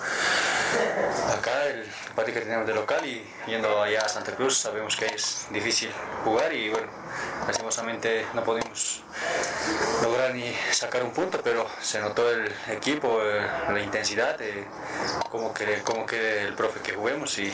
acá 1.39 1.67
el 1.67 1.85
partido 2.15 2.35
que 2.39 2.45
tenemos 2.45 2.67
de 2.67 2.75
local 2.75 3.05
y 3.05 3.27
yendo 3.47 3.83
allá 3.83 4.01
a 4.05 4.09
Santa 4.09 4.33
Cruz 4.33 4.59
sabemos 4.59 4.97
que 4.97 5.07
es 5.07 5.47
difícil 5.51 5.91
jugar 6.25 6.53
y 6.53 6.71
bueno 6.71 6.87
lastimosamente 7.47 8.27
no 8.35 8.43
pudimos 8.43 9.03
lograr 10.03 10.35
ni 10.35 10.53
sacar 10.73 11.03
un 11.03 11.13
punto 11.13 11.41
pero 11.43 11.67
se 11.81 12.01
notó 12.01 12.31
el 12.31 12.53
equipo 12.71 13.21
eh, 13.23 13.47
la 13.69 13.81
intensidad 13.81 14.41
eh, 14.43 14.67
cómo 15.31 15.53
quiere 15.53 15.83
cómo 15.83 16.07
el 16.11 16.55
profe 16.55 16.81
que 16.81 16.93
juguemos 16.93 17.39
y 17.39 17.53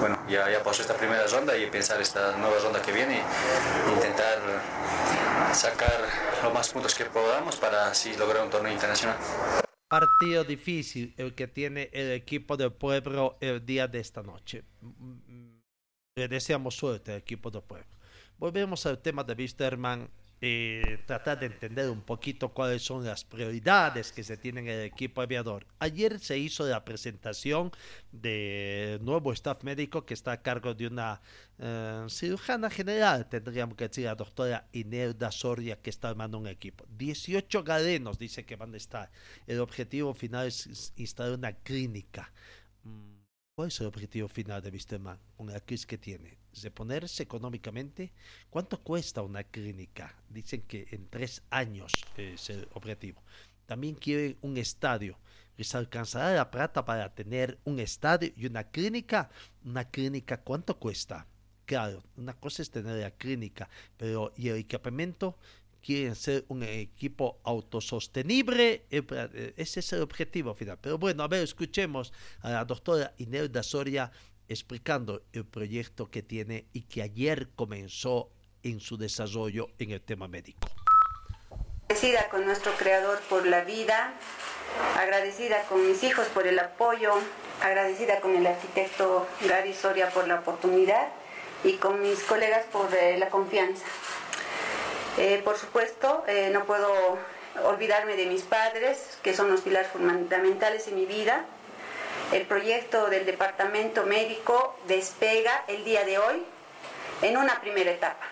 bueno 0.00 0.18
ya, 0.28 0.62
pasó 0.62 0.82
esta 0.82 0.96
primera 0.96 1.26
ronda 1.26 1.56
y 1.56 1.66
pensar 1.66 2.00
esta 2.00 2.36
nueva 2.36 2.58
ronda 2.62 2.80
que 2.82 2.92
viene 2.92 3.18
e 3.18 3.92
intentar 3.92 4.38
sacar 5.52 6.00
los 6.42 6.52
más 6.52 6.68
puntos 6.70 6.94
que 6.94 7.04
podamos 7.04 7.56
para 7.56 7.88
así 7.88 8.16
lograr 8.16 8.44
un 8.44 8.50
torneo 8.50 8.72
internacional. 8.72 9.16
Partido 9.88 10.44
difícil 10.44 11.14
el 11.16 11.34
que 11.34 11.46
tiene 11.46 11.90
el 11.92 12.12
equipo 12.12 12.56
del 12.56 12.72
pueblo 12.72 13.36
el 13.40 13.64
día 13.64 13.86
de 13.86 14.00
esta 14.00 14.22
noche. 14.22 14.64
Le 16.16 16.28
deseamos 16.28 16.76
suerte 16.76 17.12
al 17.12 17.18
equipo 17.18 17.50
del 17.50 17.62
pueblo. 17.62 17.93
Volvemos 18.38 18.84
al 18.86 18.98
tema 19.00 19.24
de 19.24 19.34
Wisterman. 19.34 20.10
eh, 20.46 20.98
tratar 21.06 21.38
de 21.40 21.46
entender 21.46 21.88
un 21.88 22.02
poquito 22.02 22.52
cuáles 22.52 22.82
son 22.82 23.02
las 23.04 23.24
prioridades 23.24 24.12
que 24.12 24.22
se 24.22 24.36
tienen 24.36 24.68
en 24.68 24.80
el 24.80 24.84
equipo 24.84 25.22
aviador. 25.22 25.66
Ayer 25.78 26.18
se 26.20 26.36
hizo 26.38 26.66
la 26.66 26.84
presentación 26.84 27.72
de 28.12 28.98
nuevo 29.00 29.32
staff 29.32 29.62
médico 29.64 30.04
que 30.04 30.12
está 30.12 30.32
a 30.32 30.42
cargo 30.42 30.74
de 30.74 30.86
una 30.86 31.22
eh, 31.58 32.04
cirujana 32.10 32.68
general, 32.68 33.26
tendríamos 33.28 33.76
que 33.76 33.88
decir, 33.88 34.04
la 34.04 34.16
doctora 34.16 34.68
Inerda 34.72 35.30
Soria, 35.32 35.80
que 35.80 35.88
está 35.88 36.10
armando 36.10 36.36
un 36.38 36.46
equipo. 36.46 36.84
18 36.90 37.64
galenos 37.64 38.18
dice 38.18 38.44
que 38.44 38.56
van 38.56 38.74
a 38.74 38.76
estar. 38.76 39.10
El 39.46 39.60
objetivo 39.60 40.12
final 40.12 40.48
es 40.48 40.92
instalar 40.96 41.32
una 41.38 41.52
clínica. 41.54 42.32
Mm, 42.82 43.14
¿Cuál 43.54 43.68
es 43.68 43.80
el 43.80 43.86
objetivo 43.86 44.28
final 44.28 44.60
de 44.60 44.70
Wisterman 44.70 45.18
la 45.38 45.60
crisis 45.60 45.86
que 45.86 45.96
tiene? 45.96 46.43
¿Reponerse 46.62 47.22
económicamente? 47.22 48.12
¿Cuánto 48.50 48.80
cuesta 48.80 49.22
una 49.22 49.44
clínica? 49.44 50.14
Dicen 50.28 50.62
que 50.62 50.86
en 50.90 51.08
tres 51.08 51.42
años 51.50 52.04
es 52.16 52.50
el 52.50 52.68
objetivo. 52.74 53.22
También 53.66 53.94
quieren 53.94 54.36
un 54.42 54.56
estadio. 54.56 55.18
¿Les 55.56 55.74
alcanzará 55.74 56.34
la 56.34 56.50
plata 56.50 56.84
para 56.84 57.14
tener 57.14 57.58
un 57.64 57.80
estadio 57.80 58.32
y 58.36 58.46
una 58.46 58.64
clínica? 58.64 59.30
¿Una 59.64 59.88
clínica 59.88 60.40
cuánto 60.40 60.78
cuesta? 60.78 61.26
Claro, 61.64 62.02
una 62.16 62.34
cosa 62.34 62.62
es 62.62 62.70
tener 62.70 62.96
la 62.96 63.10
clínica, 63.10 63.68
pero 63.96 64.32
¿y 64.36 64.48
el 64.48 64.56
equipamiento? 64.56 65.38
quieren 65.84 66.14
ser 66.14 66.46
un 66.48 66.62
equipo 66.62 67.38
autosostenible, 67.44 68.86
eh, 68.90 69.02
eh, 69.10 69.52
ese 69.56 69.80
es 69.80 69.92
el 69.92 70.00
objetivo 70.00 70.54
final. 70.54 70.78
Pero 70.80 70.96
bueno, 70.96 71.22
a 71.22 71.28
ver, 71.28 71.42
escuchemos 71.42 72.12
a 72.40 72.50
la 72.50 72.64
doctora 72.64 73.12
Inerda 73.18 73.62
Soria 73.62 74.10
explicando 74.48 75.22
el 75.32 75.44
proyecto 75.44 76.10
que 76.10 76.22
tiene 76.22 76.66
y 76.72 76.82
que 76.82 77.02
ayer 77.02 77.48
comenzó 77.54 78.30
en 78.62 78.80
su 78.80 78.96
desarrollo 78.96 79.68
en 79.78 79.90
el 79.90 80.00
tema 80.00 80.28
médico. 80.28 80.68
Agradecida 81.88 82.28
con 82.28 82.44
nuestro 82.44 82.72
creador 82.72 83.20
por 83.28 83.46
la 83.46 83.62
vida, 83.62 84.14
agradecida 84.96 85.62
con 85.64 85.86
mis 85.86 86.02
hijos 86.02 86.26
por 86.28 86.46
el 86.46 86.58
apoyo, 86.58 87.12
agradecida 87.62 88.20
con 88.20 88.34
el 88.34 88.46
arquitecto 88.46 89.26
Gary 89.46 89.74
Soria 89.74 90.10
por 90.10 90.26
la 90.26 90.40
oportunidad 90.40 91.08
y 91.62 91.74
con 91.74 92.00
mis 92.00 92.22
colegas 92.24 92.64
por 92.72 92.92
eh, 92.94 93.18
la 93.18 93.28
confianza. 93.28 93.84
Eh, 95.18 95.40
por 95.44 95.56
supuesto, 95.56 96.24
eh, 96.26 96.50
no 96.52 96.64
puedo 96.64 96.88
olvidarme 97.64 98.16
de 98.16 98.26
mis 98.26 98.42
padres, 98.42 99.18
que 99.22 99.32
son 99.34 99.50
los 99.50 99.60
pilares 99.60 99.88
fundamentales 99.92 100.88
en 100.88 100.96
mi 100.96 101.06
vida. 101.06 101.44
El 102.32 102.46
proyecto 102.46 103.06
del 103.08 103.26
departamento 103.26 104.04
médico 104.04 104.76
despega 104.86 105.64
el 105.68 105.84
día 105.84 106.04
de 106.04 106.18
hoy 106.18 106.44
en 107.22 107.36
una 107.36 107.60
primera 107.60 107.90
etapa. 107.90 108.26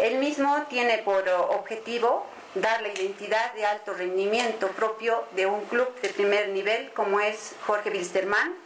El 0.00 0.18
mismo 0.18 0.66
tiene 0.68 0.98
por 0.98 1.28
objetivo 1.28 2.26
dar 2.54 2.82
la 2.82 2.88
identidad 2.88 3.52
de 3.54 3.64
alto 3.64 3.94
rendimiento 3.94 4.68
propio 4.68 5.24
de 5.32 5.46
un 5.46 5.64
club 5.66 5.88
de 6.00 6.08
primer 6.08 6.48
nivel 6.48 6.90
como 6.92 7.20
es 7.20 7.54
Jorge 7.66 7.90
Wilstermann. 7.90 8.56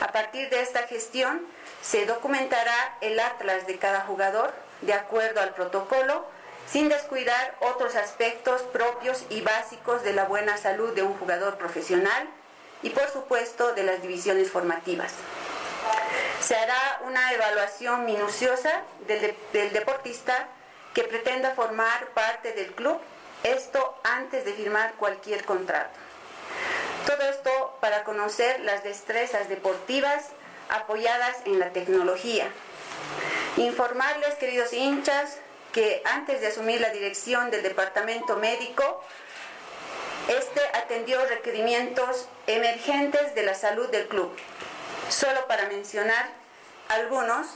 A 0.00 0.12
partir 0.12 0.50
de 0.50 0.60
esta 0.60 0.82
gestión 0.82 1.46
se 1.82 2.04
documentará 2.06 2.98
el 3.00 3.18
atlas 3.20 3.66
de 3.66 3.78
cada 3.78 4.00
jugador 4.02 4.52
de 4.82 4.92
acuerdo 4.92 5.40
al 5.40 5.54
protocolo, 5.54 6.26
sin 6.68 6.88
descuidar 6.88 7.54
otros 7.60 7.94
aspectos 7.94 8.62
propios 8.62 9.24
y 9.30 9.40
básicos 9.40 10.02
de 10.02 10.12
la 10.12 10.24
buena 10.24 10.56
salud 10.58 10.94
de 10.94 11.02
un 11.02 11.16
jugador 11.18 11.56
profesional 11.56 12.28
y 12.82 12.90
por 12.90 13.08
supuesto 13.10 13.74
de 13.74 13.82
las 13.82 14.02
divisiones 14.02 14.50
formativas. 14.50 15.12
Se 16.40 16.56
hará 16.56 17.00
una 17.06 17.32
evaluación 17.32 18.04
minuciosa 18.04 18.82
del, 19.06 19.36
del 19.52 19.72
deportista 19.72 20.48
que 20.94 21.04
pretenda 21.04 21.52
formar 21.54 22.08
parte 22.08 22.52
del 22.52 22.72
club, 22.72 22.98
esto 23.42 23.98
antes 24.04 24.44
de 24.44 24.52
firmar 24.52 24.94
cualquier 24.94 25.44
contrato. 25.44 25.98
Todo 27.06 27.22
esto 27.28 27.78
para 27.80 28.04
conocer 28.04 28.60
las 28.60 28.82
destrezas 28.82 29.48
deportivas 29.48 30.26
apoyadas 30.68 31.36
en 31.44 31.58
la 31.58 31.70
tecnología, 31.70 32.50
Informarles, 33.56 34.34
queridos 34.34 34.74
hinchas, 34.74 35.38
que 35.72 36.02
antes 36.04 36.42
de 36.42 36.48
asumir 36.48 36.80
la 36.80 36.90
dirección 36.90 37.50
del 37.50 37.62
departamento 37.62 38.36
médico, 38.36 39.02
este 40.28 40.60
atendió 40.74 41.24
requerimientos 41.26 42.28
emergentes 42.46 43.34
de 43.34 43.42
la 43.44 43.54
salud 43.54 43.88
del 43.90 44.08
club. 44.08 44.30
Solo 45.08 45.46
para 45.46 45.68
mencionar 45.68 46.28
algunos, 46.88 47.46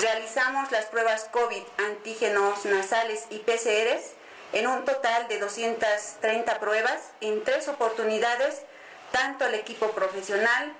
realizamos 0.00 0.70
las 0.70 0.86
pruebas 0.86 1.28
COVID, 1.32 1.62
antígenos 1.88 2.64
nasales 2.66 3.26
y 3.30 3.38
PCRs 3.38 4.12
en 4.52 4.66
un 4.66 4.84
total 4.84 5.28
de 5.28 5.38
230 5.38 6.60
pruebas 6.60 7.10
en 7.20 7.42
tres 7.44 7.68
oportunidades, 7.68 8.62
tanto 9.12 9.44
al 9.44 9.54
equipo 9.54 9.90
profesional 9.90 10.72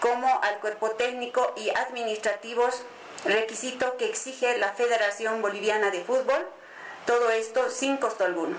como 0.00 0.40
al 0.42 0.58
cuerpo 0.58 0.90
técnico 0.92 1.52
y 1.56 1.70
administrativos 1.70 2.82
requisito 3.24 3.96
que 3.96 4.08
exige 4.08 4.58
la 4.58 4.72
Federación 4.72 5.42
Boliviana 5.42 5.90
de 5.90 6.02
Fútbol, 6.04 6.46
todo 7.06 7.30
esto 7.30 7.70
sin 7.70 7.96
costo 7.96 8.24
alguno. 8.24 8.56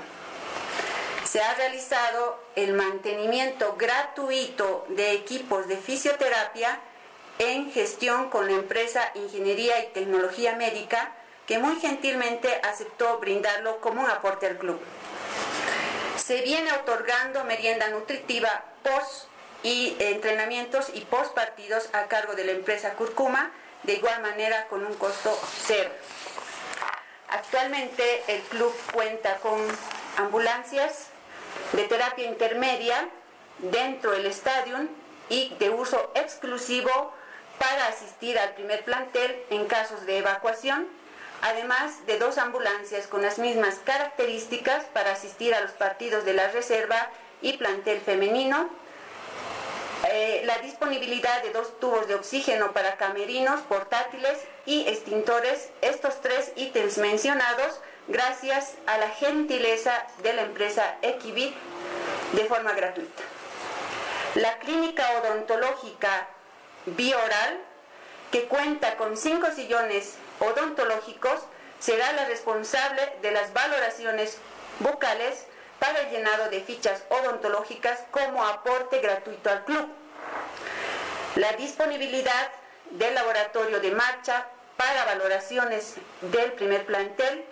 Se 1.29 1.39
ha 1.43 1.53
realizado 1.53 2.39
el 2.55 2.73
mantenimiento 2.73 3.75
gratuito 3.77 4.87
de 4.89 5.11
equipos 5.11 5.67
de 5.67 5.77
fisioterapia 5.77 6.79
en 7.37 7.71
gestión 7.71 8.31
con 8.31 8.47
la 8.47 8.53
empresa 8.53 9.11
Ingeniería 9.13 9.79
y 9.83 9.89
Tecnología 9.89 10.55
Médica, 10.55 11.13
que 11.45 11.59
muy 11.59 11.79
gentilmente 11.79 12.59
aceptó 12.63 13.19
brindarlo 13.19 13.79
como 13.79 14.01
un 14.01 14.09
aporte 14.09 14.47
al 14.47 14.57
club. 14.57 14.81
Se 16.17 16.41
viene 16.41 16.71
otorgando 16.73 17.43
merienda 17.43 17.89
nutritiva 17.89 18.63
post 18.81 19.27
y 19.61 19.95
entrenamientos 19.99 20.89
y 20.95 21.01
post 21.01 21.35
partidos 21.35 21.89
a 21.93 22.07
cargo 22.07 22.33
de 22.33 22.45
la 22.45 22.53
empresa 22.53 22.95
Curcuma, 22.95 23.51
de 23.83 23.93
igual 23.93 24.19
manera 24.23 24.67
con 24.67 24.83
un 24.83 24.95
costo 24.95 25.39
cero. 25.67 25.91
Actualmente 27.27 28.23
el 28.25 28.41
club 28.41 28.75
cuenta 28.91 29.37
con 29.37 29.59
ambulancias 30.17 31.09
de 31.73 31.83
terapia 31.83 32.25
intermedia 32.25 33.09
dentro 33.59 34.11
del 34.11 34.25
estadio 34.25 34.77
y 35.29 35.53
de 35.59 35.69
uso 35.69 36.11
exclusivo 36.15 37.13
para 37.59 37.87
asistir 37.87 38.39
al 38.39 38.53
primer 38.53 38.83
plantel 38.83 39.43
en 39.49 39.65
casos 39.67 40.05
de 40.05 40.17
evacuación, 40.19 40.87
además 41.41 42.05
de 42.05 42.17
dos 42.17 42.37
ambulancias 42.37 43.07
con 43.07 43.21
las 43.21 43.37
mismas 43.37 43.75
características 43.83 44.85
para 44.85 45.11
asistir 45.11 45.53
a 45.53 45.61
los 45.61 45.71
partidos 45.71 46.25
de 46.25 46.33
la 46.33 46.47
reserva 46.49 47.09
y 47.41 47.53
plantel 47.57 47.99
femenino, 48.01 48.69
eh, 50.09 50.43
la 50.45 50.57
disponibilidad 50.59 51.43
de 51.43 51.51
dos 51.51 51.77
tubos 51.79 52.07
de 52.07 52.15
oxígeno 52.15 52.71
para 52.71 52.95
camerinos, 52.95 53.59
portátiles 53.61 54.39
y 54.65 54.87
extintores, 54.87 55.69
estos 55.81 56.21
tres 56.21 56.53
ítems 56.55 56.97
mencionados 56.97 57.81
gracias 58.09 58.73
a 58.87 58.97
la 58.97 59.09
gentileza 59.09 59.93
de 60.23 60.33
la 60.33 60.41
empresa 60.41 60.97
Equivit 61.03 61.55
de 62.33 62.45
forma 62.45 62.73
gratuita. 62.73 63.23
La 64.35 64.57
clínica 64.57 65.05
odontológica 65.19 66.27
Bioral, 66.85 67.59
que 68.31 68.45
cuenta 68.45 68.97
con 68.97 69.15
cinco 69.15 69.47
sillones 69.55 70.15
odontológicos, 70.39 71.39
será 71.79 72.11
la 72.13 72.25
responsable 72.25 73.13
de 73.21 73.31
las 73.31 73.53
valoraciones 73.53 74.37
bucales 74.79 75.45
para 75.77 76.01
el 76.01 76.09
llenado 76.09 76.49
de 76.49 76.61
fichas 76.61 77.03
odontológicas 77.09 77.99
como 78.11 78.43
aporte 78.43 78.99
gratuito 78.99 79.49
al 79.49 79.63
club. 79.65 79.87
La 81.35 81.53
disponibilidad 81.53 82.49
del 82.91 83.13
laboratorio 83.13 83.79
de 83.79 83.91
marcha 83.91 84.47
para 84.77 85.05
valoraciones 85.05 85.95
del 86.21 86.53
primer 86.53 86.85
plantel 86.85 87.45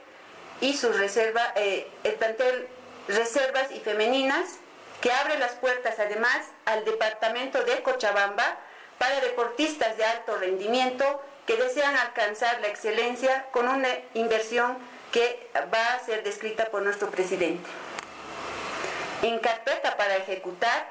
y 0.62 0.76
su 0.76 0.92
reserva, 0.92 1.54
eh, 1.56 1.90
el 2.04 2.14
plantel 2.14 2.68
reservas 3.08 3.72
y 3.72 3.80
femeninas 3.80 4.58
que 5.02 5.12
abre 5.12 5.38
las 5.38 5.54
puertas 5.54 6.00
además 6.00 6.48
al 6.66 6.84
departamento 6.86 7.64
de 7.64 7.82
Cochabamba 7.84 8.58
para 8.98 9.22
deportistas 9.22 9.96
de 9.98 10.06
alto 10.06 10.38
rendimiento 10.38 11.24
que 11.46 11.56
desean 11.56 11.96
alcanzar 11.96 12.60
la 12.62 12.68
excelencia 12.68 13.46
con 13.52 13.68
una 13.68 13.90
inversión 14.16 14.78
que 15.12 15.50
va 15.74 15.94
a 15.94 16.00
ser 16.06 16.24
descrita 16.24 16.66
por 16.66 16.82
nuestro 16.82 17.10
presidente. 17.10 17.70
En 19.22 19.40
carpeta 19.40 19.96
para 19.98 20.18
ejecutar, 20.18 20.88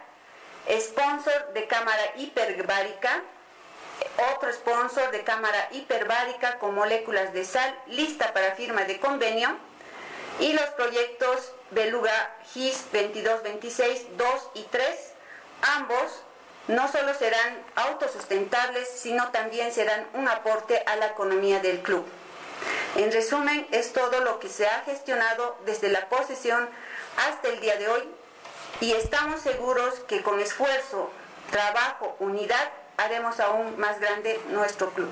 sponsor 0.80 1.52
de 1.52 1.66
cámara 1.66 2.02
hiperbárica, 2.16 3.22
otro 4.34 4.52
sponsor 4.52 5.10
de 5.10 5.24
cámara 5.24 5.68
hiperbárica 5.72 6.58
con 6.58 6.74
moléculas 6.74 7.32
de 7.32 7.44
sal 7.44 7.78
lista 7.86 8.32
para 8.32 8.52
firma 8.52 8.84
de 8.84 8.98
convenio 8.98 9.56
y 10.40 10.52
los 10.52 10.66
proyectos 10.70 11.52
Beluga 11.70 12.36
GIS 12.52 12.84
2226 12.92 14.16
2 14.16 14.28
y 14.54 14.62
3, 14.64 15.12
ambos 15.76 16.22
no 16.68 16.90
solo 16.90 17.14
serán 17.14 17.62
autosustentables, 17.76 18.88
sino 18.88 19.30
también 19.30 19.72
serán 19.72 20.06
un 20.14 20.28
aporte 20.28 20.82
a 20.86 20.96
la 20.96 21.06
economía 21.06 21.60
del 21.60 21.80
club. 21.80 22.04
En 22.96 23.12
resumen, 23.12 23.66
es 23.70 23.92
todo 23.92 24.20
lo 24.20 24.40
que 24.40 24.48
se 24.48 24.66
ha 24.66 24.82
gestionado 24.84 25.56
desde 25.64 25.88
la 25.88 26.08
posesión 26.08 26.68
hasta 27.28 27.48
el 27.48 27.60
día 27.60 27.76
de 27.76 27.88
hoy 27.88 28.08
y 28.80 28.92
estamos 28.92 29.40
seguros 29.40 29.94
que 30.08 30.22
con 30.22 30.40
esfuerzo, 30.40 31.10
trabajo, 31.50 32.16
unidad, 32.18 32.70
haremos 32.98 33.38
aún 33.40 33.78
más 33.78 34.00
grande 34.00 34.38
nuestro 34.50 34.90
club. 34.90 35.08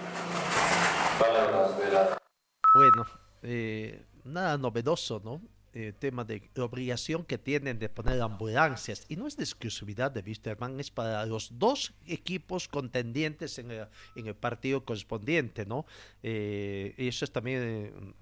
Bueno, 2.75 3.07
eh, 3.43 4.05
nada 4.25 4.59
novedoso, 4.59 5.21
¿no? 5.25 5.41
El 5.73 5.95
tema 5.95 6.25
de 6.25 6.51
la 6.55 6.65
obligación 6.65 7.25
que 7.25 7.37
tienen 7.37 7.81
de 7.81 7.89
poner 7.89 8.21
ambulancias. 8.23 9.05
Y 9.09 9.17
no 9.17 9.27
es 9.27 9.37
de 9.37 9.43
exclusividad 9.43 10.13
de 10.13 10.21
Wisterman, 10.21 10.79
es 10.79 10.91
para 10.91 11.27
los 11.27 11.59
dos 11.59 11.95
equipos 12.07 12.69
contendientes 12.69 13.59
en 13.59 13.73
el, 13.73 13.89
en 14.15 14.29
el 14.29 14.37
partido 14.37 14.85
correspondiente, 14.85 15.67
¿no? 15.67 15.85
Eh, 16.23 16.95
eso 16.97 17.25
es 17.25 17.33
también... 17.33 17.63
Eh, 17.63 18.15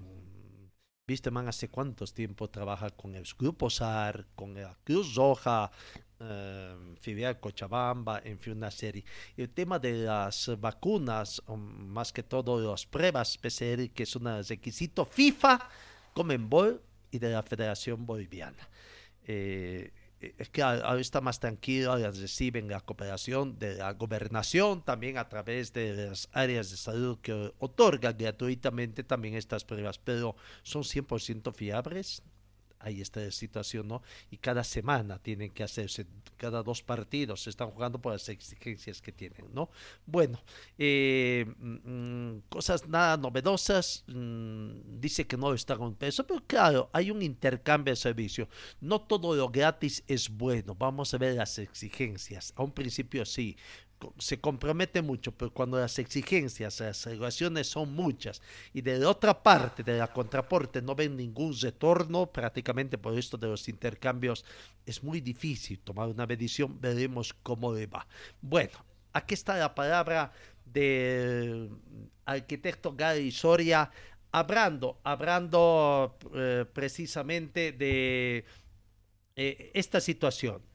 Wisterman 1.08 1.48
hace 1.48 1.68
cuántos 1.68 2.14
tiempo 2.14 2.48
trabaja 2.48 2.90
con 2.90 3.14
el 3.16 3.24
Grupo 3.36 3.68
SAR, 3.68 4.24
con 4.36 4.54
la 4.54 4.78
Cruz 4.84 5.14
Roja, 5.14 5.70
eh, 6.22 6.76
filial 7.00 7.40
Cochabamba, 7.40 8.20
en 8.24 8.38
fin, 8.38 8.54
una 8.54 8.70
serie. 8.70 9.04
El 9.36 9.50
tema 9.50 9.78
de 9.78 10.04
las 10.04 10.50
vacunas, 10.60 11.42
más 11.48 12.12
que 12.12 12.22
todo 12.22 12.70
las 12.70 12.86
pruebas 12.86 13.36
PCR, 13.38 13.90
que 13.90 14.04
es 14.04 14.16
un 14.16 14.26
requisito 14.48 15.04
FIFA, 15.04 15.68
Comenbol 16.14 16.82
y 17.10 17.18
de 17.18 17.30
la 17.30 17.42
Federación 17.42 18.06
Boliviana. 18.06 18.68
Eh, 19.26 19.90
es 20.38 20.48
que 20.50 20.62
ahora 20.62 21.00
está 21.00 21.20
más 21.20 21.40
tranquilo, 21.40 21.96
reciben 21.96 22.68
la 22.68 22.80
cooperación 22.80 23.58
de 23.58 23.74
la 23.74 23.92
gobernación, 23.92 24.82
también 24.82 25.18
a 25.18 25.28
través 25.28 25.72
de 25.72 26.08
las 26.08 26.28
áreas 26.32 26.70
de 26.70 26.76
salud 26.76 27.18
que 27.20 27.52
otorgan 27.58 28.16
gratuitamente 28.16 29.02
también 29.02 29.34
estas 29.34 29.64
pruebas, 29.64 29.98
pero 29.98 30.36
son 30.62 30.82
100% 30.82 31.52
fiables, 31.52 32.22
hay 32.82 33.00
esta 33.00 33.30
situación, 33.30 33.88
¿no? 33.88 34.02
Y 34.30 34.36
cada 34.36 34.64
semana 34.64 35.18
tienen 35.18 35.50
que 35.50 35.62
hacerse, 35.62 36.06
cada 36.36 36.62
dos 36.62 36.82
partidos 36.82 37.42
se 37.42 37.50
están 37.50 37.70
jugando 37.70 38.00
por 38.00 38.12
las 38.12 38.28
exigencias 38.28 39.00
que 39.00 39.12
tienen, 39.12 39.46
¿no? 39.52 39.70
Bueno, 40.06 40.42
eh, 40.78 41.46
mm, 41.58 42.48
cosas 42.48 42.88
nada 42.88 43.16
novedosas, 43.16 44.04
mm, 44.08 45.00
dice 45.00 45.26
que 45.26 45.36
no 45.36 45.54
está 45.54 45.76
con 45.76 45.94
peso, 45.94 46.26
pero 46.26 46.42
claro, 46.46 46.90
hay 46.92 47.10
un 47.10 47.22
intercambio 47.22 47.92
de 47.92 47.96
servicio. 47.96 48.48
No 48.80 49.00
todo 49.00 49.34
lo 49.34 49.48
gratis 49.48 50.02
es 50.08 50.28
bueno, 50.28 50.74
vamos 50.74 51.14
a 51.14 51.18
ver 51.18 51.36
las 51.36 51.58
exigencias. 51.58 52.52
A 52.56 52.62
un 52.62 52.72
principio 52.72 53.24
sí, 53.24 53.56
se 54.18 54.40
compromete 54.40 55.02
mucho, 55.02 55.32
pero 55.32 55.52
cuando 55.52 55.78
las 55.78 55.98
exigencias, 55.98 56.80
las 56.80 57.04
regulaciones 57.04 57.68
son 57.68 57.94
muchas 57.94 58.42
y 58.72 58.80
de 58.80 58.98
la 58.98 59.08
otra 59.08 59.42
parte, 59.42 59.82
de 59.82 59.98
la 59.98 60.12
contraporte, 60.12 60.82
no 60.82 60.94
ven 60.94 61.16
ningún 61.16 61.54
retorno, 61.58 62.26
prácticamente 62.26 62.98
por 62.98 63.18
esto 63.18 63.36
de 63.36 63.48
los 63.48 63.68
intercambios, 63.68 64.44
es 64.86 65.02
muy 65.02 65.20
difícil 65.20 65.78
tomar 65.80 66.08
una 66.08 66.26
medición, 66.26 66.80
veremos 66.80 67.34
cómo 67.42 67.72
va. 67.86 68.06
Bueno, 68.40 68.84
aquí 69.12 69.34
está 69.34 69.56
la 69.56 69.74
palabra 69.74 70.32
del 70.64 71.70
arquitecto 72.24 72.94
Gary 72.94 73.30
Soria, 73.30 73.90
hablando, 74.30 75.00
hablando 75.04 76.16
eh, 76.34 76.64
precisamente 76.72 77.72
de 77.72 78.44
eh, 79.36 79.70
esta 79.74 80.00
situación 80.00 80.71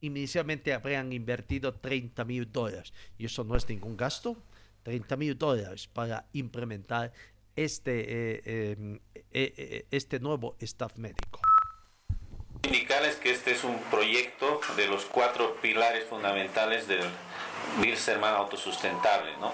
inicialmente 0.00 0.72
habrían 0.72 1.12
invertido 1.12 1.74
30 1.74 2.24
mil 2.24 2.50
dólares. 2.50 2.92
Y 3.18 3.26
eso 3.26 3.44
no 3.44 3.56
es 3.56 3.68
ningún 3.68 3.96
gasto. 3.96 4.36
30 4.82 5.16
mil 5.16 5.36
dólares 5.36 5.88
para 5.88 6.26
implementar 6.32 7.12
este, 7.56 8.04
eh, 8.36 8.72
em, 8.78 8.96
eh, 9.14 9.54
eh, 9.56 9.86
este 9.90 10.20
nuevo 10.20 10.56
staff 10.60 10.96
médico. 10.96 11.40
Indicarles 12.62 13.16
que 13.16 13.32
este 13.32 13.52
es 13.52 13.64
un 13.64 13.78
proyecto 13.90 14.60
de 14.76 14.86
los 14.86 15.04
cuatro 15.06 15.56
pilares 15.60 16.04
fundamentales 16.04 16.86
del 16.86 17.04
Bilserman 17.80 18.34
autosustentable. 18.34 19.36
¿no? 19.38 19.52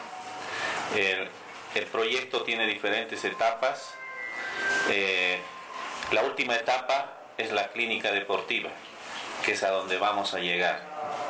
El, 0.97 1.29
el, 1.75 1.87
proyecto 1.87 2.43
tiene 2.43 2.67
diferentes 2.67 3.25
etapas. 3.25 3.95
la 6.13 6.23
última 6.25 6.57
etapa 6.57 7.25
es 7.39 7.53
la 7.53 7.71
clínica 7.71 8.13
deportiva 8.13 8.71
que 9.43 9.53
es 9.53 9.63
a 9.63 9.71
donde 9.71 9.99
vamos 9.99 10.35
a 10.35 10.39
llegar 10.39 10.81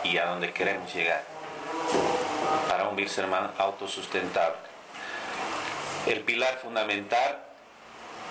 y 0.05 0.19
a 0.19 0.27
donde 0.27 0.53
queremos 0.53 0.93
llegar 0.95 1.23
para 2.69 2.89
un 2.89 2.97
Bilserman 2.97 3.51
autosustentable. 3.59 4.59
El 6.07 6.21
pilar 6.21 6.59
fundamental 6.59 7.43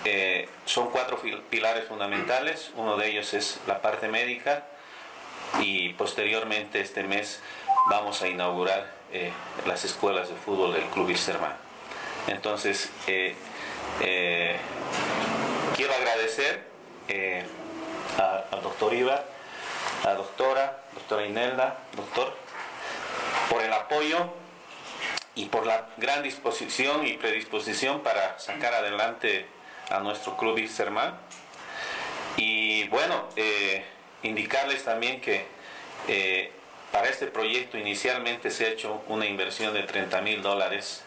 eh, 0.04 0.48
son 0.64 0.90
cuatro 0.90 1.20
pilares 1.48 1.84
fundamentales, 1.84 2.70
uno 2.76 2.96
de 2.96 3.08
ellos 3.08 3.34
es 3.34 3.60
la 3.66 3.80
parte 3.80 4.08
médica 4.08 4.64
y 5.60 5.90
posteriormente 5.90 6.80
este 6.80 7.02
mes 7.02 7.40
vamos 7.90 8.22
a 8.22 8.28
inaugurar 8.28 8.90
eh, 9.12 9.32
las 9.66 9.84
escuelas 9.84 10.28
de 10.28 10.34
fútbol 10.34 10.74
del 10.74 10.84
Club 10.86 11.08
Bilserman. 11.08 11.56
Entonces, 12.28 12.90
eh, 13.06 13.34
quiero 15.76 15.94
agradecer 15.94 16.70
al 18.18 18.62
doctor 18.62 18.94
Ibar 18.94 19.31
la 20.04 20.14
doctora, 20.14 20.82
doctora 20.94 21.26
Inelda, 21.26 21.78
doctor, 21.96 22.34
por 23.48 23.62
el 23.62 23.72
apoyo 23.72 24.30
y 25.34 25.46
por 25.46 25.66
la 25.66 25.88
gran 25.96 26.22
disposición 26.22 27.06
y 27.06 27.14
predisposición 27.14 28.00
para 28.00 28.38
sacar 28.38 28.74
adelante 28.74 29.46
a 29.90 30.00
nuestro 30.00 30.36
club 30.36 30.58
Iserman. 30.58 31.16
Y 32.36 32.88
bueno, 32.88 33.28
eh, 33.36 33.84
indicarles 34.22 34.84
también 34.84 35.20
que 35.20 35.46
eh, 36.08 36.50
para 36.90 37.08
este 37.08 37.26
proyecto 37.26 37.78
inicialmente 37.78 38.50
se 38.50 38.66
ha 38.66 38.68
hecho 38.68 39.02
una 39.08 39.26
inversión 39.26 39.72
de 39.72 39.82
30 39.84 40.20
mil 40.22 40.42
dólares 40.42 41.02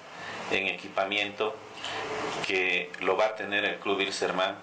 en 0.51 0.67
equipamiento 0.67 1.55
que 2.47 2.91
lo 3.01 3.17
va 3.17 3.25
a 3.25 3.35
tener 3.35 3.65
el 3.65 3.75
club 3.77 3.99
Iserman 4.01 4.55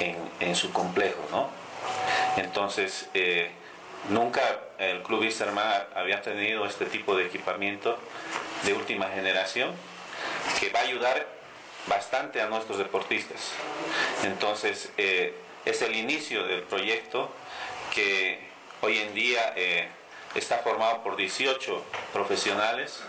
en, 0.00 0.16
en 0.40 0.54
su 0.54 0.72
complejo, 0.72 1.20
¿no? 1.30 1.48
Entonces, 2.36 3.08
eh, 3.14 3.50
nunca 4.08 4.42
el 4.78 5.02
Club 5.02 5.22
Iserman 5.22 5.84
había 5.94 6.20
tenido 6.22 6.66
este 6.66 6.86
tipo 6.86 7.16
de 7.16 7.26
equipamiento 7.26 7.98
de 8.64 8.72
última 8.72 9.08
generación 9.08 9.72
que 10.58 10.70
va 10.70 10.80
a 10.80 10.82
ayudar 10.82 11.26
bastante 11.86 12.40
a 12.40 12.46
nuestros 12.46 12.78
deportistas. 12.78 13.52
Entonces, 14.24 14.90
eh, 14.96 15.34
es 15.64 15.82
el 15.82 15.94
inicio 15.94 16.44
del 16.44 16.62
proyecto 16.62 17.30
que 17.94 18.40
hoy 18.80 18.98
en 18.98 19.14
día 19.14 19.52
eh, 19.56 19.88
está 20.34 20.58
formado 20.58 21.02
por 21.02 21.16
18 21.16 21.84
profesionales 22.12 23.02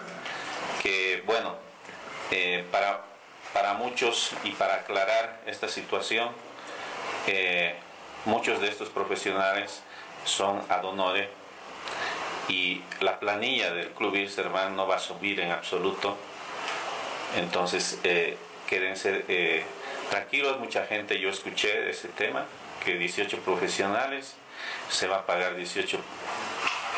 que, 0.84 1.24
bueno, 1.26 1.56
para, 2.72 3.02
para 3.54 3.74
muchos 3.74 4.32
y 4.44 4.52
para 4.52 4.76
aclarar 4.76 5.42
esta 5.46 5.68
situación, 5.68 6.30
Muchos 8.26 8.60
de 8.60 8.70
estos 8.70 8.90
profesionales 8.90 9.84
son 10.26 10.60
ad 10.70 10.84
honore 10.84 11.30
y 12.48 12.82
la 13.00 13.20
planilla 13.20 13.72
del 13.72 13.90
Club 13.90 14.16
Iserman 14.16 14.76
no 14.76 14.88
va 14.88 14.96
a 14.96 15.00
subir 15.00 15.40
en 15.42 15.52
absoluto. 15.52 16.18
Entonces, 17.36 18.00
eh, 18.04 18.36
quédense 18.68 19.26
eh, 19.28 19.64
tranquilos, 20.10 20.60
mucha 20.60 20.88
gente, 20.88 21.20
yo 21.20 21.30
escuché 21.30 21.88
ese 21.88 22.08
tema, 22.08 22.46
que 22.84 22.96
18 22.96 23.42
profesionales 23.42 24.34
se 24.90 25.08
va 25.08 25.18
a 25.18 25.26
pagar 25.28 25.56
18 25.56 26.00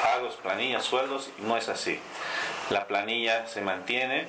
pagos, 0.02 0.36
planillas, 0.36 0.86
sueldos, 0.86 1.30
no 1.40 1.58
es 1.58 1.68
así. 1.68 2.00
La 2.70 2.88
planilla 2.88 3.48
se 3.48 3.60
mantiene 3.60 4.28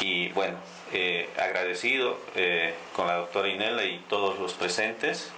y 0.00 0.28
bueno, 0.32 0.58
eh, 0.92 1.30
agradecido 1.38 2.18
con 2.94 3.06
la 3.06 3.14
doctora 3.14 3.48
Inela 3.48 3.84
y 3.84 4.04
todos 4.10 4.38
los 4.38 4.52
presentes 4.52 5.32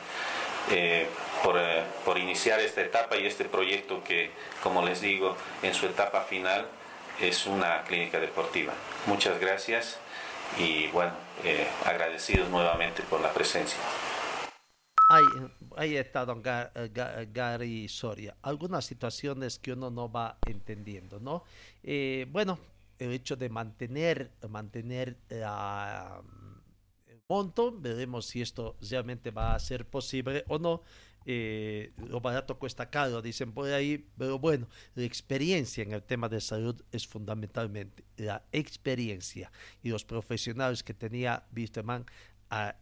eh, 0.70 1.08
por, 1.42 1.58
eh, 1.58 1.82
por, 2.04 2.18
iniciar 2.18 2.60
esta 2.60 2.82
etapa 2.82 3.16
y 3.16 3.26
este 3.26 3.44
proyecto 3.44 4.02
que, 4.04 4.30
como 4.62 4.84
les 4.84 5.00
digo, 5.00 5.36
en 5.62 5.74
su 5.74 5.86
etapa 5.86 6.22
final 6.22 6.66
es 7.20 7.46
una 7.46 7.82
clínica 7.82 8.20
deportiva. 8.20 8.72
Muchas 9.06 9.40
gracias 9.40 9.98
y 10.58 10.86
bueno, 10.88 11.12
eh, 11.44 11.66
agradecidos 11.84 12.48
nuevamente 12.48 13.02
por 13.02 13.20
la 13.20 13.32
presencia. 13.32 13.78
Ahí, 15.10 15.24
ahí 15.76 15.96
está 15.96 16.24
don 16.24 16.42
Gary 16.42 17.88
Soria. 17.88 18.36
Algunas 18.42 18.84
situaciones 18.86 19.58
que 19.58 19.72
uno 19.72 19.90
no 19.90 20.10
va 20.10 20.38
entendiendo, 20.46 21.20
¿no? 21.20 21.44
bueno, 22.28 22.58
el 22.98 23.12
hecho 23.12 23.36
de 23.36 23.50
mantener, 23.50 24.30
mantener 24.48 25.18
la 25.28 26.22
veremos 27.80 28.26
si 28.26 28.42
esto 28.42 28.76
realmente 28.90 29.30
va 29.30 29.54
a 29.54 29.58
ser 29.58 29.86
posible 29.86 30.44
o 30.48 30.58
no. 30.58 30.82
eh, 31.24 31.92
lo 32.08 32.20
barato 32.20 32.58
cuesta 32.58 32.90
caro, 32.90 33.22
dicen 33.22 33.52
por 33.52 33.68
ahí, 33.70 34.08
pero 34.18 34.40
bueno, 34.40 34.66
la 34.96 35.04
experiencia 35.04 35.82
en 35.84 35.92
el 35.92 36.02
tema 36.02 36.28
de 36.28 36.40
salud 36.40 36.82
es 36.90 37.06
fundamentalmente 37.06 38.02
la 38.16 38.42
experiencia 38.50 39.52
y 39.84 39.90
los 39.90 40.04
profesionales 40.04 40.82
que 40.82 40.94
tenía 40.94 41.44
Wisterman 41.54 42.06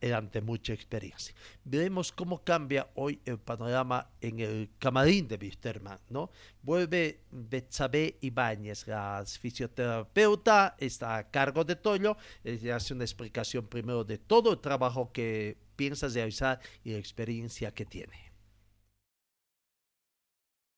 eran 0.00 0.30
de 0.30 0.40
mucha 0.40 0.72
experiencia. 0.72 1.34
Veremos 1.64 2.12
cómo 2.12 2.42
cambia 2.42 2.88
hoy 2.94 3.20
el 3.24 3.38
panorama 3.38 4.10
en 4.20 4.40
el 4.40 4.70
camarín 4.78 5.28
de 5.28 5.36
Wisterman, 5.36 5.98
¿no? 6.08 6.30
Vuelve 6.62 7.20
Betsabe 7.30 8.16
Ibáñez, 8.20 8.86
la 8.86 9.24
fisioterapeuta, 9.26 10.74
está 10.78 11.16
a 11.16 11.30
cargo 11.30 11.64
de 11.64 11.76
Toyo, 11.76 12.16
ella 12.44 12.76
hace 12.76 12.94
una 12.94 13.04
explicación 13.04 13.66
primero 13.66 14.04
de 14.04 14.18
todo 14.18 14.52
el 14.52 14.60
trabajo 14.60 15.12
que 15.12 15.56
piensas 15.76 16.14
realizar 16.14 16.60
y 16.84 16.92
la 16.92 16.98
experiencia 16.98 17.72
que 17.72 17.86
tiene 17.86 18.30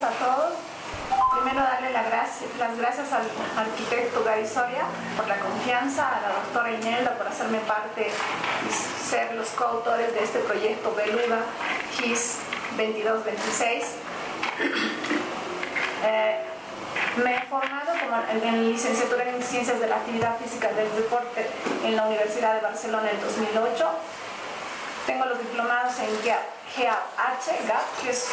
a 0.01 0.13
todos. 0.19 0.42
Primero 1.43 1.67
darle 1.67 1.91
las 1.91 2.79
gracias 2.79 3.13
al 3.13 3.27
arquitecto 3.57 4.23
Gary 4.23 4.47
Soria 4.47 4.85
por 5.17 5.27
la 5.27 5.41
confianza, 5.41 6.17
a 6.17 6.21
la 6.21 6.29
doctora 6.29 6.71
Inelda 6.71 7.19
por 7.19 7.27
hacerme 7.27 7.59
parte 7.59 8.13
y 8.69 9.09
ser 9.11 9.35
los 9.35 9.49
coautores 9.49 10.15
de 10.15 10.23
este 10.23 10.39
proyecto 10.39 10.95
Beluga 10.95 11.41
GIS 11.97 12.39
2226. 12.77 13.85
Eh, 16.05 16.37
me 17.23 17.37
he 17.37 17.41
formado 17.43 17.93
como 18.01 18.45
en 18.45 18.73
licenciatura 18.73 19.23
en 19.23 19.41
Ciencias 19.41 19.79
de 19.79 19.87
la 19.87 19.95
Actividad 19.99 20.37
Física 20.37 20.67
del 20.73 20.93
Deporte 20.97 21.49
en 21.85 21.95
la 21.95 22.07
Universidad 22.07 22.57
de 22.57 22.61
Barcelona 22.61 23.09
en 23.09 23.21
2008. 23.21 23.89
Tengo 25.07 25.27
los 25.27 25.39
diplomados 25.39 25.95
en 26.01 26.11
GAH, 26.27 26.99
GAP, 27.69 28.03
que 28.03 28.11
es 28.11 28.29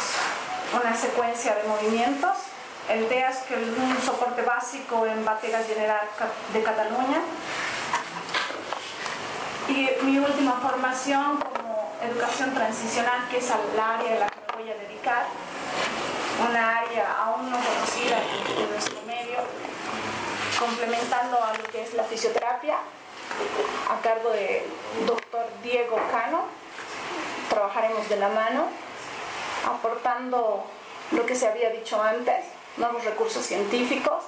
una 0.82 0.96
secuencia 0.96 1.54
de 1.54 1.62
movimientos. 1.62 2.49
El 2.90 3.08
DEAS, 3.08 3.44
que 3.46 3.54
es 3.54 3.68
un 3.68 4.02
soporte 4.02 4.42
básico 4.42 5.06
en 5.06 5.24
Bategas 5.24 5.64
General 5.64 6.08
de 6.52 6.62
Cataluña. 6.62 7.22
Y 9.68 9.88
mi 10.02 10.18
última 10.18 10.54
formación 10.54 11.36
como 11.36 11.92
educación 12.02 12.52
transicional, 12.52 13.28
que 13.30 13.38
es 13.38 13.48
al 13.48 13.60
área 13.78 14.16
a 14.16 14.18
la 14.18 14.26
que 14.26 14.40
me 14.40 14.62
voy 14.64 14.72
a 14.72 14.74
dedicar, 14.74 15.26
una 16.48 16.78
área 16.78 17.16
aún 17.26 17.48
no 17.48 17.58
conocida 17.58 18.18
en 18.58 18.70
nuestro 18.70 19.00
medio, 19.02 19.38
complementando 20.58 21.44
a 21.44 21.52
lo 21.56 21.62
que 21.70 21.82
es 21.84 21.94
la 21.94 22.02
fisioterapia, 22.02 22.74
a 23.88 24.00
cargo 24.00 24.30
de 24.30 24.66
doctor 25.06 25.46
Diego 25.62 25.96
Cano. 26.10 26.46
Trabajaremos 27.48 28.08
de 28.08 28.16
la 28.16 28.30
mano 28.30 28.66
aportando 29.64 30.64
lo 31.12 31.26
que 31.26 31.36
se 31.36 31.46
había 31.46 31.70
dicho 31.70 32.02
antes, 32.02 32.46
nuevos 32.76 33.04
recursos 33.04 33.44
científicos, 33.44 34.24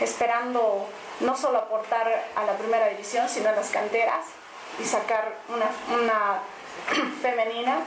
esperando 0.00 0.88
no 1.20 1.36
solo 1.36 1.58
aportar 1.58 2.26
a 2.34 2.44
la 2.44 2.56
primera 2.56 2.88
división, 2.88 3.28
sino 3.28 3.48
a 3.48 3.52
las 3.52 3.70
canteras 3.70 4.26
y 4.80 4.84
sacar 4.84 5.40
una, 5.48 6.42
femenina 7.22 7.84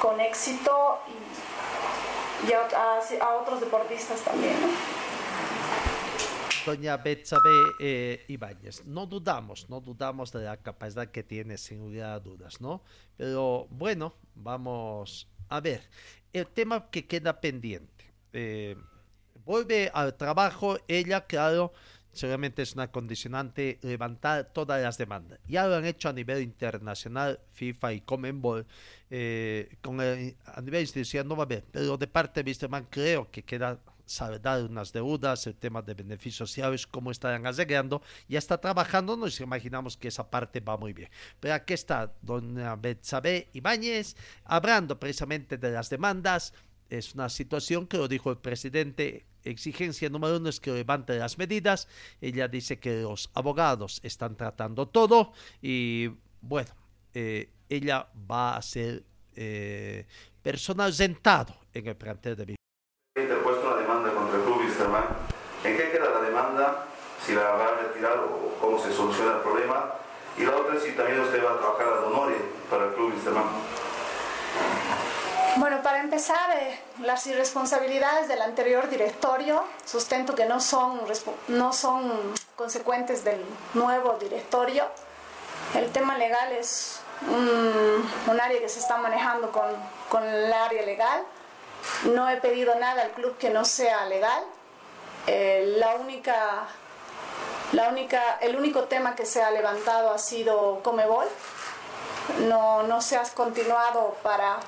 con 0.00 0.20
éxito 0.20 1.00
y, 1.08 2.52
a, 2.52 3.36
otros 3.36 3.60
deportistas 3.60 4.20
también. 4.20 4.56
Doña 6.66 6.96
Betsabe 6.96 7.50
eh, 7.78 8.24
Ibáñez, 8.28 8.84
no 8.86 9.06
dudamos, 9.06 9.68
no 9.68 9.80
dudamos 9.80 10.32
de 10.32 10.44
la 10.44 10.56
capacidad 10.56 11.10
que 11.10 11.22
tiene, 11.22 11.58
sin 11.58 11.78
lugar 11.78 12.12
a 12.12 12.20
dudas, 12.20 12.60
¿no? 12.60 12.82
Pero 13.16 13.66
bueno, 13.70 14.14
vamos 14.34 15.28
a 15.48 15.60
ver, 15.60 15.88
el 16.32 16.46
tema 16.46 16.90
que 16.90 17.06
queda 17.06 17.40
pendiente. 17.40 17.93
Eh, 18.34 18.76
vuelve 19.44 19.90
al 19.94 20.14
trabajo, 20.16 20.76
ella, 20.88 21.26
claro, 21.26 21.72
seguramente 22.12 22.62
es 22.62 22.74
una 22.74 22.90
condicionante 22.90 23.78
levantar 23.82 24.52
todas 24.52 24.82
las 24.82 24.98
demandas. 24.98 25.38
Ya 25.46 25.66
lo 25.66 25.76
han 25.76 25.84
hecho 25.84 26.08
a 26.08 26.12
nivel 26.12 26.42
internacional, 26.42 27.40
FIFA 27.52 27.92
y 27.92 28.00
Comenbol, 28.00 28.66
eh, 29.10 29.76
con 29.80 30.00
a 30.00 30.60
nivel 30.60 30.80
institucional 30.80 31.28
no 31.28 31.36
va 31.36 31.44
a 31.44 31.46
haber, 31.46 31.64
pero 31.70 31.96
de 31.96 32.06
parte 32.06 32.42
de 32.42 32.84
creo 32.90 33.30
que 33.30 33.44
queda 33.44 33.78
saldar 34.06 34.64
unas 34.64 34.92
deudas, 34.92 35.46
el 35.46 35.54
tema 35.54 35.80
de 35.80 35.94
beneficios 35.94 36.50
sociales, 36.50 36.86
cómo 36.86 37.10
estarán 37.10 37.46
arreglando, 37.46 38.02
ya 38.28 38.38
está 38.38 38.58
trabajando, 38.58 39.16
nos 39.16 39.40
imaginamos 39.40 39.96
que 39.96 40.08
esa 40.08 40.28
parte 40.30 40.60
va 40.60 40.76
muy 40.76 40.92
bien. 40.92 41.08
Pero 41.40 41.54
aquí 41.54 41.74
está 41.74 42.12
doña 42.20 42.76
Betsabe 42.76 43.48
Ibáñez 43.52 44.16
hablando 44.44 44.98
precisamente 44.98 45.56
de 45.56 45.70
las 45.70 45.88
demandas, 45.88 46.52
es 46.90 47.14
una 47.14 47.28
situación 47.28 47.86
que 47.86 47.96
lo 47.96 48.08
dijo 48.08 48.30
el 48.30 48.38
presidente. 48.38 49.26
Exigencia 49.42 50.08
número 50.08 50.36
uno 50.38 50.48
es 50.48 50.60
que 50.60 50.72
levante 50.72 51.18
las 51.18 51.38
medidas. 51.38 51.88
Ella 52.20 52.48
dice 52.48 52.78
que 52.78 53.02
los 53.02 53.30
abogados 53.34 54.00
están 54.02 54.36
tratando 54.36 54.88
todo 54.88 55.32
y 55.60 56.10
bueno, 56.40 56.70
eh, 57.12 57.50
ella 57.68 58.08
va 58.30 58.56
a 58.56 58.62
ser 58.62 59.04
eh, 59.36 60.06
personal 60.42 60.92
sentado 60.92 61.56
en 61.72 61.86
el 61.86 61.96
plantel 61.96 62.36
de 62.36 62.56
interpuesto 63.16 63.66
una 63.66 63.80
demanda 63.80 64.12
contra 64.12 64.36
el 64.38 64.44
club 64.44 64.58
Wisterman. 64.58 65.04
¿En 65.64 65.76
qué 65.76 65.90
queda 65.90 66.10
la 66.10 66.20
demanda? 66.20 66.86
Si 67.24 67.34
la 67.34 67.42
va 67.52 67.68
a 67.68 67.80
retirar 67.82 68.18
o 68.18 68.56
cómo 68.60 68.78
se 68.78 68.92
soluciona 68.92 69.36
el 69.36 69.42
problema. 69.42 69.94
Y 70.36 70.44
la 70.44 70.56
otra 70.56 70.76
es 70.76 70.82
si 70.82 70.92
también 70.92 71.20
usted 71.20 71.42
va 71.44 71.54
a 71.54 71.58
trabajar 71.58 71.86
a 71.86 72.00
Donore 72.00 72.36
para 72.68 72.86
el 72.86 72.94
club 72.94 73.14
Wisterman. 73.14 73.44
Bueno, 75.56 75.82
para 75.82 76.00
empezar, 76.00 76.50
eh, 76.56 76.80
las 77.00 77.26
irresponsabilidades 77.26 78.28
del 78.28 78.42
anterior 78.42 78.88
directorio, 78.88 79.62
sustento 79.84 80.34
que 80.34 80.46
no 80.46 80.60
son, 80.60 81.00
no 81.48 81.72
son 81.72 82.34
consecuentes 82.56 83.24
del 83.24 83.40
nuevo 83.74 84.14
directorio. 84.20 84.84
El 85.74 85.90
tema 85.92 86.18
legal 86.18 86.52
es 86.52 87.00
un, 87.28 88.10
un 88.30 88.40
área 88.40 88.58
que 88.58 88.68
se 88.68 88.80
está 88.80 88.96
manejando 88.96 89.52
con, 89.52 89.70
con 90.08 90.24
el 90.24 90.52
área 90.52 90.82
legal 90.82 91.24
no 92.04 92.28
he 92.28 92.36
pedido 92.36 92.74
nada 92.76 93.02
al 93.02 93.10
club 93.12 93.36
que 93.38 93.50
no 93.50 93.64
sea 93.64 94.06
legal. 94.06 94.42
Eh, 95.26 95.74
la 95.78 95.94
única, 95.96 96.66
la 97.72 97.88
única, 97.88 98.38
el 98.40 98.56
único 98.56 98.84
tema 98.84 99.14
que 99.14 99.26
se 99.26 99.42
ha 99.42 99.50
levantado 99.50 100.12
ha 100.12 100.18
sido 100.18 100.80
Comebol. 100.82 101.26
No, 102.48 102.82
no 102.84 103.00
se 103.02 103.16
ha 103.16 103.22
continuado 103.34 104.16
para, 104.22 104.58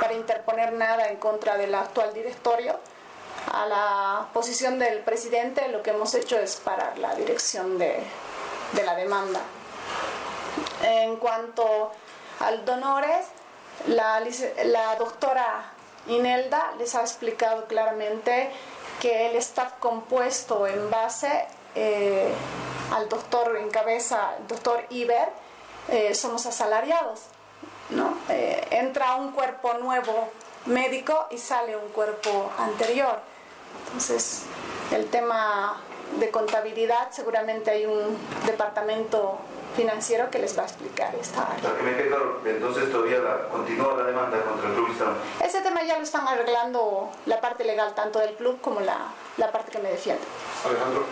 para 0.00 0.14
interponer 0.14 0.72
nada 0.72 1.08
en 1.08 1.16
contra 1.16 1.56
del 1.56 1.74
actual 1.74 2.12
directorio. 2.12 2.78
A 3.52 3.66
la 3.66 4.28
posición 4.32 4.78
del 4.78 5.00
presidente 5.00 5.68
lo 5.68 5.82
que 5.82 5.90
hemos 5.90 6.14
hecho 6.14 6.38
es 6.38 6.56
parar 6.56 6.98
la 6.98 7.14
dirección 7.14 7.78
de, 7.78 8.02
de 8.72 8.82
la 8.84 8.94
demanda. 8.94 9.40
En 10.82 11.16
cuanto 11.16 11.90
al 12.40 12.64
Donores, 12.64 13.26
la, 13.86 14.20
la 14.64 14.96
doctora 14.96 15.72
Inelda 16.06 16.72
les 16.78 16.94
ha 16.94 17.00
explicado 17.00 17.66
claramente 17.66 18.50
que 19.00 19.30
el 19.30 19.36
staff 19.36 19.74
compuesto 19.80 20.66
en 20.66 20.90
base 20.90 21.46
eh, 21.74 22.32
al 22.92 23.08
doctor 23.08 23.56
en 23.56 23.70
cabeza, 23.70 24.32
doctor 24.46 24.84
Iber, 24.90 25.28
eh, 25.88 26.14
somos 26.14 26.46
asalariados. 26.46 27.22
¿No? 27.90 28.16
Eh, 28.28 28.66
entra 28.70 29.16
un 29.16 29.32
cuerpo 29.32 29.74
nuevo 29.74 30.30
médico 30.66 31.26
y 31.30 31.38
sale 31.38 31.76
un 31.76 31.88
cuerpo 31.88 32.50
anterior. 32.58 33.20
Entonces, 33.86 34.44
el 34.90 35.06
tema 35.06 35.80
de 36.18 36.30
contabilidad, 36.30 37.10
seguramente 37.10 37.70
hay 37.70 37.86
un 37.86 38.16
departamento 38.46 39.38
financiero 39.74 40.30
que 40.30 40.38
les 40.38 40.56
va 40.56 40.62
a 40.62 40.66
explicar 40.66 41.14
esta 41.14 41.50
área. 41.50 41.70
entonces 42.44 42.92
todavía 42.92 43.48
continúa 43.50 43.96
la 43.96 44.04
demanda 44.04 44.42
contra 44.42 44.68
el 44.68 44.74
club 44.74 44.88
Ese 45.40 45.62
tema 45.62 45.82
ya 45.82 45.96
lo 45.96 46.04
están 46.04 46.28
arreglando 46.28 47.10
la 47.26 47.40
parte 47.40 47.64
legal, 47.64 47.94
tanto 47.94 48.18
del 48.18 48.34
club 48.34 48.60
como 48.60 48.80
la, 48.80 48.98
la 49.38 49.50
parte 49.50 49.72
que 49.72 49.78
me 49.78 49.90
defiende. 49.90 50.22
Alejandro. 50.66 51.04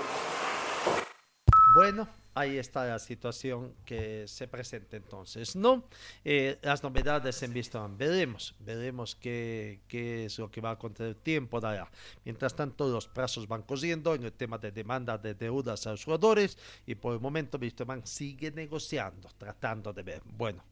Bueno, 1.75 2.09
ahí 2.35 2.59
está 2.59 2.87
la 2.87 2.99
situación 2.99 3.75
que 3.85 4.27
se 4.27 4.47
presenta 4.49 4.97
entonces, 4.97 5.57
¿no? 5.57 5.85
Eh, 6.25 6.59
las 6.63 6.83
novedades 6.83 7.43
en 7.43 7.53
vista, 7.53 7.87
veremos, 7.89 8.55
veremos 8.61 9.17
qué, 9.17 9.81
es 9.91 10.39
lo 10.39 10.51
que 10.51 10.61
va 10.61 10.71
a 10.71 10.73
acontecer 10.73 11.15
tiempo 11.17 11.61
dará. 11.61 11.91
Mientras 12.25 12.55
tanto, 12.55 12.89
los 12.89 13.09
plazos 13.09 13.47
van 13.47 13.63
corriendo 13.63 14.15
en 14.15 14.25
el 14.25 14.33
tema 14.33 14.59
de 14.59 14.71
demanda 14.71 15.19
de 15.19 15.35
deudas 15.35 15.87
a 15.87 15.93
los 15.93 16.05
jugadores 16.05 16.57
y 16.87 16.95
por 16.95 17.15
el 17.15 17.21
momento 17.21 17.59
Wisterman 17.61 18.07
sigue 18.07 18.51
negociando, 18.51 19.29
tratando 19.39 19.93
de 19.93 20.03
ver, 20.03 20.23
bueno, 20.25 20.65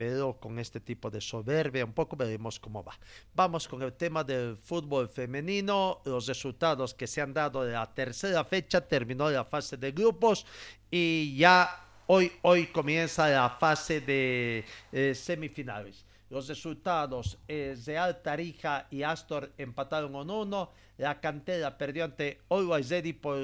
pero 0.00 0.40
con 0.40 0.58
este 0.58 0.80
tipo 0.80 1.10
de 1.10 1.20
soberbia 1.20 1.84
un 1.84 1.92
poco 1.92 2.16
veremos 2.16 2.58
cómo 2.58 2.82
va. 2.82 2.98
Vamos 3.34 3.68
con 3.68 3.82
el 3.82 3.92
tema 3.92 4.24
del 4.24 4.56
fútbol 4.56 5.10
femenino, 5.10 6.00
los 6.06 6.26
resultados 6.26 6.94
que 6.94 7.06
se 7.06 7.20
han 7.20 7.34
dado 7.34 7.62
de 7.64 7.74
la 7.74 7.84
tercera 7.92 8.42
fecha, 8.42 8.80
terminó 8.80 9.28
la 9.28 9.44
fase 9.44 9.76
de 9.76 9.92
grupos 9.92 10.46
y 10.90 11.36
ya 11.36 11.84
hoy, 12.06 12.32
hoy 12.40 12.68
comienza 12.68 13.28
la 13.28 13.50
fase 13.50 14.00
de 14.00 14.64
eh, 14.90 15.14
semifinales. 15.14 16.06
Los 16.30 16.48
resultados, 16.48 17.36
eh, 17.46 17.76
Real 17.84 18.22
Tarija 18.22 18.86
y 18.90 19.02
Astor 19.02 19.52
empataron 19.58 20.14
1-1. 20.14 20.70
La 20.96 21.20
Cantera 21.20 21.76
perdió 21.76 22.06
ante 22.06 22.40
Always 22.48 22.88
Ready 22.88 23.12
por 23.12 23.38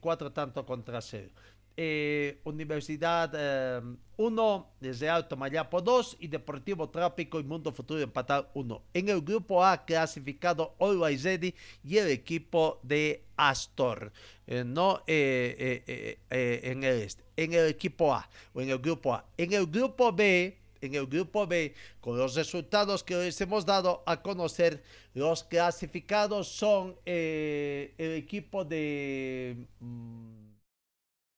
4 0.00 0.32
tanto 0.32 0.66
contra 0.66 1.00
0. 1.00 1.30
Eh, 1.76 2.40
Universidad 2.44 3.32
1, 4.20 4.66
eh, 4.82 4.92
Real 4.92 5.26
Tomayapo 5.26 5.80
2 5.80 6.18
y 6.20 6.28
Deportivo 6.28 6.90
Trápico 6.90 7.40
y 7.40 7.42
Mundo 7.42 7.72
Futuro 7.72 8.00
empataron 8.00 8.48
1. 8.52 8.82
En 8.92 9.08
el 9.08 9.22
grupo 9.22 9.64
A 9.64 9.82
clasificado 9.82 10.74
Always 10.78 11.24
Ready 11.24 11.54
y 11.82 11.96
el 11.96 12.08
equipo 12.08 12.80
de 12.82 13.24
Astor, 13.36 14.12
eh, 14.46 14.62
no 14.62 15.02
eh, 15.06 16.18
en 16.28 16.84
el 16.84 17.00
este, 17.00 17.24
en 17.36 17.54
el 17.54 17.68
equipo 17.68 18.12
A 18.12 18.28
o 18.52 18.60
en 18.60 18.68
el 18.68 18.78
grupo 18.78 19.14
A. 19.14 19.24
En 19.38 19.54
el 19.54 19.66
grupo 19.66 20.12
B, 20.12 20.58
en 20.82 20.94
el 20.94 21.06
grupo 21.06 21.46
B, 21.46 21.74
con 22.02 22.18
los 22.18 22.34
resultados 22.34 23.02
que 23.02 23.16
les 23.16 23.40
hemos 23.40 23.64
dado 23.64 24.02
a 24.04 24.20
conocer, 24.20 24.82
los 25.14 25.44
clasificados 25.44 26.46
son 26.46 26.94
el 27.06 27.94
equipo 27.96 28.66
de 28.66 29.56
mm, 29.80 30.49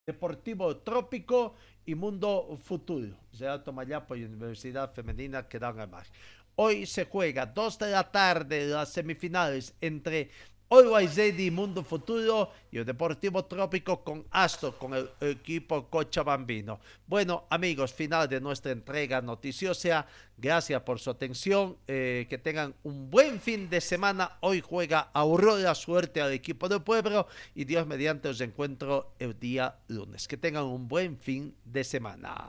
Deportivo 0.04 0.78
Trópico 0.78 1.54
y 1.86 1.94
Mundo 1.94 2.58
Futuro. 2.60 3.16
Real 3.38 3.62
Tomayapo 3.62 4.16
y 4.16 4.24
Universidad 4.24 4.92
Femenina 4.92 5.46
quedan 5.46 5.78
al 5.78 5.88
margen. 5.88 6.12
Hoy 6.56 6.86
se 6.86 7.04
juega 7.04 7.46
2 7.46 7.78
de 7.78 7.90
la 7.92 8.10
tarde 8.10 8.66
las 8.66 8.92
semifinales 8.92 9.76
entre 9.80 10.30
Always 10.72 11.16
Ready 11.16 11.50
Mundo 11.50 11.84
Futuro 11.84 12.50
y 12.70 12.78
el 12.78 12.86
Deportivo 12.86 13.44
Trópico 13.44 14.02
con 14.02 14.24
Astor, 14.30 14.78
con 14.78 14.94
el 14.94 15.10
equipo 15.20 15.86
Cochabambino. 15.90 16.80
Bueno, 17.06 17.44
amigos, 17.50 17.92
final 17.92 18.26
de 18.26 18.40
nuestra 18.40 18.72
entrega 18.72 19.20
noticiosa. 19.20 20.06
Gracias 20.38 20.80
por 20.80 20.98
su 20.98 21.10
atención. 21.10 21.76
eh, 21.86 22.26
que 22.30 22.38
tengan 22.38 22.74
un 22.84 23.10
buen 23.10 23.38
fin 23.38 23.68
de 23.68 23.82
semana. 23.82 24.38
Hoy 24.40 24.62
juega 24.62 25.10
Aurora 25.12 25.74
Suerte 25.74 26.22
al 26.22 26.32
equipo 26.32 26.70
del 26.70 26.80
pueblo 26.80 27.26
y 27.54 27.66
Dios 27.66 27.86
mediante 27.86 28.28
os 28.28 28.40
encuentro 28.40 29.12
el 29.18 29.38
día 29.38 29.76
lunes. 29.88 30.26
Que 30.26 30.38
tengan 30.38 30.64
un 30.64 30.88
buen 30.88 31.18
fin 31.18 31.54
de 31.66 31.84
semana. 31.84 32.48